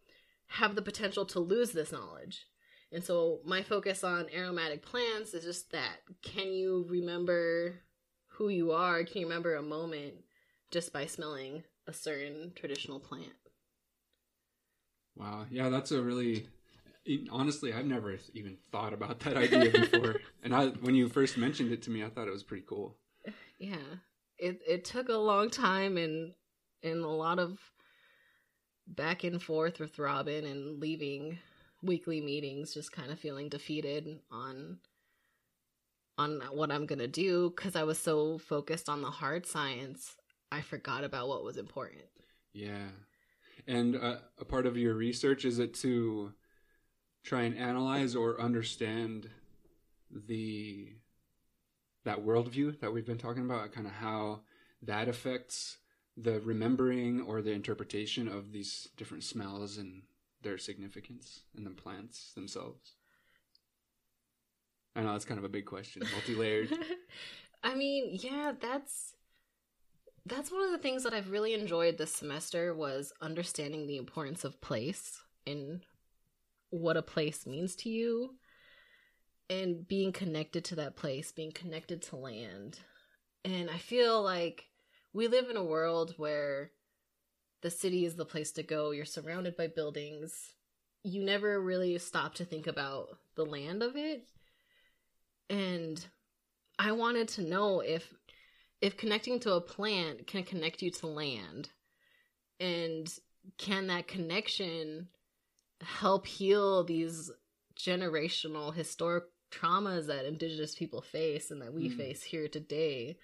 have 0.47 0.75
the 0.75 0.83
potential 0.83 1.25
to 1.25 1.39
lose 1.39 1.71
this 1.71 1.93
knowledge 1.93 2.47
and 2.93 3.03
so 3.03 3.41
my 3.45 3.63
focus 3.63 4.05
on 4.05 4.27
aromatic 4.35 4.85
plants 4.85 5.35
is 5.35 5.45
just 5.45 5.73
that 5.73 5.97
can 6.23 6.53
you 6.53 6.87
remember 6.89 7.81
who 8.29 8.49
you 8.49 8.73
are 8.73 9.05
can 9.05 9.21
you 9.23 9.27
remember 9.27 9.55
a 9.55 9.63
moment 9.63 10.15
just 10.71 10.93
by 10.93 11.07
smelling 11.07 11.63
a 11.87 11.93
certain 11.93 12.53
traditional 12.55 13.01
plant 13.01 13.33
Wow. 15.17 15.47
Yeah, 15.51 15.69
that's 15.69 15.93
a 15.93 16.03
really 16.03 16.47
honestly, 17.31 17.73
I've 17.73 17.87
never 17.87 18.17
even 18.35 18.57
thought 18.71 18.93
about 18.93 19.21
that 19.21 19.37
idea 19.37 19.71
before. 19.71 20.17
and 20.43 20.55
I 20.55 20.67
when 20.69 20.95
you 20.95 21.09
first 21.09 21.37
mentioned 21.37 21.73
it 21.73 21.83
to 21.83 21.91
me, 21.91 22.05
I 22.05 22.09
thought 22.09 22.29
it 22.29 22.33
was 22.33 22.45
pretty 22.45 22.65
cool. 22.67 22.97
Yeah. 23.59 23.77
It 24.39 24.61
it 24.67 24.85
took 24.85 25.09
a 25.09 25.15
long 25.15 25.49
time 25.49 25.97
and 25.97 26.35
and 26.83 27.05
a 27.05 27.09
lot 27.09 27.39
of 27.39 27.61
back 28.89 29.23
and 29.23 29.41
forth 29.41 29.79
with 29.79 30.01
Robin 30.01 30.45
and 30.45 30.81
leaving 30.81 31.39
weekly 31.83 32.21
meetings 32.21 32.75
just 32.75 32.93
kind 32.93 33.11
of 33.11 33.19
feeling 33.19 33.49
defeated 33.49 34.21
on 34.31 34.79
on 36.19 36.41
what 36.53 36.71
I'm 36.71 36.87
going 36.87 36.99
to 36.99 37.09
do 37.09 37.51
cuz 37.51 37.75
I 37.75 37.85
was 37.85 37.99
so 37.99 38.39
focused 38.39 38.89
on 38.89 39.01
the 39.03 39.11
hard 39.11 39.47
science, 39.47 40.17
I 40.51 40.61
forgot 40.61 41.05
about 41.05 41.29
what 41.29 41.43
was 41.43 41.57
important. 41.57 42.05
Yeah. 42.53 42.89
And 43.67 43.97
uh, 43.97 44.19
a 44.39 44.45
part 44.45 44.67
of 44.67 44.77
your 44.77 44.95
research 44.95 45.45
is 45.45 45.59
it 45.59 45.75
to 45.75 46.33
try 47.25 47.43
and 47.43 47.57
analyze 47.57 48.15
or 48.15 48.41
understand 48.41 49.31
the 50.11 50.89
that 52.05 52.19
worldview 52.19 52.79
that 52.81 52.93
we've 52.93 53.07
been 53.07 53.19
talking 53.19 53.45
about, 53.45 53.73
kind 53.73 53.87
of 53.87 53.93
how 53.93 54.41
that 54.83 55.09
affects 55.09 55.79
the 56.17 56.41
remembering 56.41 57.21
or 57.23 57.41
the 57.41 57.53
interpretation 57.53 58.29
of 58.29 58.53
these 58.53 58.89
different 58.97 59.23
smells 59.23 59.79
and 59.79 60.03
their 60.43 60.59
significance 60.59 61.43
in 61.57 61.65
the 61.65 61.71
plants 61.71 62.33
themselves? 62.35 62.95
I 64.95 65.03
know 65.03 65.13
that's 65.13 65.25
kind 65.25 65.39
of 65.39 65.45
a 65.45 65.49
big 65.49 65.67
question, 65.67 66.03
multi-layered. 66.13 66.71
I 67.65 67.75
mean, 67.75 68.19
yeah, 68.21 68.53
that's 68.61 69.15
that's 70.27 70.53
one 70.53 70.63
of 70.63 70.71
the 70.71 70.79
things 70.79 71.03
that 71.03 71.15
I've 71.15 71.31
really 71.31 71.55
enjoyed 71.55 71.99
this 71.99 72.13
semester 72.13 72.75
was 72.75 73.13
understanding 73.21 73.87
the 73.87 73.97
importance 73.97 74.45
of 74.45 74.61
place 74.61 75.21
and 75.47 75.81
what 76.71 76.97
a 76.97 77.03
place 77.03 77.45
means 77.45 77.75
to 77.77 77.89
you 77.89 78.37
and 79.51 79.87
being 79.87 80.13
connected 80.13 80.65
to 80.67 80.77
that 80.77 80.97
place, 80.97 81.33
being 81.33 81.51
connected 81.51 82.03
to 82.03 82.17
land. 82.17 82.79
And 83.45 83.69
I 83.69 83.79
feel 83.79 84.23
like 84.23 84.67
we 85.13 85.27
live 85.27 85.51
in 85.51 85.57
a 85.57 85.65
world 85.65 86.15
where 86.17 86.71
the 87.63 87.71
city 87.71 88.05
is 88.05 88.17
the 88.17 88.25
place 88.25 88.53
to 88.53 88.63
go. 88.63 88.91
You're 88.91 89.05
surrounded 89.05 89.57
by 89.57 89.69
buildings. 89.69 90.55
You 91.05 91.25
never 91.25 91.61
really 91.61 91.97
stop 91.99 92.35
to 92.35 92.45
think 92.45 92.67
about 92.67 93.19
the 93.35 93.45
land 93.45 93.83
of 93.83 93.97
it. 93.97 94.29
And 95.49 96.05
I 96.79 96.93
wanted 96.93 97.29
to 97.29 97.43
know 97.43 97.81
if 97.81 98.13
if 98.81 98.97
connecting 98.97 99.39
to 99.41 99.53
a 99.53 99.61
plant 99.61 100.27
can 100.27 100.43
connect 100.43 100.83
you 100.83 100.91
to 100.91 101.07
land 101.07 101.71
and 102.59 103.09
can 103.59 103.87
that 103.87 104.09
connection 104.09 105.09
help 105.81 106.27
heal 106.27 106.83
these 106.83 107.31
generational 107.77 108.75
historic 108.75 109.25
traumas 109.53 110.07
that 110.07 110.25
indigenous 110.25 110.75
people 110.75 111.01
face 111.01 111.51
and 111.51 111.63
that 111.63 111.73
we 111.73 111.89
mm. 111.89 111.97
face 111.97 112.23
here 112.23 112.49
today 112.49 113.17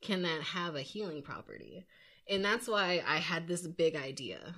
can 0.00 0.22
that 0.22 0.42
have 0.42 0.74
a 0.74 0.82
healing 0.82 1.22
property 1.22 1.86
and 2.28 2.44
that's 2.44 2.68
why 2.68 3.02
i 3.06 3.16
had 3.16 3.46
this 3.46 3.66
big 3.66 3.96
idea 3.96 4.54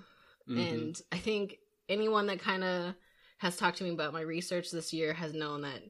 mm-hmm. 0.48 0.58
and 0.58 1.00
i 1.12 1.16
think 1.16 1.58
anyone 1.88 2.26
that 2.26 2.38
kind 2.38 2.64
of 2.64 2.94
has 3.38 3.56
talked 3.56 3.78
to 3.78 3.84
me 3.84 3.90
about 3.90 4.12
my 4.12 4.20
research 4.20 4.70
this 4.70 4.92
year 4.92 5.14
has 5.14 5.32
known 5.32 5.62
that 5.62 5.82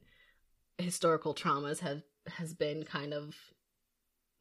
historical 0.77 1.33
traumas 1.33 1.79
have 1.79 2.01
has 2.27 2.53
been 2.53 2.83
kind 2.83 3.13
of 3.13 3.35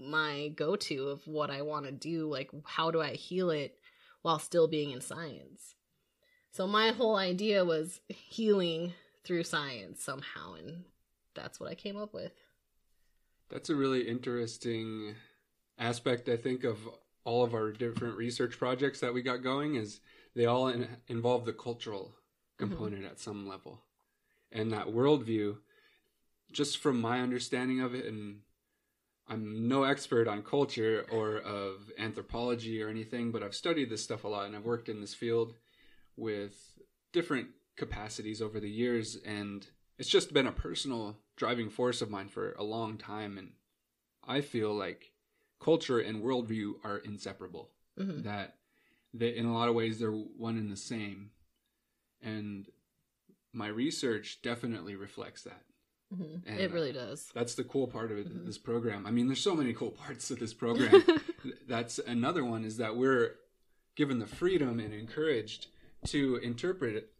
my 0.00 0.48
go 0.56 0.76
to 0.76 1.08
of 1.08 1.26
what 1.26 1.50
I 1.50 1.62
want 1.62 1.86
to 1.86 1.92
do. 1.92 2.30
Like, 2.30 2.50
how 2.64 2.90
do 2.90 3.00
I 3.00 3.14
heal 3.14 3.50
it 3.50 3.76
while 4.22 4.38
still 4.38 4.66
being 4.66 4.90
in 4.90 5.00
science? 5.00 5.74
So, 6.52 6.66
my 6.66 6.88
whole 6.90 7.16
idea 7.16 7.64
was 7.64 8.00
healing 8.08 8.94
through 9.24 9.44
science 9.44 10.02
somehow, 10.02 10.54
and 10.54 10.84
that's 11.34 11.60
what 11.60 11.70
I 11.70 11.74
came 11.74 11.96
up 11.96 12.12
with. 12.12 12.32
That's 13.50 13.70
a 13.70 13.74
really 13.74 14.08
interesting 14.08 15.14
aspect, 15.78 16.28
I 16.28 16.36
think, 16.36 16.64
of 16.64 16.78
all 17.24 17.44
of 17.44 17.54
our 17.54 17.72
different 17.72 18.16
research 18.16 18.58
projects 18.58 19.00
that 19.00 19.14
we 19.14 19.22
got 19.22 19.42
going 19.42 19.74
is 19.74 20.00
they 20.34 20.46
all 20.46 20.68
in, 20.68 20.88
involve 21.08 21.44
the 21.44 21.52
cultural 21.52 22.14
mm-hmm. 22.60 22.68
component 22.68 23.02
mm-hmm. 23.02 23.10
at 23.10 23.20
some 23.20 23.48
level. 23.48 23.82
And 24.52 24.72
that 24.72 24.88
worldview, 24.88 25.58
just 26.52 26.78
from 26.78 27.00
my 27.00 27.20
understanding 27.20 27.80
of 27.80 27.94
it 27.94 28.06
and 28.06 28.40
I'm 29.28 29.68
no 29.68 29.84
expert 29.84 30.26
on 30.26 30.42
culture 30.42 31.06
or 31.12 31.36
of 31.36 31.92
anthropology 31.98 32.82
or 32.82 32.88
anything, 32.88 33.30
but 33.30 33.44
I've 33.44 33.54
studied 33.54 33.88
this 33.88 34.02
stuff 34.02 34.24
a 34.24 34.28
lot 34.28 34.46
and 34.46 34.56
I've 34.56 34.64
worked 34.64 34.88
in 34.88 35.00
this 35.00 35.14
field 35.14 35.54
with 36.16 36.54
different 37.12 37.48
capacities 37.76 38.42
over 38.42 38.58
the 38.58 38.68
years. 38.68 39.16
And 39.24 39.64
it's 40.00 40.08
just 40.08 40.32
been 40.32 40.48
a 40.48 40.52
personal 40.52 41.18
driving 41.36 41.70
force 41.70 42.02
of 42.02 42.10
mine 42.10 42.28
for 42.28 42.52
a 42.52 42.62
long 42.62 42.98
time, 42.98 43.38
and 43.38 43.52
I 44.26 44.40
feel 44.42 44.74
like 44.74 45.12
culture 45.60 45.98
and 46.00 46.22
worldview 46.22 46.74
are 46.84 46.98
inseparable. 46.98 47.70
Mhm. 47.98 48.22
That 48.24 48.56
that 49.14 49.36
in 49.36 49.44
a 49.46 49.52
lot 49.52 49.68
of 49.68 49.74
ways 49.74 49.98
they're 49.98 50.12
one 50.12 50.56
and 50.56 50.70
the 50.70 50.76
same, 50.76 51.30
and 52.22 52.68
my 53.52 53.66
research 53.68 54.40
definitely 54.42 54.94
reflects 54.94 55.42
that. 55.42 55.64
Mhm. 56.14 56.42
And, 56.46 56.60
It 56.60 56.70
really 56.70 56.92
does. 56.92 57.28
That's 57.34 57.54
the 57.56 57.64
cool 57.64 57.88
part 57.88 58.12
of 58.12 58.18
it, 58.18 58.28
Mhm. 58.28 58.46
this 58.46 58.58
program. 58.58 59.06
I 59.06 59.10
mean, 59.10 59.26
there's 59.26 59.40
so 59.40 59.56
many 59.56 59.72
cool 59.72 59.90
parts 60.04 60.30
of 60.30 60.38
this 60.38 60.54
program. 60.54 61.02
That's 61.66 61.98
another 61.98 62.44
one 62.44 62.64
is 62.64 62.76
that 62.76 62.96
we're 62.96 63.36
given 63.96 64.18
the 64.20 64.26
freedom 64.26 64.78
and 64.78 64.94
encouraged 64.94 65.66
to 66.06 66.36
interpret 66.36 67.12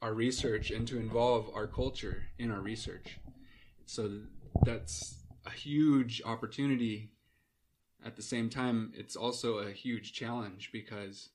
our 0.00 0.14
research 0.14 0.70
and 0.70 0.86
to 0.88 0.98
involve 0.98 1.48
our 1.54 1.66
culture 1.66 2.24
in 2.38 2.50
our 2.50 2.60
research. 2.60 3.18
So 3.86 4.22
that's 4.64 5.24
a 5.44 5.50
huge 5.50 6.22
opportunity. 6.24 7.10
At 8.04 8.16
the 8.16 8.22
same 8.22 8.50
time, 8.50 8.92
it's 8.94 9.16
also 9.16 9.58
a 9.58 9.70
huge 9.70 10.12
challenge 10.12 10.70
because 10.72 11.30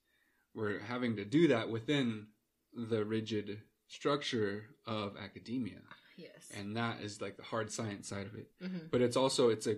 we're 0.53 0.80
having 0.80 1.15
to 1.18 1.26
do 1.26 1.47
that 1.49 1.70
within 1.70 2.28
the 2.74 3.05
rigid 3.05 3.61
structure 3.88 4.65
of 4.86 5.15
academia 5.18 5.80
yes. 6.18 6.51
and 6.55 6.76
that 6.76 6.99
is 7.01 7.22
like 7.22 7.38
the 7.38 7.43
hard 7.43 7.72
science 7.72 8.07
side 8.09 8.26
of 8.26 8.36
it 8.36 8.51
Mhm. 8.61 8.91
but 8.91 9.01
it's 9.01 9.15
also 9.15 9.49
it's 9.49 9.65
a 9.65 9.78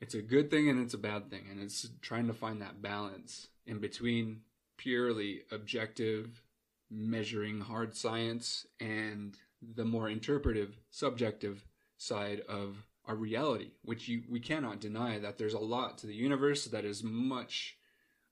it's 0.00 0.14
a 0.14 0.22
good 0.22 0.50
thing 0.50 0.68
and 0.70 0.80
it's 0.80 0.94
a 0.94 0.98
bad 0.98 1.28
thing 1.30 1.46
and 1.50 1.60
it's 1.60 1.86
trying 2.00 2.26
to 2.26 2.32
find 2.32 2.62
that 2.62 2.80
balance 2.80 3.48
in 3.66 3.78
between 3.78 4.40
purely 4.78 5.42
objective 5.52 6.42
measuring 6.90 7.60
hard 7.60 7.94
science 7.94 8.66
and 8.80 9.36
the 9.60 9.84
more 9.84 10.08
interpretive 10.08 10.78
subjective 10.90 11.66
side 11.98 12.40
of 12.48 12.86
our 13.10 13.16
reality 13.16 13.72
which 13.82 14.06
you 14.06 14.22
we 14.30 14.38
cannot 14.38 14.80
deny 14.80 15.18
that 15.18 15.36
there's 15.36 15.54
a 15.54 15.58
lot 15.58 15.98
to 15.98 16.06
the 16.06 16.14
universe 16.14 16.66
that 16.66 16.84
is 16.84 17.02
much 17.02 17.76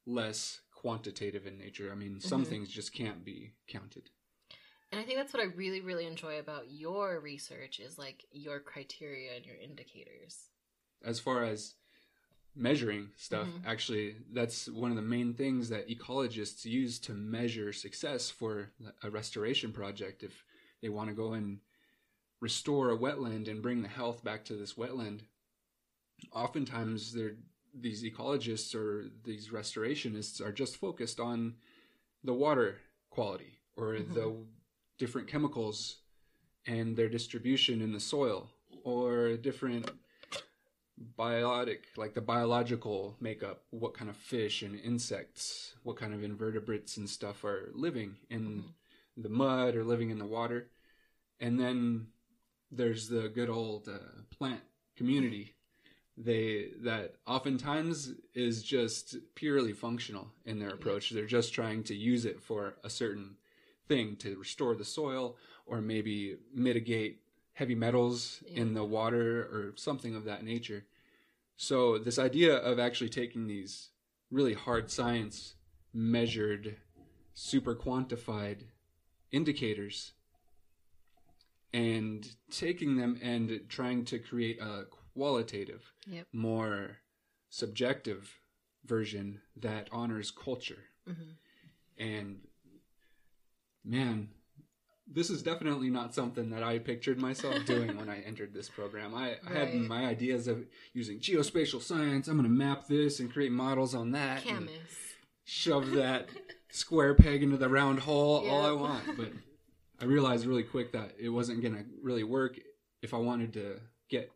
less 0.06 0.60
quantitative 0.72 1.46
in 1.48 1.58
nature 1.58 1.90
i 1.90 1.96
mean 1.96 2.20
some 2.20 2.44
Mhm. 2.44 2.48
things 2.48 2.68
just 2.68 2.92
can't 2.94 3.24
be 3.24 3.54
counted 3.66 4.10
And 4.92 4.98
I 5.00 5.04
think 5.04 5.18
that's 5.18 5.34
what 5.34 5.42
I 5.42 5.46
really, 5.62 5.82
really 5.82 6.06
enjoy 6.06 6.38
about 6.38 6.70
your 6.70 7.20
research 7.20 7.78
is 7.78 7.98
like 7.98 8.24
your 8.32 8.58
criteria 8.58 9.36
and 9.36 9.44
your 9.44 9.56
indicators. 9.56 10.48
as 11.04 11.18
far 11.20 11.42
as 11.44 11.74
measuring 12.54 13.10
stuff 13.16 13.48
Mhm. 13.48 13.66
actually 13.66 14.16
that's 14.32 14.68
one 14.68 14.90
of 14.90 14.96
the 14.96 15.10
main 15.16 15.34
things 15.34 15.68
that 15.68 15.88
ecologists 15.88 16.64
use 16.64 16.98
to 17.00 17.12
measure 17.12 17.72
success 17.72 18.30
for 18.30 18.70
a 19.02 19.10
restoration 19.10 19.72
project 19.72 20.22
if 20.22 20.44
they 20.80 20.88
want 20.88 21.08
to 21.10 21.14
go 21.14 21.34
and 21.34 21.58
restore 22.41 22.91
a 22.91 22.97
wetland 22.97 23.49
and 23.49 23.62
bring 23.62 23.82
the 23.82 23.89
health 23.89 24.22
back 24.22 24.45
to 24.45 24.55
this 24.55 24.74
wetland 24.74 25.20
oftentimes 26.32 27.12
they're 27.12 27.36
these 27.74 28.03
ecologists 28.03 28.74
or 28.74 29.11
these 29.24 29.49
restorationists 29.51 30.41
are 30.41 30.53
just 30.53 30.76
focused 30.76 31.20
on 31.20 31.55
the 32.24 32.32
water 32.32 32.80
quality 33.11 33.59
or 33.76 33.95
Mhm. 33.95 34.14
the 34.14 34.47
different 34.97 35.28
chemicals 35.28 35.99
and 36.66 36.97
their 36.97 37.09
distribution 37.09 37.80
in 37.80 37.93
the 37.93 38.01
soil 38.01 38.51
or 38.84 39.36
different 39.36 39.91
biotic 41.16 41.84
like 41.97 42.14
the 42.14 42.20
biological 42.20 43.16
makeup 43.20 43.64
what 43.70 43.95
kind 43.95 44.11
of 44.11 44.16
fish 44.16 44.62
and 44.62 44.80
insects 44.80 45.76
what 45.84 45.97
kind 45.97 46.12
of 46.12 46.24
invertebrates 46.24 46.97
and 46.97 47.09
stuff 47.09 47.45
are 47.45 47.70
living 47.74 48.16
in 48.30 48.62
Mhm. 48.62 48.74
the 49.16 49.28
mud 49.28 49.76
or 49.76 49.84
living 49.84 50.11
in 50.11 50.18
the 50.18 50.26
water 50.26 50.70
and 51.39 51.61
then 51.61 52.12
there's 52.70 53.08
the 53.08 53.28
good 53.28 53.50
old 53.50 53.88
uh, 53.88 53.98
plant 54.30 54.60
community. 54.96 55.54
They 56.16 56.70
that 56.80 57.14
oftentimes 57.26 58.12
is 58.34 58.62
just 58.62 59.16
purely 59.34 59.72
functional 59.72 60.28
in 60.44 60.58
their 60.58 60.70
approach. 60.70 61.10
They're 61.10 61.26
just 61.26 61.54
trying 61.54 61.84
to 61.84 61.94
use 61.94 62.24
it 62.24 62.40
for 62.40 62.74
a 62.82 62.90
certain 62.90 63.36
thing 63.86 64.16
to 64.16 64.36
restore 64.36 64.74
the 64.74 64.84
soil 64.84 65.36
or 65.66 65.80
maybe 65.80 66.36
mitigate 66.52 67.20
heavy 67.54 67.74
metals 67.74 68.42
in 68.54 68.74
the 68.74 68.84
water 68.84 69.42
or 69.42 69.72
something 69.76 70.14
of 70.14 70.24
that 70.24 70.44
nature. 70.44 70.84
So 71.56 71.98
this 71.98 72.18
idea 72.18 72.56
of 72.56 72.78
actually 72.78 73.08
taking 73.08 73.46
these 73.46 73.90
really 74.30 74.54
hard 74.54 74.90
science 74.90 75.54
measured 75.92 76.76
super 77.34 77.74
quantified 77.74 78.62
indicators 79.32 80.12
and 81.72 82.26
taking 82.50 82.96
them 82.96 83.18
and 83.22 83.60
trying 83.68 84.04
to 84.06 84.18
create 84.18 84.60
a 84.60 84.84
qualitative 85.14 85.92
Yep. 86.06 86.26
more 86.32 86.98
subjective 87.50 88.34
version 88.84 89.40
that 89.56 89.88
honors 89.92 90.30
culture. 90.30 90.84
Hmm 91.06 91.12
and 92.00 92.36
man 93.84 94.28
this 95.10 95.30
is 95.30 95.42
definitely 95.42 95.90
not 95.90 96.14
something 96.14 96.50
that 96.50 96.62
i 96.62 96.78
pictured 96.78 97.18
myself 97.18 97.64
doing 97.64 97.96
when 97.96 98.08
i 98.08 98.20
entered 98.26 98.52
this 98.54 98.68
program. 98.68 99.14
I, 99.14 99.36
I 99.48 99.52
had 99.52 99.74
my 99.74 100.04
ideas 100.04 100.46
of 100.46 100.64
using 100.92 101.18
geospatial 101.18 101.82
science. 101.82 102.28
I'm 102.28 102.36
going 102.36 102.44
to 102.48 102.54
map 102.54 102.86
this 102.86 103.18
and 103.20 103.32
create 103.32 103.50
models 103.52 103.94
on 103.96 104.12
that 104.12 104.42
Camus. 104.44 104.70
shove 105.44 105.90
that 105.92 106.28
square 106.70 107.14
peg 107.14 107.42
into 107.42 107.56
the 107.56 107.68
round 107.68 108.00
hole 108.00 108.46
all 108.48 108.64
i 108.66 108.70
want 108.72 109.02
but 109.16 109.32
i 110.01 110.05
realized 110.05 110.46
really 110.46 110.62
quick 110.62 110.92
that 110.92 111.12
it 111.18 111.28
wasn't 111.28 111.61
going 111.61 111.74
to 111.74 111.84
really 112.03 112.24
work 112.24 112.59
if 113.03 113.12
i 113.14 113.16
wanted 113.16 113.53
to 113.53 113.80
get 114.09 114.30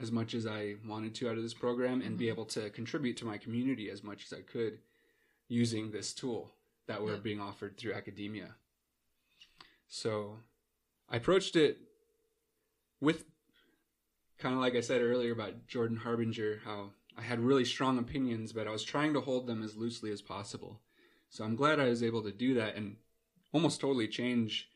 as 0.00 0.10
much 0.12 0.34
as 0.34 0.46
i 0.46 0.74
wanted 0.86 1.14
to 1.14 1.28
out 1.28 1.36
of 1.36 1.42
this 1.42 1.54
program 1.54 2.00
and 2.02 2.16
be 2.18 2.26
Mhm. 2.26 2.32
able 2.32 2.44
to 2.46 2.70
contribute 2.70 3.16
to 3.18 3.24
my 3.24 3.38
community 3.38 3.90
as 3.90 4.02
much 4.02 4.24
as 4.24 4.32
i 4.32 4.42
could 4.42 4.78
using 5.48 5.90
this 5.90 6.12
tool 6.14 6.54
that 6.86 7.02
were 7.02 7.12
Yep. 7.14 7.22
being 7.22 7.40
offered 7.40 7.76
through 7.76 7.94
academia 7.94 8.54
so 9.88 10.38
i 11.08 11.16
approached 11.16 11.56
it 11.56 11.78
with 13.00 13.24
kind 14.38 14.54
of 14.54 14.60
like 14.60 14.74
i 14.74 14.80
said 14.80 15.00
earlier 15.00 15.32
about 15.32 15.66
jordan 15.66 15.96
harbinger 15.96 16.60
how 16.64 16.92
i 17.16 17.22
had 17.22 17.40
really 17.40 17.64
strong 17.64 17.98
opinions 17.98 18.52
but 18.52 18.66
i 18.68 18.70
was 18.70 18.84
trying 18.84 19.12
to 19.14 19.20
hold 19.20 19.46
them 19.46 19.62
as 19.62 19.76
loosely 19.76 20.10
as 20.12 20.22
possible 20.22 20.80
so 21.30 21.44
i'm 21.44 21.56
glad 21.56 21.80
i 21.80 21.88
was 21.88 22.02
able 22.02 22.22
to 22.22 22.32
do 22.32 22.54
that 22.54 22.76
and 22.76 22.96
almost 23.52 23.80
totally 23.80 24.06
change 24.08 24.68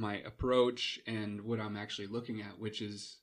my 0.00 0.16
approach 0.18 0.98
and 1.06 1.42
what 1.42 1.60
i'm 1.60 1.76
actually 1.76 2.06
looking 2.06 2.40
at 2.40 2.58
which 2.58 2.80
is 2.80 3.18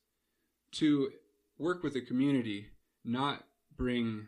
to 0.72 1.10
work 1.58 1.82
with 1.84 1.94
the 1.94 2.02
community 2.02 2.68
not 3.04 3.44
bring 3.76 4.28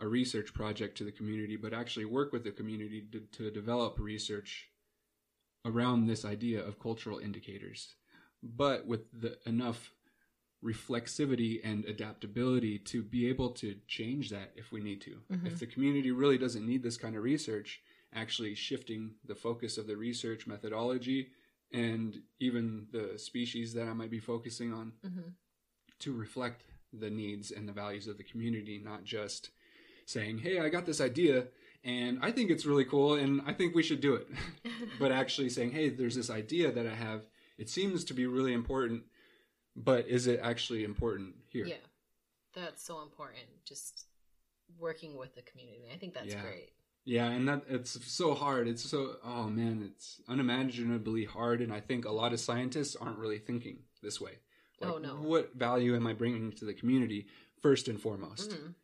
a 0.00 0.08
research 0.08 0.54
project 0.54 0.96
to 0.96 1.04
the 1.04 1.12
community 1.12 1.56
but 1.56 1.74
actually 1.74 2.06
work 2.06 2.32
with 2.32 2.44
the 2.44 2.50
community 2.50 3.04
to, 3.12 3.20
to 3.30 3.50
develop 3.50 3.98
research 3.98 4.70
around 5.64 6.06
this 6.06 6.24
idea 6.24 6.64
of 6.64 6.80
cultural 6.80 7.18
indicators 7.18 7.94
but 8.42 8.86
with 8.86 9.02
the, 9.12 9.38
enough 9.46 9.92
reflexivity 10.64 11.60
and 11.64 11.84
adaptability 11.84 12.78
to 12.78 13.02
be 13.02 13.28
able 13.28 13.50
to 13.50 13.76
change 13.88 14.30
that 14.30 14.52
if 14.54 14.70
we 14.70 14.80
need 14.80 15.00
to. 15.00 15.20
Mhm. 15.30 15.46
If 15.46 15.58
the 15.58 15.66
community 15.66 16.12
really 16.12 16.38
doesn't 16.38 16.64
need 16.64 16.84
this 16.84 16.96
kind 16.96 17.16
of 17.16 17.24
research, 17.24 17.82
actually 18.12 18.54
shifting 18.54 19.16
the 19.24 19.34
focus 19.34 19.76
of 19.76 19.86
the 19.86 19.96
research 19.96 20.46
methodology 20.46 21.32
and 21.72 22.20
even 22.40 22.86
the 22.92 23.18
species 23.18 23.74
that 23.74 23.88
I 23.88 23.92
might 23.92 24.10
be 24.10 24.20
focusing 24.20 24.72
on 24.72 24.92
hmm 25.02 25.28
to 25.98 26.12
reflect 26.12 26.64
the 26.92 27.08
needs 27.10 27.52
and 27.52 27.68
the 27.68 27.72
values 27.72 28.08
of 28.08 28.18
the 28.18 28.24
community, 28.24 28.76
not 28.76 29.04
just 29.04 29.50
saying, 30.04 30.38
hey, 30.38 30.58
I 30.58 30.68
got 30.68 30.84
this 30.84 31.00
idea 31.00 31.46
and 31.84 32.18
I 32.20 32.32
think 32.32 32.50
it's 32.50 32.66
really 32.66 32.84
cool 32.84 33.14
and 33.14 33.40
I 33.46 33.52
think 33.52 33.74
we 33.74 33.84
should 33.84 34.00
do 34.00 34.14
it. 34.14 34.28
but 34.98 35.12
actually 35.12 35.48
saying, 35.48 35.70
hey, 35.70 35.90
there's 35.90 36.16
this 36.16 36.28
idea 36.28 36.72
that 36.72 36.88
I 36.88 36.94
have. 36.94 37.26
It 37.56 37.68
seems 37.68 38.02
to 38.06 38.14
be 38.14 38.26
really 38.26 38.52
important, 38.52 39.04
but 39.76 40.08
is 40.08 40.26
it 40.26 40.40
actually 40.42 40.82
important 40.82 41.36
here? 41.48 41.66
Yeah. 41.66 41.76
That's 42.52 42.84
so 42.84 43.00
important. 43.02 43.44
Just 43.64 44.06
working 44.78 45.16
with 45.16 45.36
the 45.36 45.42
community. 45.42 45.84
I 45.94 45.98
think 45.98 46.14
that's 46.14 46.34
Yeah. 46.34 46.42
great. 46.42 46.70
Yeah, 47.04 47.28
and 47.30 47.48
that 47.48 47.64
it's 47.68 47.98
so 48.12 48.34
hard. 48.34 48.68
It's 48.68 48.88
so 48.88 49.16
oh 49.24 49.48
man, 49.48 49.82
it's 49.90 50.20
unimaginably 50.28 51.24
hard, 51.24 51.60
and 51.60 51.72
I 51.72 51.80
think 51.80 52.04
a 52.04 52.12
lot 52.12 52.32
of 52.32 52.40
scientists 52.40 52.94
aren't 52.94 53.18
really 53.18 53.38
thinking 53.38 53.80
this 54.02 54.20
way. 54.20 54.38
Oh, 54.80 54.98
no. 54.98 55.10
What 55.14 55.54
value 55.54 55.94
am 55.94 56.06
I 56.06 56.12
bringing 56.12 56.52
to 56.52 56.64
the 56.64 56.74
community 56.74 57.26
first 57.60 57.86
and 57.88 58.00
foremost? 58.00 58.50
Mhm. 58.50 58.74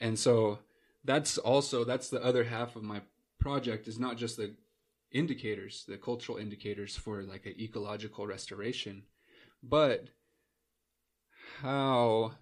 And 0.00 0.18
so 0.18 0.58
that's 1.04 1.38
also 1.38 1.84
that's 1.84 2.10
the 2.10 2.22
other 2.22 2.44
half 2.44 2.76
of 2.76 2.82
my 2.82 3.02
project 3.38 3.88
is 3.88 3.98
not 3.98 4.16
just 4.18 4.36
the 4.36 4.54
indicators, 5.10 5.84
the 5.86 5.96
cultural 5.96 6.38
indicators 6.38 6.96
for 6.96 7.22
like 7.22 7.46
an 7.46 7.54
ecological 7.58 8.26
restoration, 8.26 9.04
but 9.62 10.08
how 11.60 12.32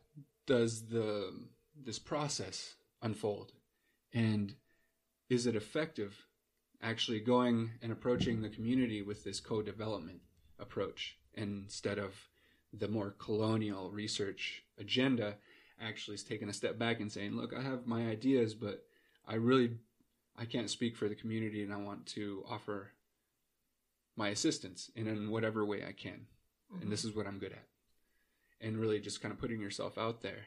does 0.46 0.86
the 0.88 1.48
this 1.76 1.98
process 1.98 2.74
unfold 3.02 3.52
and 4.12 4.54
is 5.30 5.46
it 5.46 5.56
effective 5.56 6.26
actually 6.82 7.20
going 7.20 7.70
and 7.80 7.92
approaching 7.92 8.42
the 8.42 8.48
community 8.48 9.00
with 9.00 9.24
this 9.24 9.40
co-development 9.40 10.20
approach 10.58 11.16
instead 11.34 11.98
of 11.98 12.28
the 12.72 12.88
more 12.88 13.14
colonial 13.18 13.90
research 13.90 14.64
agenda 14.78 15.36
actually 15.80 16.14
is 16.14 16.22
taking 16.22 16.48
a 16.48 16.52
step 16.52 16.78
back 16.78 17.00
and 17.00 17.10
saying, 17.10 17.32
look, 17.36 17.54
I 17.56 17.62
have 17.62 17.86
my 17.86 18.08
ideas, 18.08 18.54
but 18.54 18.84
I 19.26 19.36
really 19.36 19.70
I 20.36 20.44
can't 20.44 20.70
speak 20.70 20.96
for 20.96 21.08
the 21.08 21.14
community 21.14 21.62
and 21.62 21.72
I 21.72 21.76
want 21.76 22.06
to 22.06 22.44
offer 22.48 22.92
my 24.16 24.28
assistance 24.28 24.90
in, 24.94 25.06
in 25.06 25.30
whatever 25.30 25.64
way 25.64 25.84
I 25.86 25.92
can. 25.92 26.26
Mm-hmm. 26.72 26.82
And 26.82 26.92
this 26.92 27.04
is 27.04 27.14
what 27.14 27.26
I'm 27.26 27.38
good 27.38 27.52
at. 27.52 27.66
And 28.60 28.76
really 28.76 29.00
just 29.00 29.20
kind 29.20 29.32
of 29.32 29.40
putting 29.40 29.60
yourself 29.60 29.96
out 29.98 30.22
there. 30.22 30.46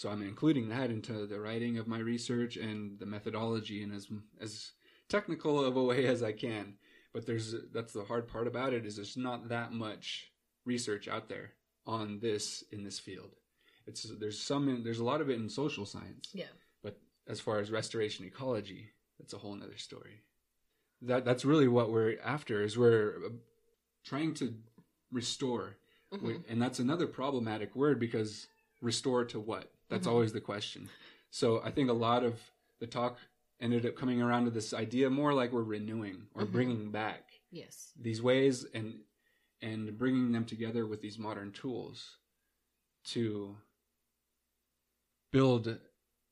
So 0.00 0.08
I'm 0.08 0.22
including 0.22 0.70
that 0.70 0.88
into 0.88 1.26
the 1.26 1.38
writing 1.38 1.76
of 1.76 1.86
my 1.86 1.98
research 1.98 2.56
and 2.56 2.98
the 2.98 3.04
methodology 3.04 3.82
in 3.82 3.92
as 3.92 4.08
as 4.40 4.72
technical 5.10 5.62
of 5.62 5.76
a 5.76 5.84
way 5.84 6.06
as 6.06 6.22
I 6.22 6.32
can. 6.32 6.76
But 7.12 7.26
there's 7.26 7.54
that's 7.74 7.92
the 7.92 8.04
hard 8.04 8.26
part 8.26 8.46
about 8.46 8.72
it 8.72 8.86
is 8.86 8.96
there's 8.96 9.18
not 9.18 9.50
that 9.50 9.72
much 9.74 10.32
research 10.64 11.06
out 11.06 11.28
there 11.28 11.52
on 11.86 12.18
this 12.18 12.64
in 12.72 12.82
this 12.82 12.98
field. 12.98 13.32
It's 13.86 14.06
there's 14.18 14.40
some 14.40 14.70
in, 14.70 14.82
there's 14.82 15.00
a 15.00 15.04
lot 15.04 15.20
of 15.20 15.28
it 15.28 15.38
in 15.38 15.50
social 15.50 15.84
science. 15.84 16.30
Yeah. 16.32 16.46
But 16.82 16.98
as 17.28 17.38
far 17.38 17.58
as 17.58 17.70
restoration 17.70 18.24
ecology, 18.24 18.88
that's 19.18 19.34
a 19.34 19.38
whole 19.38 19.54
nother 19.54 19.76
story. 19.76 20.22
That 21.02 21.26
that's 21.26 21.44
really 21.44 21.68
what 21.68 21.92
we're 21.92 22.16
after 22.24 22.62
is 22.62 22.78
we're 22.78 23.16
uh, 23.26 23.28
trying 24.02 24.32
to 24.36 24.54
restore, 25.12 25.76
Mhm. 26.10 26.22
We- 26.22 26.40
and 26.48 26.62
that's 26.62 26.78
another 26.78 27.06
problematic 27.06 27.76
word 27.76 28.00
because 28.00 28.46
restore 28.80 29.26
to 29.26 29.38
what? 29.38 29.70
That's 29.90 30.06
Mhm. 30.06 30.10
always 30.12 30.32
the 30.32 30.40
question. 30.40 30.88
So 31.30 31.60
I 31.62 31.70
think 31.70 31.90
a 31.90 31.94
lot 31.94 32.24
of 32.24 32.40
the 32.78 32.86
talk 32.86 33.18
ended 33.60 33.84
up 33.84 33.96
coming 33.96 34.22
around 34.22 34.46
to 34.46 34.50
this 34.50 34.72
idea 34.72 35.10
more 35.10 35.34
like 35.34 35.52
we're 35.52 35.62
renewing 35.62 36.28
or 36.32 36.46
Mhm. 36.46 36.52
bringing 36.52 36.90
back 36.90 37.42
Yes. 37.50 37.92
these 37.96 38.22
ways 38.22 38.64
and 38.64 39.04
and 39.62 39.98
bringing 39.98 40.32
them 40.32 40.46
together 40.46 40.86
with 40.86 41.02
these 41.02 41.18
modern 41.18 41.52
tools 41.52 42.16
to 43.04 43.58
build 45.32 45.78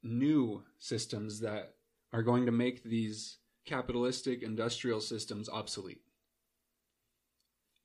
new 0.03 0.65
systems 0.79 1.41
that 1.41 1.77
are 2.11 2.23
going 2.23 2.47
to 2.47 2.53
make 2.53 2.83
these 2.85 3.37
capitalistic 3.67 4.43
industrial 4.43 5.03
systems 5.03 5.47
obsolete 5.51 6.03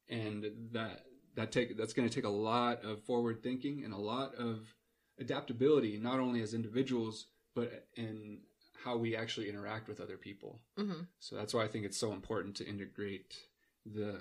and 0.08 0.70
that 0.72 1.06
that 1.36 1.52
take 1.52 1.76
that's 1.76 1.92
going 1.92 2.08
to 2.08 2.14
take 2.16 2.24
a 2.24 2.30
lot 2.30 2.82
of 2.86 3.04
forward 3.04 3.44
thinking 3.44 3.84
and 3.84 3.94
a 3.94 3.98
lot 3.98 4.34
of 4.36 4.74
adaptability 5.20 5.98
not 5.98 6.20
only 6.20 6.42
as 6.42 6.54
individuals 6.54 7.28
but 7.56 7.88
in 7.96 8.40
how 8.84 8.98
we 8.98 9.16
actually 9.16 9.48
interact 9.50 9.88
with 9.88 10.02
other 10.02 10.18
people 10.18 10.60
Mm-hmm. 10.78 11.02
so 11.20 11.36
that's 11.36 11.54
why 11.54 11.64
I 11.64 11.68
think 11.68 11.86
it's 11.86 11.98
so 11.98 12.12
important 12.14 12.56
to 12.58 12.68
integrate 12.68 13.36
the 13.86 14.20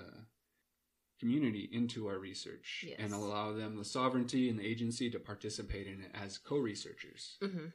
community 1.19 1.69
into 1.71 2.07
our 2.07 2.17
research 2.19 2.83
Yes. 2.87 2.97
and 2.99 3.13
allow 3.13 3.53
them 3.53 3.77
the 3.77 3.85
sovereignty 3.85 4.49
and 4.49 4.59
the 4.59 4.65
agency 4.67 5.09
to 5.09 5.19
participate 5.19 5.87
in 5.87 6.01
it 6.01 6.11
as 6.13 6.37
co-researchers. 6.37 7.37
Mm-hmm. 7.41 7.67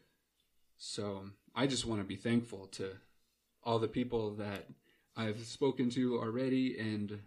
So 0.76 1.30
I 1.54 1.66
just 1.66 1.86
want 1.86 2.00
to 2.02 2.06
be 2.06 2.16
thankful 2.16 2.66
to 2.72 2.90
all 3.64 3.78
the 3.78 3.88
people 3.88 4.32
that 4.36 4.66
I've 5.16 5.40
spoken 5.40 5.88
to 5.90 6.18
already 6.18 6.78
and 6.78 7.18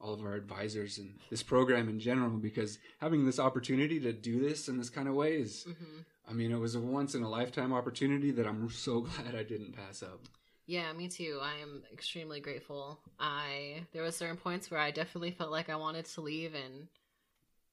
all 0.00 0.12
of 0.14 0.24
our 0.24 0.34
advisors 0.34 0.98
and 0.98 1.14
this 1.30 1.42
program 1.42 1.88
in 1.88 1.98
general 1.98 2.30
because 2.30 2.78
having 3.00 3.24
this 3.24 3.38
opportunity 3.38 3.98
to 3.98 4.12
do 4.12 4.40
this 4.40 4.68
in 4.68 4.76
this 4.76 4.90
kind 4.90 5.08
of 5.08 5.14
way 5.14 5.36
is 5.36 5.66
Mm-hmm. 5.68 6.00
I 6.28 6.32
mean 6.32 6.52
it 6.52 6.58
was 6.58 6.74
a 6.74 6.80
once 6.80 7.14
in 7.14 7.22
a 7.22 7.28
lifetime 7.28 7.72
opportunity 7.72 8.30
that 8.32 8.46
I'm 8.46 8.68
so 8.70 9.00
glad 9.24 9.34
I 9.34 9.42
didn't 9.42 9.76
pass 9.76 10.02
up. 10.02 10.20
Yeah, 10.66 10.92
me 10.92 11.06
too. 11.08 11.38
I 11.40 11.62
am 11.62 11.84
extremely 11.92 12.40
grateful. 12.40 12.98
I 13.20 13.86
there 13.92 14.02
was 14.02 14.16
certain 14.16 14.36
points 14.36 14.70
where 14.70 14.80
I 14.80 14.90
definitely 14.90 15.30
felt 15.30 15.52
like 15.52 15.70
I 15.70 15.76
wanted 15.76 16.06
to 16.06 16.20
leave, 16.20 16.54
and 16.54 16.88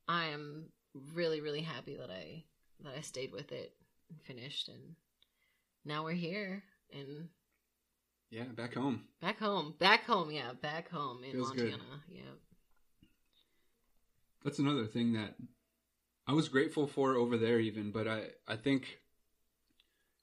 I 0.08 0.26
am 0.26 0.66
really, 1.16 1.42
really 1.42 1.62
happy 1.62 1.98
that 1.98 2.12
I 2.12 2.44
that 2.84 2.94
I 2.96 3.02
stayed 3.02 3.32
with 3.32 3.52
it 3.52 3.74
and 4.10 4.22
finished, 4.22 4.68
and 4.68 4.96
now 5.86 6.04
we're 6.04 6.12
here 6.12 6.64
and 6.94 7.30
Yeah, 8.34 8.46
back 8.46 8.74
home. 8.74 9.04
back 9.22 9.38
home, 9.38 9.76
back 9.78 10.06
home. 10.06 10.32
Yeah, 10.32 10.54
back 10.60 10.90
home 10.90 11.24
in 11.24 11.34
Feels 11.34 11.52
good. 11.52 11.70
Montana. 11.70 12.02
Yeah. 12.10 12.22
That's 14.44 14.58
another 14.58 14.88
thing 14.88 15.14
that 15.14 15.36
I 16.26 16.34
was 16.34 16.50
grateful 16.50 16.88
for 16.88 17.14
over 17.16 17.38
there 17.38 17.60
even, 17.60 17.92
but 17.92 18.08
I 18.08 18.30
I 18.48 18.56
think 18.56 19.00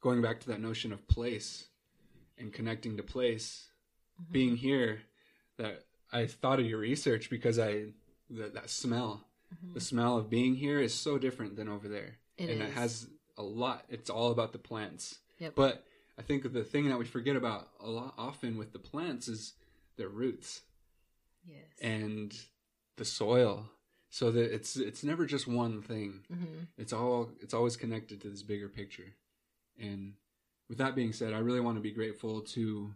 going 0.00 0.22
back 0.22 0.40
to 0.40 0.48
that 0.48 0.60
notion 0.60 0.92
of 0.92 1.06
place 1.06 1.68
and 2.36 2.52
connecting 2.52 2.96
to 2.96 3.04
place, 3.04 3.70
Mhm. 4.20 4.32
being 4.32 4.56
here 4.56 5.02
that 5.58 5.86
I 6.10 6.26
thought 6.26 6.58
of 6.58 6.66
your 6.66 6.80
research 6.80 7.30
because 7.30 7.60
I 7.60 7.92
that 8.30 8.54
that 8.54 8.70
smell, 8.70 9.24
Mhm. 9.54 9.74
the 9.74 9.80
smell 9.80 10.18
of 10.18 10.28
being 10.28 10.56
here 10.56 10.80
is 10.80 10.92
so 10.94 11.16
different 11.16 11.54
than 11.54 11.68
over 11.68 11.88
there. 11.88 12.18
It 12.38 12.50
and 12.50 12.60
it 12.60 12.72
has 12.72 13.08
a 13.36 13.42
lot. 13.44 13.86
It's 13.88 14.10
all 14.10 14.32
about 14.32 14.50
the 14.52 14.58
plants. 14.58 15.20
Yep. 15.38 15.54
But 15.54 15.86
I 16.20 16.22
think 16.22 16.52
the 16.52 16.62
thing 16.64 16.90
that 16.90 16.98
we 16.98 17.06
forget 17.06 17.34
about 17.34 17.68
a 17.80 17.88
lot 17.88 18.12
often 18.18 18.58
with 18.58 18.74
the 18.74 18.78
plants 18.78 19.26
is 19.26 19.54
their 19.96 20.08
roots. 20.08 20.60
Yes. 21.48 21.64
and 21.80 22.38
the 22.98 23.04
soil. 23.06 23.70
So 24.10 24.30
that 24.30 24.52
it's 24.52 24.76
it's 24.76 25.02
never 25.02 25.24
just 25.24 25.48
one 25.48 25.80
thing. 25.80 26.20
Hmm 26.28 26.64
it's 26.76 26.92
all 26.92 27.30
it's 27.40 27.54
always 27.54 27.76
connected 27.76 28.20
to 28.20 28.28
this 28.28 28.42
bigger 28.42 28.68
picture. 28.68 29.14
And 29.80 30.14
with 30.68 30.78
that 30.78 30.94
being 30.94 31.12
said 31.12 31.32
i 31.32 31.38
really 31.38 31.58
want 31.60 31.76
to 31.78 31.82
be 31.82 31.90
grateful 31.90 32.42
to 32.42 32.94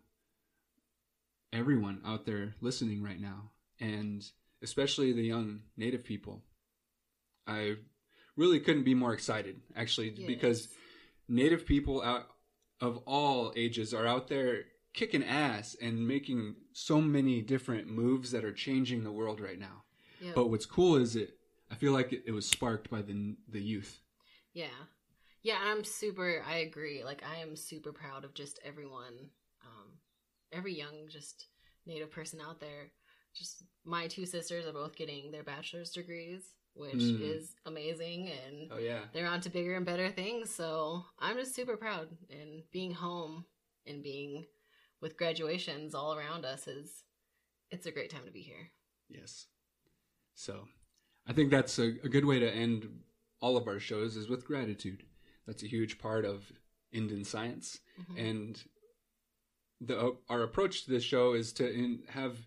everyone 1.52 2.00
out 2.04 2.24
there 2.26 2.54
listening 2.60 3.02
right 3.02 3.20
now 3.20 3.50
and 3.80 4.24
especially 4.62 5.12
the 5.12 5.22
young 5.22 5.60
native 5.76 6.04
people. 6.04 6.42
I 7.46 7.76
really 8.36 8.60
couldn't 8.60 8.84
be 8.84 8.94
more 8.94 9.12
excited 9.14 9.60
actually 9.76 10.10
because 10.10 10.68
native 11.28 11.64
people 11.66 12.02
out 12.02 12.26
of 12.80 12.98
all 13.06 13.52
ages 13.56 13.94
are 13.94 14.06
out 14.06 14.28
there 14.28 14.64
kicking 14.92 15.24
ass 15.24 15.76
and 15.82 16.06
making 16.06 16.54
so 16.72 17.00
many 17.00 17.40
different 17.42 17.88
moves 17.88 18.30
that 18.30 18.44
are 18.44 18.52
changing 18.52 19.02
the 19.04 19.12
world 19.12 19.40
right 19.40 19.58
now 19.58 19.82
Yep. 20.20 20.34
but 20.34 20.46
what's 20.50 20.66
cool 20.66 20.96
is 20.96 21.16
it 21.16 21.36
i 21.70 21.74
feel 21.74 21.92
like 21.92 22.12
it, 22.12 22.22
it 22.26 22.32
was 22.32 22.46
sparked 22.48 22.90
by 22.90 23.02
the 23.02 23.36
the 23.48 23.60
youth 23.60 24.00
Yeah. 24.52 24.66
Yeah, 25.42 25.58
I'm 25.62 25.84
super 25.84 26.42
I 26.48 26.58
agree. 26.58 27.04
Like 27.04 27.22
I 27.22 27.42
am 27.42 27.54
super 27.56 27.92
proud 27.92 28.24
of 28.24 28.32
just 28.32 28.58
everyone 28.64 29.30
um 29.62 29.98
every 30.52 30.74
young 30.74 31.08
just 31.10 31.48
native 31.86 32.10
person 32.10 32.40
out 32.40 32.60
there. 32.60 32.92
Just 33.34 33.64
my 33.84 34.06
two 34.06 34.24
sisters 34.24 34.64
are 34.66 34.72
both 34.72 34.96
getting 34.96 35.30
their 35.32 35.42
bachelor's 35.42 35.90
degrees, 35.90 36.42
which 36.74 36.94
Mm. 36.94 37.20
is 37.20 37.54
amazing 37.66 38.30
and 38.30 38.68
oh 38.72 38.78
yeah 38.78 39.04
they're 39.12 39.26
on 39.28 39.40
to 39.42 39.50
bigger 39.50 39.74
and 39.76 39.86
better 39.86 40.10
things. 40.10 40.52
So 40.54 41.04
I'm 41.18 41.36
just 41.36 41.54
super 41.54 41.76
proud 41.76 42.08
and 42.30 42.62
being 42.72 42.92
home 42.92 43.44
and 43.86 44.02
being 44.02 44.46
with 45.00 45.16
graduations 45.16 45.94
all 45.94 46.14
around 46.14 46.44
us 46.44 46.66
is 46.66 47.04
it's 47.70 47.86
a 47.86 47.92
great 47.92 48.10
time 48.10 48.24
to 48.26 48.30
be 48.32 48.42
here. 48.42 48.70
yes 49.08 49.46
so 50.34 50.66
i 51.26 51.32
think 51.32 51.50
that's 51.50 51.78
a, 51.78 51.88
a 52.02 52.08
good 52.08 52.24
way 52.24 52.38
to 52.40 52.50
end 52.50 52.88
all 53.40 53.56
of 53.56 53.68
our 53.68 53.78
shows 53.78 54.16
is 54.16 54.28
with 54.28 54.44
gratitude 54.46 55.04
that's 55.46 55.62
a 55.62 55.66
huge 55.68 55.98
part 55.98 56.24
of 56.24 56.50
indian 56.92 57.24
science 57.24 57.80
Mhm. 58.00 58.28
and 58.30 58.64
the 59.80 60.16
our 60.28 60.42
approach 60.42 60.84
to 60.84 60.90
this 60.90 61.04
show 61.04 61.34
is 61.34 61.52
to 61.54 61.70
in, 61.70 62.02
have 62.08 62.38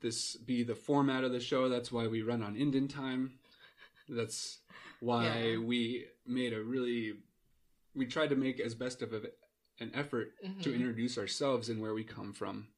this 0.00 0.36
be 0.36 0.62
the 0.62 0.74
format 0.74 1.24
of 1.24 1.32
the 1.32 1.40
show. 1.40 1.68
That's 1.68 1.90
why 1.92 2.06
we 2.06 2.22
run 2.22 2.42
on 2.42 2.56
Indian 2.56 2.88
time. 2.88 3.38
That's 4.08 4.60
why 5.00 5.24
Yeah. 5.52 5.56
we 5.58 6.06
made 6.26 6.52
a 6.52 6.62
really 6.62 7.14
we 7.94 8.04
tried 8.06 8.28
to 8.28 8.36
make 8.36 8.60
as 8.60 8.74
best 8.74 9.00
of 9.00 9.14
a, 9.14 9.22
an 9.80 9.90
effort 9.94 10.34
to 10.62 10.68
Mhm. 10.70 10.74
introduce 10.74 11.16
ourselves 11.16 11.70
and 11.70 11.80
where 11.80 11.94
we 11.94 12.04
come 12.04 12.34
from 12.34 12.68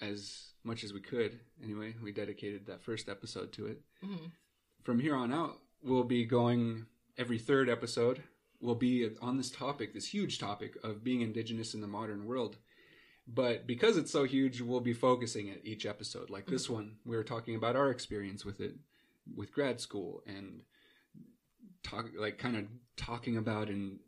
as 0.00 0.52
much 0.62 0.84
as 0.84 0.92
we 0.92 1.00
could. 1.00 1.40
Anyway, 1.62 1.94
we 2.02 2.12
dedicated 2.12 2.66
that 2.66 2.82
first 2.82 3.08
episode 3.08 3.50
to 3.54 3.66
it 3.66 3.82
Mhm. 4.02 4.30
from 4.82 4.98
here 5.00 5.14
on 5.14 5.32
out, 5.32 5.62
we'll 5.82 6.04
be 6.04 6.26
going 6.26 6.84
every 7.16 7.38
third 7.38 7.70
episode. 7.70 8.22
We'll 8.60 8.74
be 8.74 9.16
on 9.22 9.38
this 9.38 9.50
topic, 9.50 9.94
this 9.94 10.06
huge 10.12 10.38
topic 10.38 10.76
of 10.84 11.02
being 11.02 11.22
indigenous 11.22 11.72
in 11.74 11.80
the 11.80 11.88
modern 11.88 12.26
world. 12.26 12.58
But 13.26 13.66
because 13.66 13.96
it's 13.96 14.10
so 14.10 14.24
huge, 14.24 14.60
we'll 14.60 14.80
be 14.80 14.92
focusing 14.92 15.48
at 15.50 15.64
each 15.64 15.86
episode. 15.86 16.28
Like 16.30 16.46
this 16.46 16.68
one, 16.68 16.96
we 17.04 17.16
were 17.16 17.22
talking 17.24 17.54
about 17.54 17.76
our 17.76 17.90
experience 17.90 18.44
with 18.44 18.60
it, 18.60 18.74
with 19.36 19.52
grad 19.52 19.80
school, 19.80 20.22
and 20.26 20.62
talk 21.82 22.06
like 22.18 22.38
kind 22.38 22.56
of 22.56 22.64
talking 22.96 23.36
about 23.36 23.68
and 23.68 23.98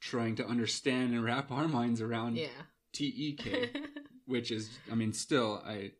trying 0.00 0.34
to 0.36 0.46
understand 0.46 1.12
and 1.12 1.22
wrap 1.24 1.50
our 1.50 1.68
minds 1.68 2.00
around 2.00 2.36
Yeah. 2.36 2.48
TEK 2.92 3.76
which 4.26 4.50
is 4.50 4.70
i 4.90 4.94
mean 4.94 5.12
still 5.12 5.62
I, 5.66 5.92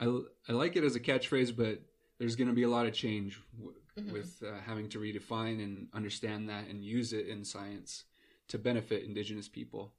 I 0.00 0.20
i 0.48 0.52
like 0.52 0.76
it 0.76 0.82
as 0.84 0.96
a 0.96 1.00
catchphrase 1.00 1.54
but 1.56 1.80
there's 2.18 2.36
going 2.36 2.48
to 2.48 2.54
be 2.54 2.62
a 2.64 2.68
lot 2.68 2.86
of 2.86 2.92
change 2.94 3.40
w- 3.56 3.74
Mhm. 3.96 4.10
with 4.10 4.42
uh, 4.44 4.58
having 4.66 4.88
to 4.88 4.98
redefine 4.98 5.62
and 5.62 5.86
understand 5.94 6.48
that 6.48 6.66
and 6.68 6.82
use 6.84 7.12
it 7.12 7.28
in 7.28 7.44
science 7.44 8.02
to 8.48 8.58
benefit 8.58 9.04
indigenous 9.04 9.46
people 9.48 9.92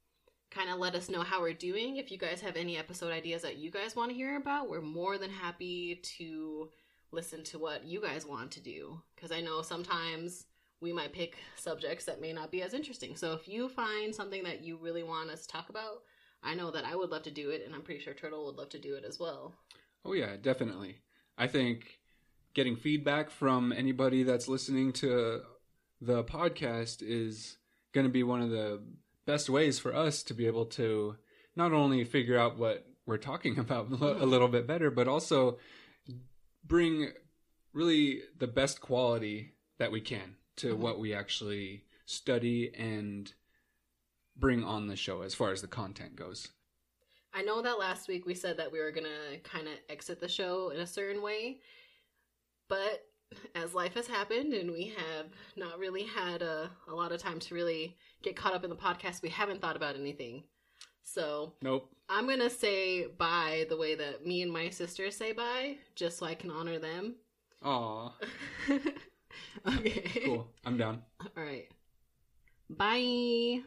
kind 0.50 0.70
of 0.70 0.80
let 0.80 0.96
us 0.96 1.10
know 1.10 1.22
how 1.22 1.42
we're 1.42 1.54
doing. 1.54 1.98
If 1.98 2.12
you 2.12 2.18
guys 2.18 2.42
have 2.42 2.58
any 2.58 2.78
episode 2.78 3.12
ideas 3.12 3.42
that 3.44 3.58
you 3.58 3.72
guys 3.72 3.96
want 3.96 4.10
to 4.10 4.16
hear 4.16 4.38
about, 4.38 4.70
we're 4.70 4.82
more 4.82 5.18
than 5.18 5.30
happy 5.30 6.02
to 6.18 6.70
listen 7.12 7.44
to 7.46 7.60
what 7.60 7.86
you 7.86 8.02
guys 8.02 8.26
want 8.26 8.52
to 8.52 8.60
do. 8.60 9.00
Because 9.16 9.32
I 9.32 9.42
know 9.42 9.62
sometimes 9.62 10.46
we 10.82 10.92
might 10.92 11.14
pick 11.14 11.38
subjects 11.56 12.06
that 12.06 12.20
may 12.20 12.34
not 12.34 12.52
be 12.52 12.64
as 12.64 12.74
interesting. 12.74 13.16
So 13.16 13.34
if 13.34 13.48
you 13.48 13.70
find 13.70 14.14
something 14.14 14.44
that 14.44 14.64
you 14.64 14.78
really 14.78 15.04
want 15.04 15.30
us 15.30 15.44
to 15.44 15.48
talk 15.48 15.70
about, 15.70 16.02
I 16.44 16.56
know 16.56 16.72
that 16.72 16.86
I 16.86 16.96
would 16.96 17.10
love 17.12 17.24
to 17.24 17.32
do 17.32 17.50
it, 17.52 17.64
and 17.66 17.74
I'm 17.76 17.82
pretty 17.84 18.02
sure 18.02 18.14
Turtle 18.14 18.46
would 18.46 18.56
love 18.56 18.70
to 18.70 18.80
do 18.80 18.96
it 18.96 19.04
as 19.04 19.20
well. 19.20 19.54
Oh 20.04 20.14
yeah, 20.14 20.36
definitely. 20.42 21.02
I 21.38 21.48
think 21.48 22.00
getting 22.54 22.76
feedback 22.76 23.30
from 23.30 23.72
anybody 23.72 24.24
that's 24.24 24.48
listening 24.48 24.92
to 24.94 25.42
the 26.02 26.24
podcast 26.24 27.02
is 27.02 27.58
going 27.94 28.06
to 28.08 28.12
be 28.12 28.24
one 28.24 28.42
of 28.42 28.50
the 28.50 28.82
best 29.26 29.50
ways 29.50 29.78
for 29.80 29.96
us 29.96 30.24
to 30.24 30.34
be 30.34 30.48
able 30.48 30.66
to 30.66 31.16
not 31.56 31.72
only 31.74 32.04
figure 32.04 32.38
out 32.38 32.58
what 32.58 32.88
we're 33.06 33.18
talking 33.18 33.60
about 33.66 33.92
a 33.92 34.26
little 34.26 34.48
bit 34.48 34.66
better, 34.66 34.90
but 34.90 35.08
also 35.08 35.60
bring 36.66 37.12
really 37.74 38.22
the 38.38 38.48
best 38.48 38.82
quality 38.82 39.54
that 39.78 39.92
we 39.92 40.02
can 40.02 40.36
to 40.58 40.76
Mhm. 40.76 40.80
what 40.80 41.00
we 41.00 41.14
actually 41.14 41.86
study 42.06 42.74
and 42.76 43.34
bring 44.42 44.64
on 44.66 44.88
the 44.88 44.96
show 44.98 45.22
as 45.22 45.34
far 45.34 45.52
as 45.52 45.62
the 45.62 45.68
content 45.68 46.18
goes. 46.18 46.50
I 47.34 47.44
know 47.44 47.62
that 47.62 47.80
last 47.80 48.10
week 48.10 48.26
we 48.26 48.34
said 48.36 48.58
that 48.58 48.72
we 48.72 48.80
were 48.80 48.92
gonna 48.92 49.38
kind 49.44 49.68
of 49.68 49.76
exit 49.88 50.20
the 50.20 50.28
show 50.28 50.70
in 50.72 50.82
a 50.82 50.88
certain 50.88 51.22
way, 51.22 51.62
but 52.68 53.06
as 53.56 53.74
life 53.74 53.94
has 53.94 54.08
happened 54.08 54.52
and 54.54 54.70
we 54.72 54.94
have 54.98 55.28
not 55.56 55.80
really 55.80 56.04
had 56.04 56.42
a, 56.42 56.70
a 56.90 56.94
lot 56.94 57.14
of 57.14 57.22
time 57.22 57.40
to 57.40 57.56
really 57.56 57.96
get 58.22 58.36
caught 58.36 58.54
up 58.54 58.66
in 58.66 58.70
the 58.70 58.76
podcast, 58.76 59.22
we 59.22 59.30
haven't 59.30 59.62
thought 59.62 59.78
about 59.78 59.96
anything. 59.96 60.44
So 61.04 61.54
Nope. 61.62 61.90
I'm 62.10 62.28
gonna 62.28 62.50
say 62.50 63.08
bye 63.08 63.66
the 63.70 63.78
way 63.78 63.96
that 63.96 64.26
me 64.26 64.42
and 64.42 64.52
my 64.52 64.70
sister 64.70 65.10
say 65.12 65.32
bye, 65.32 65.78
just 65.96 66.18
so 66.18 66.26
I 66.26 66.36
can 66.36 66.52
honor 66.52 66.80
them. 66.80 67.16
Aw, 67.64 68.12
okay. 69.68 70.22
cool. 70.26 70.48
I'm 70.66 70.78
down. 70.78 71.04
All 71.22 71.44
right. 71.44 71.68
Bye. 72.70 73.60